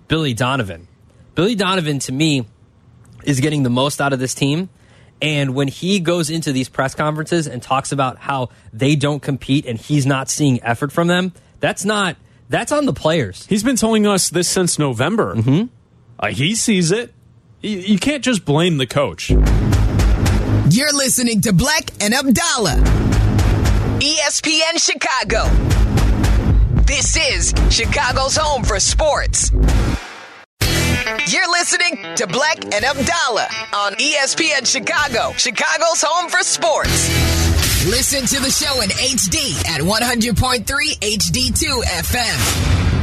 Billy 0.08 0.34
Donovan. 0.34 0.88
Billy 1.36 1.55
Donovan, 1.55 1.99
to 1.99 2.12
me, 2.12 2.45
is 3.24 3.39
getting 3.39 3.64
the 3.64 3.70
most 3.70 3.99
out 3.99 4.14
of 4.14 4.20
this 4.20 4.34
team. 4.34 4.70
And 5.22 5.55
when 5.55 5.68
he 5.68 5.99
goes 5.99 6.30
into 6.30 6.51
these 6.51 6.70
press 6.70 6.95
conferences 6.95 7.47
and 7.47 7.62
talks 7.62 7.91
about 7.91 8.18
how 8.18 8.49
they 8.72 8.95
don't 8.95 9.22
compete 9.22 9.66
and 9.66 9.78
he's 9.78 10.05
not 10.05 10.30
seeing 10.30 10.64
effort 10.64 10.91
from 10.91 11.08
them, 11.08 11.34
that's 11.60 11.84
not, 11.84 12.18
that's 12.49 12.72
on 12.72 12.86
the 12.86 12.93
players. 12.93 13.45
He's 13.47 13.64
been 13.64 13.76
telling 13.76 14.08
us 14.08 14.30
this 14.30 14.47
since 14.47 14.80
November. 14.80 15.36
Mm-hmm. 15.36 15.68
Uh, 16.20 16.28
he 16.28 16.55
sees 16.55 16.91
it. 16.91 17.13
You, 17.61 17.78
you 17.78 17.99
can't 17.99 18.24
just 18.24 18.45
blame 18.45 18.78
the 18.78 18.88
coach. 18.88 19.30
You're 19.30 20.93
listening 20.93 21.41
to 21.41 21.53
Black 21.53 21.91
and 22.01 22.13
Abdallah, 22.13 22.76
ESPN 23.99 24.78
Chicago. 24.78 25.45
This 26.84 27.15
is 27.18 27.53
Chicago's 27.70 28.36
home 28.38 28.63
for 28.63 28.80
sports. 28.80 29.51
You're 31.30 31.49
listening 31.51 31.97
to 32.15 32.28
Black 32.28 32.63
and 32.63 32.86
Abdallah 32.86 33.47
on 33.76 33.93
ESPN 33.95 34.65
Chicago, 34.65 35.34
Chicago's 35.38 36.01
home 36.01 36.30
for 36.30 36.39
sports. 36.39 37.09
Listen 37.88 38.26
to 38.26 38.43
the 38.43 38.49
show 38.51 38.82
in 38.82 38.89
HD 38.89 39.57
at 39.70 39.82
100.3 39.82 40.65
HD2 40.65 41.84
FM. 41.84 42.96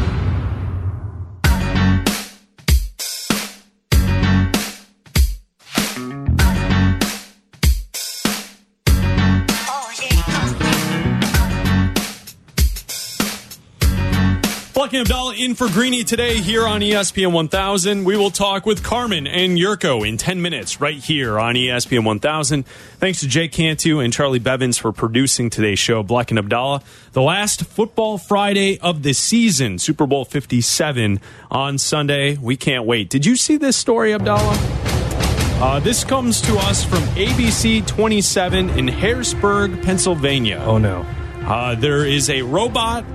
Black 14.85 14.93
and 14.93 15.09
Abdallah 15.09 15.35
in 15.37 15.55
for 15.55 15.67
Greeny 15.69 16.05
today 16.05 16.43
here 16.43 16.67
on 16.67 16.83
ESPN 16.83 17.33
1000. 17.33 18.05
We 18.05 18.19
will 18.19 18.31
talk 18.31 18.67
with 18.67 18.83
Carmen 18.83 19.27
and 19.27 19.57
Jurko 19.57 20.07
in 20.07 20.19
10 20.19 20.43
minutes 20.43 20.79
right 20.79 20.99
here 20.99 21.41
on 21.41 21.55
ESPN 21.55 22.05
1000. 22.05 22.67
Thanks 22.99 23.21
to 23.21 23.27
Jay 23.27 23.49
Cantu 23.49 24.01
and 24.01 24.13
Charlie 24.13 24.41
Bevins 24.41 24.77
for 24.77 24.93
producing 24.93 25.49
today's 25.49 25.79
show. 25.79 26.03
Black 26.03 26.31
and 26.31 26.39
Abdallah, 26.39 26.83
the 27.13 27.23
last 27.23 27.65
football 27.65 28.19
Friday 28.19 28.79
of 28.81 29.03
the 29.03 29.15
season, 29.15 29.79
Super 29.79 30.07
Bowl 30.07 30.27
57 30.27 31.19
on 31.51 31.79
Sunday. 31.79 32.37
We 32.37 32.55
can't 32.55 32.85
wait. 32.85 33.09
Did 33.09 33.25
you 33.25 33.37
see 33.37 33.57
this 33.57 33.79
story, 33.79 34.13
Abdallah? 34.13 34.59
Uh, 35.63 35.81
this 35.81 36.05
comes 36.05 36.43
to 36.43 36.59
us 36.59 36.85
from 36.85 37.01
ABC 37.15 37.87
27 37.87 38.69
in 38.69 38.89
Harrisburg, 38.89 39.83
Pennsylvania. 39.83 40.63
Oh, 40.63 40.77
no. 40.77 41.07
Uh, 41.47 41.75
there 41.75 42.05
is 42.05 42.29
a 42.29 42.43
robot 42.43 43.07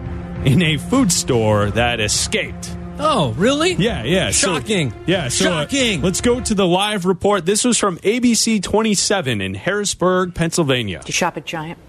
in 0.46 0.62
a 0.62 0.78
food 0.78 1.12
store 1.12 1.70
that 1.72 2.00
escaped. 2.00 2.76
Oh, 3.02 3.32
really? 3.38 3.74
Yeah, 3.74 4.04
yeah. 4.04 4.32
so- 4.32 4.56
Shocking. 4.56 4.94
yeah, 5.08 5.30
so, 5.30 5.46
uh, 5.52 5.62
Shocking. 5.62 6.02
let's 6.02 6.22
go 6.22 6.40
to 6.42 6.54
the 6.54 6.68
live 6.68 7.06
report. 7.06 7.46
This 7.46 7.64
was 7.64 7.78
from 7.78 7.98
ABC 8.00 8.62
27 8.62 9.42
in 9.42 9.54
Harrisburg, 9.54 10.36
Pennsylvania. 10.36 11.00
Do 11.00 11.08
you 11.08 11.14
shop 11.14 11.38
at 11.38 11.46
Giant? 11.46 11.80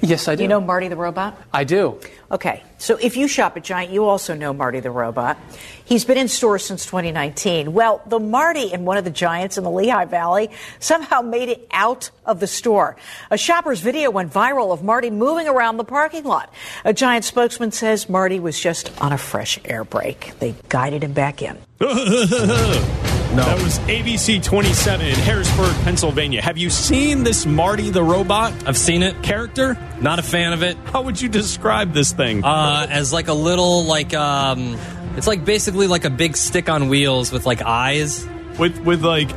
Yes, 0.00 0.28
I 0.28 0.34
do. 0.34 0.42
You 0.42 0.48
know 0.48 0.60
Marty 0.60 0.88
the 0.88 0.96
Robot? 0.96 1.40
I 1.52 1.64
do. 1.64 1.98
Okay, 2.30 2.62
so 2.78 2.96
if 3.00 3.16
you 3.16 3.28
shop 3.28 3.56
at 3.56 3.64
Giant, 3.64 3.92
you 3.92 4.04
also 4.04 4.34
know 4.34 4.52
Marty 4.52 4.80
the 4.80 4.90
Robot. 4.90 5.38
He's 5.84 6.04
been 6.04 6.18
in 6.18 6.28
stores 6.28 6.64
since 6.64 6.84
2019. 6.84 7.72
Well, 7.72 8.02
the 8.06 8.18
Marty 8.18 8.72
in 8.72 8.84
one 8.84 8.96
of 8.96 9.04
the 9.04 9.10
Giants 9.10 9.56
in 9.56 9.64
the 9.64 9.70
Lehigh 9.70 10.04
Valley 10.04 10.50
somehow 10.80 11.22
made 11.22 11.48
it 11.48 11.66
out 11.70 12.10
of 12.24 12.40
the 12.40 12.46
store. 12.46 12.96
A 13.30 13.38
shopper's 13.38 13.80
video 13.80 14.10
went 14.10 14.32
viral 14.32 14.72
of 14.72 14.82
Marty 14.82 15.10
moving 15.10 15.48
around 15.48 15.76
the 15.76 15.84
parking 15.84 16.24
lot. 16.24 16.52
A 16.84 16.92
Giant 16.92 17.24
spokesman 17.24 17.72
says 17.72 18.08
Marty 18.08 18.40
was 18.40 18.58
just 18.58 18.90
on 19.00 19.12
a 19.12 19.18
fresh 19.18 19.58
air 19.64 19.84
break. 19.84 20.38
They 20.40 20.54
guided 20.68 21.04
him 21.04 21.12
back 21.12 21.42
in. 21.42 21.56
That 23.34 23.62
was 23.62 23.78
ABC 23.80 24.42
27 24.42 25.06
in 25.06 25.14
Harrisburg, 25.16 25.74
Pennsylvania. 25.84 26.40
Have 26.40 26.56
you 26.56 26.70
seen 26.70 27.22
this 27.22 27.44
Marty 27.44 27.90
the 27.90 28.02
robot 28.02 28.52
I've 28.66 28.78
seen 28.78 29.02
it. 29.02 29.22
character? 29.22 29.76
Not 30.00 30.18
a 30.18 30.22
fan 30.22 30.54
of 30.54 30.62
it. 30.62 30.78
How 30.86 31.02
would 31.02 31.20
you 31.20 31.28
describe 31.28 31.92
this 31.92 32.12
thing? 32.12 32.42
Uh, 32.44 32.86
as 32.88 33.12
like 33.12 33.28
a 33.28 33.34
little, 33.34 33.84
like, 33.84 34.14
um, 34.14 34.78
it's 35.16 35.26
like 35.26 35.44
basically 35.44 35.86
like 35.86 36.04
a 36.06 36.10
big 36.10 36.34
stick 36.36 36.70
on 36.70 36.88
wheels 36.88 37.30
with 37.30 37.44
like 37.44 37.60
eyes. 37.60 38.26
with 38.58 38.78
with 38.80 39.04
like 39.04 39.28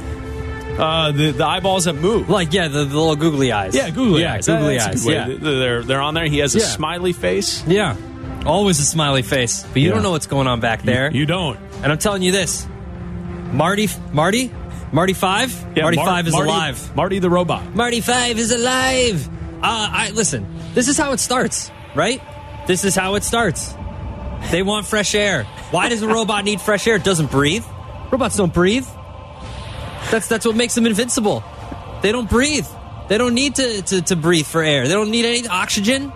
uh, 0.79 1.11
the 1.11 1.31
the 1.31 1.45
eyeballs 1.45 1.83
that 1.85 1.93
move. 1.93 2.29
Like, 2.29 2.53
yeah, 2.53 2.69
the, 2.69 2.85
the 2.85 2.97
little 2.97 3.17
googly 3.17 3.51
eyes. 3.51 3.75
Yeah, 3.75 3.89
googly 3.89 4.21
yeah, 4.21 4.35
eyes. 4.35 4.47
Googly 4.47 4.77
That's 4.77 5.05
a 5.05 5.17
eyes. 5.17 5.29
Yeah. 5.29 5.37
They're 5.39 5.83
they're 5.83 6.01
on 6.01 6.13
there. 6.13 6.25
He 6.27 6.37
has 6.39 6.55
a 6.55 6.59
Yeah. 6.59 6.65
smiley 6.65 7.11
face. 7.11 7.65
Yeah. 7.67 7.97
Always 8.45 8.79
a 8.79 8.85
smiley 8.85 9.23
face. 9.23 9.63
But 9.73 9.81
you 9.81 9.89
Yeah. 9.89 9.95
don't 9.95 10.03
know 10.03 10.11
what's 10.11 10.27
going 10.27 10.47
on 10.47 10.61
back 10.61 10.83
there. 10.83 11.11
You 11.11 11.25
don't. 11.25 11.59
and 11.83 11.91
I'm 11.91 11.97
telling 11.97 12.21
you 12.21 12.31
this 12.31 12.65
Marty, 13.51 13.87
Marty, 14.13 14.51
Marty 14.91 15.13
5? 15.13 15.65
Yeah, 15.75 15.83
Marty 15.83 15.97
Mar- 15.97 16.05
5 16.05 16.27
is 16.27 16.33
Marty- 16.33 16.49
alive. 16.49 16.95
Marty 16.95 17.19
the 17.19 17.29
robot. 17.29 17.75
Marty 17.75 18.01
5 18.01 18.37
is 18.39 18.51
alive. 18.51 19.27
Uh, 19.61 19.89
I 19.91 20.11
Listen, 20.13 20.45
this 20.73 20.87
is 20.87 20.97
how 20.97 21.11
it 21.13 21.19
starts, 21.19 21.71
right? 21.95 22.21
This 22.67 22.85
is 22.85 22.95
how 22.95 23.15
it 23.15 23.23
starts. 23.23 23.75
They 24.51 24.63
want 24.63 24.85
fresh 24.85 25.15
air. 25.15 25.43
Why 25.71 25.89
does 25.89 26.01
a 26.01 26.07
robot 26.17 26.45
need 26.45 26.61
fresh 26.61 26.87
air? 26.87 26.95
It 26.95 27.03
doesn't 27.03 27.31
breathe. 27.31 27.65
Robots 28.11 28.37
don't 28.37 28.53
breathe. 28.53 28.87
That's 30.11 30.27
that's 30.27 30.45
what 30.45 30.55
makes 30.55 30.75
them 30.75 30.85
invincible. 30.85 31.43
They 32.01 32.11
don't 32.11 32.29
breathe. 32.29 32.65
They 33.09 33.17
don't 33.17 33.33
need 33.33 33.55
to, 33.55 33.81
to, 33.81 34.01
to 34.03 34.15
breathe 34.15 34.45
for 34.45 34.61
air. 34.63 34.87
They 34.87 34.93
don't 34.93 35.11
need 35.11 35.25
any 35.25 35.47
oxygen. 35.47 36.13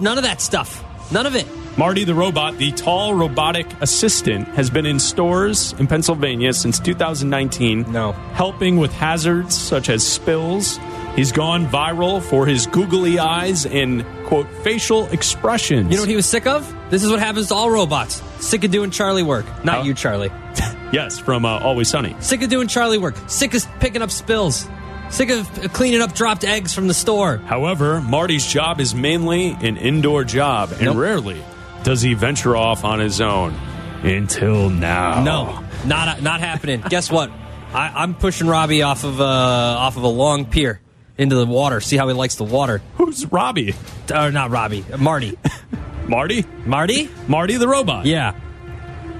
None 0.00 0.18
of 0.18 0.24
that 0.24 0.40
stuff. 0.40 0.82
None 1.12 1.26
of 1.26 1.36
it. 1.36 1.46
Marty 1.78 2.02
the 2.02 2.14
robot, 2.14 2.58
the 2.58 2.72
tall 2.72 3.14
robotic 3.14 3.66
assistant, 3.80 4.48
has 4.48 4.68
been 4.68 4.84
in 4.84 4.98
stores 4.98 5.72
in 5.78 5.86
Pennsylvania 5.86 6.52
since 6.52 6.80
2019. 6.80 7.92
No. 7.92 8.10
Helping 8.34 8.78
with 8.78 8.92
hazards 8.92 9.56
such 9.56 9.88
as 9.88 10.04
spills. 10.04 10.80
He's 11.14 11.30
gone 11.30 11.66
viral 11.66 12.20
for 12.20 12.46
his 12.46 12.66
googly 12.66 13.20
eyes 13.20 13.64
and, 13.64 14.04
quote, 14.26 14.48
facial 14.64 15.06
expressions. 15.06 15.90
You 15.90 15.96
know 15.98 16.02
what 16.02 16.08
he 16.10 16.16
was 16.16 16.26
sick 16.26 16.48
of? 16.48 16.74
This 16.90 17.04
is 17.04 17.10
what 17.10 17.20
happens 17.20 17.48
to 17.48 17.54
all 17.54 17.70
robots. 17.70 18.22
Sick 18.44 18.64
of 18.64 18.72
doing 18.72 18.90
Charlie 18.90 19.22
work. 19.22 19.46
Not 19.64 19.78
Huh? 19.78 19.82
you, 19.84 19.94
Charlie. 19.94 20.30
Yes, 20.90 21.18
from 21.18 21.44
uh, 21.44 21.58
Always 21.58 21.88
Sunny. 21.90 22.16
Sick 22.20 22.40
of 22.40 22.48
doing 22.48 22.66
Charlie 22.66 22.96
work. 22.96 23.14
Sick 23.26 23.52
of 23.52 23.62
picking 23.78 24.00
up 24.00 24.10
spills. 24.10 24.66
Sick 25.10 25.28
of 25.28 25.46
cleaning 25.74 26.00
up 26.00 26.14
dropped 26.14 26.44
eggs 26.44 26.74
from 26.74 26.88
the 26.88 26.94
store. 26.94 27.36
However, 27.36 28.00
Marty's 28.00 28.46
job 28.46 28.80
is 28.80 28.94
mainly 28.94 29.50
an 29.60 29.76
indoor 29.76 30.24
job, 30.24 30.72
and 30.72 30.80
Nope. 30.84 30.96
rarely 30.96 31.42
does 31.82 32.02
he 32.02 32.14
venture 32.14 32.56
off 32.56 32.84
on 32.84 32.98
his 32.98 33.20
own. 33.20 33.54
Until 34.02 34.70
now. 34.70 35.24
No, 35.24 35.64
not 35.84 36.22
not 36.22 36.38
happening. 36.40 36.80
Guess 36.88 37.10
what? 37.10 37.30
I, 37.72 37.88
I'm 37.96 38.14
pushing 38.14 38.46
Robbie 38.46 38.82
off 38.82 39.02
of 39.04 39.20
uh, 39.20 39.24
off 39.24 39.96
of 39.96 40.04
a 40.04 40.08
long 40.08 40.44
pier 40.46 40.80
into 41.16 41.34
the 41.34 41.46
water. 41.46 41.80
See 41.80 41.96
how 41.96 42.06
he 42.06 42.14
likes 42.14 42.36
the 42.36 42.44
water. 42.44 42.80
Who's 42.96 43.26
Robbie? 43.26 43.74
Or 44.14 44.30
not 44.30 44.50
Robbie, 44.50 44.84
Marty. 44.98 45.36
Marty? 46.08 46.44
Marty? 46.64 47.10
Marty 47.26 47.56
the 47.56 47.66
robot. 47.68 48.06
Yeah. 48.06 48.38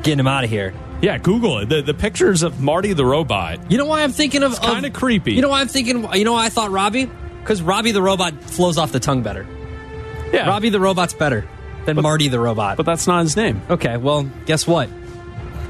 Getting 0.02 0.20
him 0.20 0.28
out 0.28 0.44
of 0.44 0.50
here. 0.50 0.72
Yeah, 1.02 1.18
Google 1.18 1.58
it. 1.58 1.68
The, 1.68 1.82
the 1.82 1.94
pictures 1.94 2.42
of 2.42 2.60
Marty 2.62 2.92
the 2.92 3.04
robot. 3.04 3.70
You 3.70 3.78
know 3.78 3.84
why 3.86 4.02
I'm 4.02 4.12
thinking 4.12 4.42
of? 4.44 4.52
It's 4.52 4.60
kinda 4.60 4.86
of- 4.88 4.94
creepy. 4.94 5.32
You 5.34 5.42
know 5.42 5.48
why 5.50 5.60
I'm 5.60 5.68
thinking? 5.68 6.08
You 6.14 6.24
know 6.24 6.32
why 6.34 6.46
I 6.46 6.48
thought 6.50 6.70
Robbie? 6.70 7.10
Because 7.40 7.60
Robbie 7.62 7.90
the 7.90 8.02
robot 8.02 8.42
flows 8.44 8.78
off 8.78 8.92
the 8.92 9.00
tongue 9.00 9.22
better. 9.22 9.44
Yeah. 10.32 10.48
Robbie 10.48 10.70
the 10.70 10.80
robot's 10.80 11.14
better 11.14 11.46
than 11.84 12.00
Marty 12.00 12.28
the 12.28 12.40
robot. 12.40 12.76
But 12.76 12.86
that's 12.86 13.06
not 13.06 13.22
his 13.22 13.36
name. 13.36 13.60
Okay, 13.70 13.96
well, 13.96 14.30
guess 14.46 14.66
what? 14.66 14.88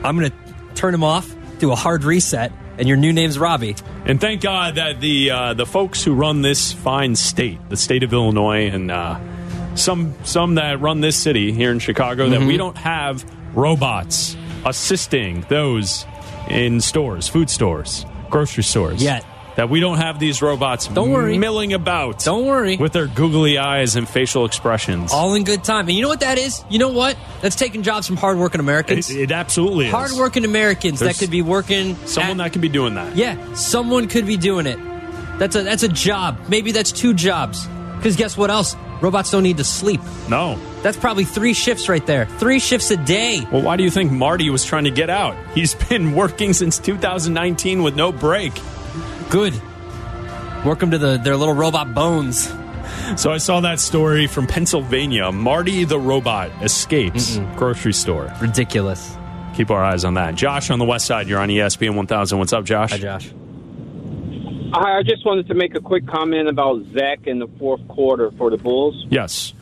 I'm 0.03 0.19
going 0.19 0.31
to 0.31 0.37
turn 0.75 0.95
him 0.95 1.05
off, 1.05 1.33
do 1.59 1.73
a 1.73 1.75
hard 1.77 2.05
reset, 2.05 2.53
and 2.79 2.87
your 2.87 2.97
new 2.97 3.13
name's 3.13 3.39
Robbie. 3.39 3.75
And 4.05 4.21
thank 4.21 4.41
God 4.41 4.77
that 4.77 5.01
the 5.01 5.31
uh, 5.31 5.55
the 5.55 5.67
folks 5.67 6.03
who 6.05 6.15
run 6.15 6.43
this 6.43 6.73
fine 6.73 7.17
state, 7.17 7.59
the 7.69 7.77
state 7.77 8.03
of 8.05 8.13
Illinois, 8.13 8.69
and 8.69 8.91
uh, 8.91 9.19
some 9.75 10.15
some 10.25 10.55
that 10.57 10.81
run 10.81 11.01
this 11.01 11.17
city 11.17 11.53
here 11.53 11.71
in 11.73 11.79
Chicago, 11.81 12.29
that 12.29 12.39
Mm-hmm. 12.39 12.47
we 12.49 12.57
don't 12.57 12.77
have 12.79 13.25
robots 13.55 14.37
assisting 14.65 15.45
those 15.49 16.07
in 16.49 16.81
stores, 16.81 17.29
food 17.29 17.51
stores, 17.51 18.07
grocery 18.31 18.63
stores 18.65 19.03
Yet. 19.03 19.25
That 19.59 19.69
we 19.69 19.81
don't 19.81 19.97
have 19.99 20.21
these 20.21 20.41
robots 20.41 20.87
Don't 20.87 21.11
worry. 21.11 21.37
milling 21.37 21.73
about. 21.73 22.21
Don't 22.21 22.47
worry. 22.47 22.77
with 22.77 22.93
their 22.93 23.09
googly 23.09 23.59
eyes 23.59 23.97
and 23.97 24.09
facial 24.09 24.45
expressions. 24.45 25.13
All 25.13 25.35
in 25.35 25.43
good 25.43 25.65
time. 25.65 25.89
And 25.89 25.97
you 25.97 26.03
know 26.03 26.09
what 26.09 26.21
that 26.21 26.39
is? 26.39 26.65
You 26.71 26.79
know 26.79 26.91
what? 26.91 27.17
That's 27.43 27.57
taking 27.57 27.83
jobs 27.83 28.07
from 28.07 28.17
hardworking 28.19 28.61
Americans. 28.61 29.11
it, 29.11 29.17
it 29.17 29.33
absolutely 29.33 29.87
is. 29.87 29.91
hardworking 29.91 30.45
Americans 30.45 31.01
There's 31.01 31.19
that 31.19 31.21
could 31.21 31.33
be 31.33 31.43
working. 31.43 31.97
Someone 32.07 32.41
at- 32.41 32.45
that 32.45 32.53
could 32.53 32.63
be 32.63 32.69
doing 32.69 32.95
that. 32.95 33.17
Yeah, 33.17 33.55
someone 33.55 34.07
could 34.07 34.27
be 34.29 34.37
doing 34.37 34.67
it. 34.67 34.79
That's 35.41 35.57
a 35.57 35.65
that's 35.65 35.83
a 35.83 35.89
job. 35.89 36.39
Maybe 36.49 36.71
that's 36.71 36.93
two 36.93 37.13
jobs. 37.13 37.67
Because 37.97 38.15
guess 38.15 38.37
what 38.37 38.51
else? 38.53 38.77
Robots 39.01 39.33
don't 39.33 39.43
need 39.43 39.57
to 39.57 39.65
sleep. 39.65 40.01
No. 40.29 40.57
That's 40.83 40.97
probably 40.97 41.25
three 41.25 41.53
shifts 41.53 41.89
right 41.89 42.07
there. 42.07 42.27
Three 42.27 42.61
shifts 42.61 42.93
a 42.93 42.97
day. 42.97 43.45
Well, 43.51 43.63
why 43.63 43.77
do 43.77 43.83
you 43.83 43.91
think 43.91 44.13
Marty 44.13 44.51
was 44.51 44.65
trying 44.65 44.85
to 44.85 44.93
get 44.93 45.11
out? 45.11 45.35
He's 45.53 45.75
been 45.75 46.15
working 46.15 46.53
since 46.53 46.79
2019 46.79 47.83
with 47.83 47.97
no 47.97 48.13
break. 48.13 48.53
Good. 49.31 49.53
Welcome 50.65 50.91
to 50.93 50.99
the 50.99 51.19
their 51.19 51.37
little 51.37 51.55
robot 51.55 51.93
bones. 51.93 52.51
So 53.17 53.31
I 53.31 53.37
saw 53.37 53.61
that 53.61 53.79
story 53.79 54.27
from 54.27 54.47
Pennsylvania. 54.47 55.31
Marty 55.31 55.85
the 55.85 55.99
robot 55.99 56.51
escapes 56.63 57.39
grocery 57.55 57.93
store. 57.93 58.33
Ridiculous. 58.41 59.17
Keep 59.55 59.71
our 59.71 59.85
eyes 59.85 60.07
on 60.07 60.15
that. 60.15 60.35
Josh 60.35 60.71
on 60.71 60.79
the 60.79 60.87
west 60.87 61.05
side, 61.05 61.29
you're 61.29 61.41
on 61.41 61.51
ESPN 61.51 61.95
1000. 61.95 62.39
What's 62.39 62.55
up, 62.55 62.65
Josh? 62.65 62.93
Hi, 62.93 62.97
Josh. 62.97 63.31
I 64.73 64.99
I 64.99 65.03
just 65.03 65.27
wanted 65.27 65.47
to 65.49 65.55
make 65.55 65.75
a 65.75 65.81
quick 65.81 66.07
comment 66.07 66.49
about 66.49 66.83
Zach 66.95 67.27
in 67.27 67.39
the 67.39 67.49
fourth 67.59 67.87
quarter 67.87 68.31
for 68.31 68.49
the 68.49 68.57
Bulls. 68.57 69.07
Yes. 69.11 69.53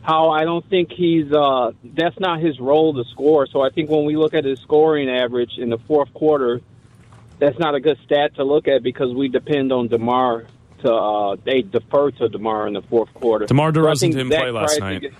How 0.00 0.30
I 0.30 0.44
don't 0.44 0.64
think 0.70 0.92
he's 0.92 1.30
uh, 1.30 1.72
that's 1.84 2.18
not 2.18 2.40
his 2.40 2.58
role 2.58 2.94
to 2.94 3.04
score. 3.10 3.46
So 3.46 3.60
I 3.60 3.68
think 3.68 3.90
when 3.90 4.06
we 4.06 4.16
look 4.16 4.32
at 4.32 4.46
his 4.46 4.60
scoring 4.60 5.10
average 5.10 5.58
in 5.58 5.68
the 5.68 5.78
fourth 5.78 6.12
quarter, 6.14 6.62
that's 7.40 7.58
not 7.58 7.74
a 7.74 7.80
good 7.80 7.98
stat 8.04 8.36
to 8.36 8.44
look 8.44 8.68
at 8.68 8.82
because 8.82 9.12
we 9.14 9.28
depend 9.28 9.72
on 9.72 9.88
DeMar 9.88 10.44
to 10.84 10.92
uh, 10.92 11.36
they 11.44 11.62
defer 11.62 12.10
to 12.12 12.28
DeMar 12.28 12.66
in 12.68 12.74
the 12.74 12.82
fourth 12.82 13.12
quarter. 13.14 13.46
DeMar 13.46 13.74
So 13.74 13.80
DeRozan 13.80 14.00
think 14.00 14.14
didn't 14.14 14.30
play 14.30 14.50
last 14.50 14.78
night. 14.80 15.00
get- 15.02 15.12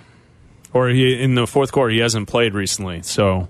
Or 0.73 0.89
he 0.89 1.21
in 1.21 1.35
the 1.35 1.45
fourth 1.47 1.71
quarter, 1.71 1.91
he 1.91 1.99
hasn't 1.99 2.27
played 2.27 2.53
recently. 2.53 3.01
So, 3.03 3.47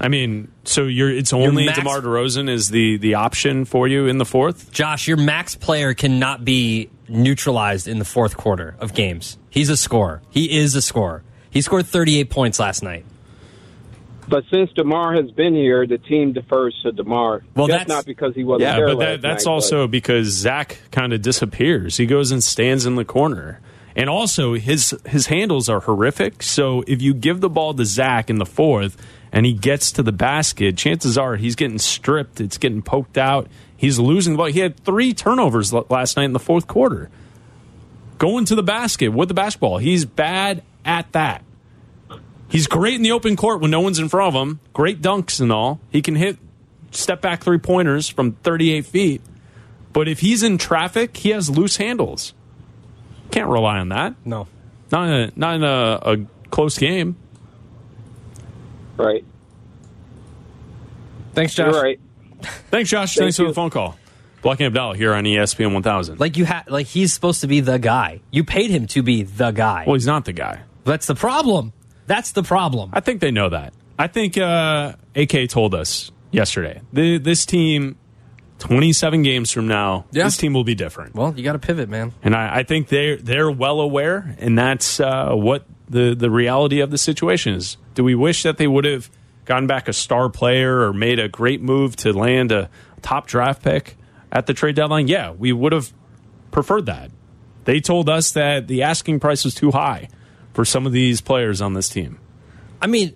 I 0.00 0.08
mean, 0.08 0.50
so 0.64 0.84
you're 0.84 1.10
it's 1.10 1.32
only 1.32 1.66
max- 1.66 1.78
DeMar 1.78 2.00
DeRozan 2.02 2.48
is 2.48 2.70
the 2.70 2.98
the 2.98 3.14
option 3.14 3.64
for 3.64 3.88
you 3.88 4.06
in 4.06 4.18
the 4.18 4.24
fourth. 4.26 4.70
Josh, 4.72 5.08
your 5.08 5.16
max 5.16 5.54
player 5.56 5.94
cannot 5.94 6.44
be 6.44 6.90
neutralized 7.08 7.88
in 7.88 7.98
the 7.98 8.04
fourth 8.04 8.36
quarter 8.36 8.76
of 8.78 8.94
games. 8.94 9.38
He's 9.50 9.70
a 9.70 9.76
scorer. 9.76 10.20
He 10.30 10.58
is 10.58 10.74
a 10.74 10.82
scorer. 10.82 11.22
He 11.50 11.62
scored 11.62 11.86
38 11.86 12.28
points 12.30 12.60
last 12.60 12.82
night. 12.82 13.04
But 14.28 14.44
since 14.50 14.70
DeMar 14.74 15.14
has 15.14 15.30
been 15.30 15.54
here, 15.54 15.86
the 15.86 15.98
team 15.98 16.32
defers 16.32 16.78
to 16.82 16.92
DeMar. 16.92 17.42
Well, 17.54 17.66
Just 17.66 17.78
that's- 17.78 17.88
not 17.88 18.04
because 18.06 18.34
he 18.34 18.44
wasn't 18.44 18.62
Yeah, 18.70 18.76
there 18.76 18.86
but 18.88 18.98
that, 18.98 19.22
that's 19.22 19.46
night, 19.46 19.52
also 19.52 19.86
because 19.86 20.26
Zach 20.28 20.78
kind 20.90 21.12
of 21.12 21.22
disappears. 21.22 21.96
He 21.96 22.06
goes 22.06 22.30
and 22.30 22.42
stands 22.44 22.84
in 22.86 22.96
the 22.96 23.04
corner. 23.04 23.60
And 23.96 24.08
also 24.08 24.54
his 24.54 24.94
his 25.06 25.26
handles 25.26 25.68
are 25.68 25.80
horrific. 25.80 26.42
So 26.42 26.84
if 26.86 27.02
you 27.02 27.14
give 27.14 27.40
the 27.40 27.48
ball 27.48 27.74
to 27.74 27.84
Zach 27.84 28.30
in 28.30 28.38
the 28.38 28.46
fourth 28.46 28.96
and 29.32 29.44
he 29.44 29.52
gets 29.54 29.90
to 29.92 30.02
the 30.04 30.12
basket, 30.12 30.76
chances 30.76 31.18
are 31.18 31.34
he's 31.34 31.56
getting 31.56 31.78
stripped. 31.78 32.40
It's 32.40 32.58
getting 32.58 32.80
poked 32.80 33.18
out. 33.18 33.48
He's 33.76 33.98
losing 33.98 34.34
the 34.34 34.36
ball. 34.36 34.46
He 34.46 34.60
had 34.60 34.78
three 34.84 35.14
turnovers 35.14 35.72
last 35.72 36.16
night 36.16 36.24
in 36.26 36.32
the 36.32 36.38
fourth 36.38 36.68
quarter. 36.68 37.10
Going 38.18 38.44
to 38.46 38.54
the 38.54 38.62
basket 38.62 39.08
with 39.08 39.28
the 39.28 39.34
basketball. 39.34 39.78
He's 39.78 40.04
bad 40.04 40.62
at 40.84 41.10
that. 41.12 41.42
He's 42.48 42.66
great 42.66 42.94
in 42.94 43.02
the 43.02 43.12
open 43.12 43.36
court 43.36 43.60
when 43.60 43.70
no 43.70 43.80
one's 43.80 43.98
in 43.98 44.08
front 44.08 44.34
of 44.34 44.40
him. 44.40 44.60
Great 44.72 45.02
dunks 45.02 45.40
and 45.40 45.52
all. 45.52 45.80
He 45.90 46.00
can 46.02 46.16
hit 46.16 46.38
step 46.90 47.20
back 47.20 47.42
three 47.42 47.58
pointers 47.58 48.08
from 48.08 48.32
38 48.32 48.86
feet. 48.86 49.20
But 49.92 50.08
if 50.08 50.20
he's 50.20 50.42
in 50.42 50.58
traffic, 50.58 51.16
he 51.16 51.30
has 51.30 51.50
loose 51.50 51.76
handles. 51.76 52.34
Can't 53.30 53.48
rely 53.48 53.78
on 53.78 53.90
that. 53.90 54.14
No. 54.24 54.46
Not 54.90 55.08
in 55.08 55.12
a, 55.14 55.32
not 55.36 55.54
in 55.56 55.64
a, 55.64 55.98
a 56.02 56.16
close 56.50 56.78
game. 56.78 57.16
Right. 58.96 59.24
Thanks, 61.34 61.54
Josh. 61.54 61.72
You're 61.72 61.82
right. 61.82 62.00
Thanks, 62.70 62.90
Josh. 62.90 63.14
Thank 63.14 63.24
Thanks 63.24 63.36
for 63.36 63.46
the 63.46 63.54
phone 63.54 63.70
call. 63.70 63.96
Black 64.42 64.60
and 64.60 64.66
Abdallah 64.68 64.96
here 64.96 65.14
on 65.14 65.24
ESPN 65.24 65.74
1000. 65.74 66.20
Like 66.20 66.36
you 66.36 66.46
ha- 66.46 66.64
like 66.68 66.86
he's 66.86 67.12
supposed 67.12 67.40
to 67.42 67.46
be 67.46 67.60
the 67.60 67.78
guy. 67.78 68.20
You 68.30 68.44
paid 68.44 68.70
him 68.70 68.86
to 68.88 69.02
be 69.02 69.24
the 69.24 69.50
guy. 69.50 69.84
Well, 69.86 69.94
he's 69.94 70.06
not 70.06 70.24
the 70.24 70.32
guy. 70.32 70.60
That's 70.84 71.06
the 71.06 71.14
problem. 71.14 71.72
That's 72.08 72.32
the 72.32 72.42
problem. 72.42 72.90
I 72.92 73.00
think 73.00 73.20
they 73.20 73.30
know 73.30 73.50
that. 73.50 73.72
I 73.98 74.06
think 74.08 74.36
uh, 74.36 74.94
AK 75.14 75.48
told 75.48 75.74
us 75.74 76.10
yesterday. 76.32 76.80
The, 76.92 77.18
this 77.18 77.46
team, 77.46 77.96
27 78.58 79.22
games 79.22 79.50
from 79.52 79.68
now, 79.68 80.06
Yeah. 80.10 80.24
this 80.24 80.36
team 80.36 80.52
will 80.54 80.64
be 80.64 80.74
different. 80.74 81.14
Well, 81.14 81.34
you 81.36 81.44
got 81.44 81.52
to 81.52 81.58
pivot, 81.58 81.88
man. 81.88 82.12
And 82.22 82.34
I, 82.34 82.58
I 82.58 82.62
think 82.64 82.88
they're 82.88 83.16
they're 83.16 83.50
well 83.50 83.80
aware, 83.80 84.34
and 84.38 84.58
that's 84.58 84.98
uh, 85.00 85.32
what 85.34 85.64
the 85.88 86.14
the 86.14 86.30
reality 86.30 86.80
of 86.80 86.90
the 86.90 86.98
situation 86.98 87.54
is. 87.54 87.76
Do 87.94 88.02
we 88.04 88.14
wish 88.14 88.42
that 88.42 88.56
they 88.58 88.66
would 88.66 88.84
have 88.84 89.10
gotten 89.44 89.66
back 89.66 89.86
a 89.88 89.92
star 89.92 90.28
player 90.28 90.80
or 90.80 90.92
made 90.92 91.18
a 91.18 91.28
great 91.28 91.60
move 91.62 91.94
to 91.96 92.12
land 92.12 92.52
a 92.52 92.68
top 93.02 93.26
draft 93.26 93.62
pick 93.62 93.96
at 94.32 94.46
the 94.46 94.54
trade 94.54 94.74
deadline? 94.76 95.08
Yeah, 95.08 95.30
we 95.32 95.52
would 95.52 95.72
have 95.72 95.92
preferred 96.50 96.86
that. 96.86 97.10
They 97.64 97.80
told 97.80 98.08
us 98.08 98.32
that 98.32 98.66
the 98.66 98.82
asking 98.82 99.20
price 99.20 99.44
was 99.44 99.54
too 99.54 99.70
high 99.72 100.08
for 100.58 100.64
some 100.64 100.86
of 100.86 100.92
these 100.92 101.20
players 101.20 101.60
on 101.62 101.74
this 101.74 101.88
team. 101.88 102.18
I 102.82 102.88
mean, 102.88 103.14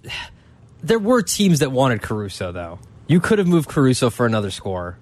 there 0.80 1.00
were 1.00 1.22
teams 1.22 1.58
that 1.58 1.72
wanted 1.72 2.00
Caruso 2.00 2.52
though. 2.52 2.78
You 3.08 3.18
could 3.18 3.40
have 3.40 3.48
moved 3.48 3.68
Caruso 3.68 4.10
for 4.10 4.26
another 4.26 4.52
score, 4.52 4.96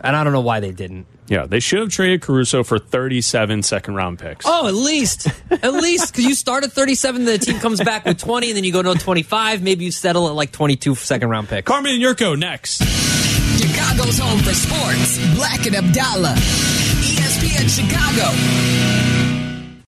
And 0.00 0.16
I 0.16 0.24
don't 0.24 0.32
know 0.32 0.40
why 0.40 0.58
they 0.58 0.72
didn't. 0.72 1.06
Yeah, 1.28 1.46
they 1.46 1.60
should 1.60 1.78
have 1.78 1.90
traded 1.90 2.20
Caruso 2.20 2.64
for 2.64 2.80
37 2.80 3.62
second 3.62 3.94
round 3.94 4.18
picks. 4.18 4.44
Oh, 4.44 4.66
at 4.66 4.74
least, 4.74 5.28
at 5.52 5.72
least, 5.72 6.10
because 6.10 6.24
you 6.24 6.34
start 6.34 6.64
at 6.64 6.72
37, 6.72 7.24
the 7.24 7.38
team 7.38 7.60
comes 7.60 7.80
back 7.80 8.04
with 8.04 8.18
20, 8.18 8.48
and 8.48 8.56
then 8.56 8.64
you 8.64 8.72
go 8.72 8.82
to 8.82 8.94
25. 8.94 9.62
Maybe 9.62 9.84
you 9.84 9.92
settle 9.92 10.26
at 10.26 10.34
like 10.34 10.50
22 10.50 10.96
second 10.96 11.30
round 11.30 11.48
picks. 11.48 11.64
Carmen 11.64 11.92
and 11.92 12.02
Jurko 12.02 12.36
next. 12.36 12.82
Chicago's 12.82 14.18
home 14.18 14.40
for 14.40 14.52
sports. 14.52 15.36
Black 15.36 15.64
and 15.64 15.76
Abdallah. 15.76 16.34
ESPN 16.34 17.68
Chicago. 17.70 19.07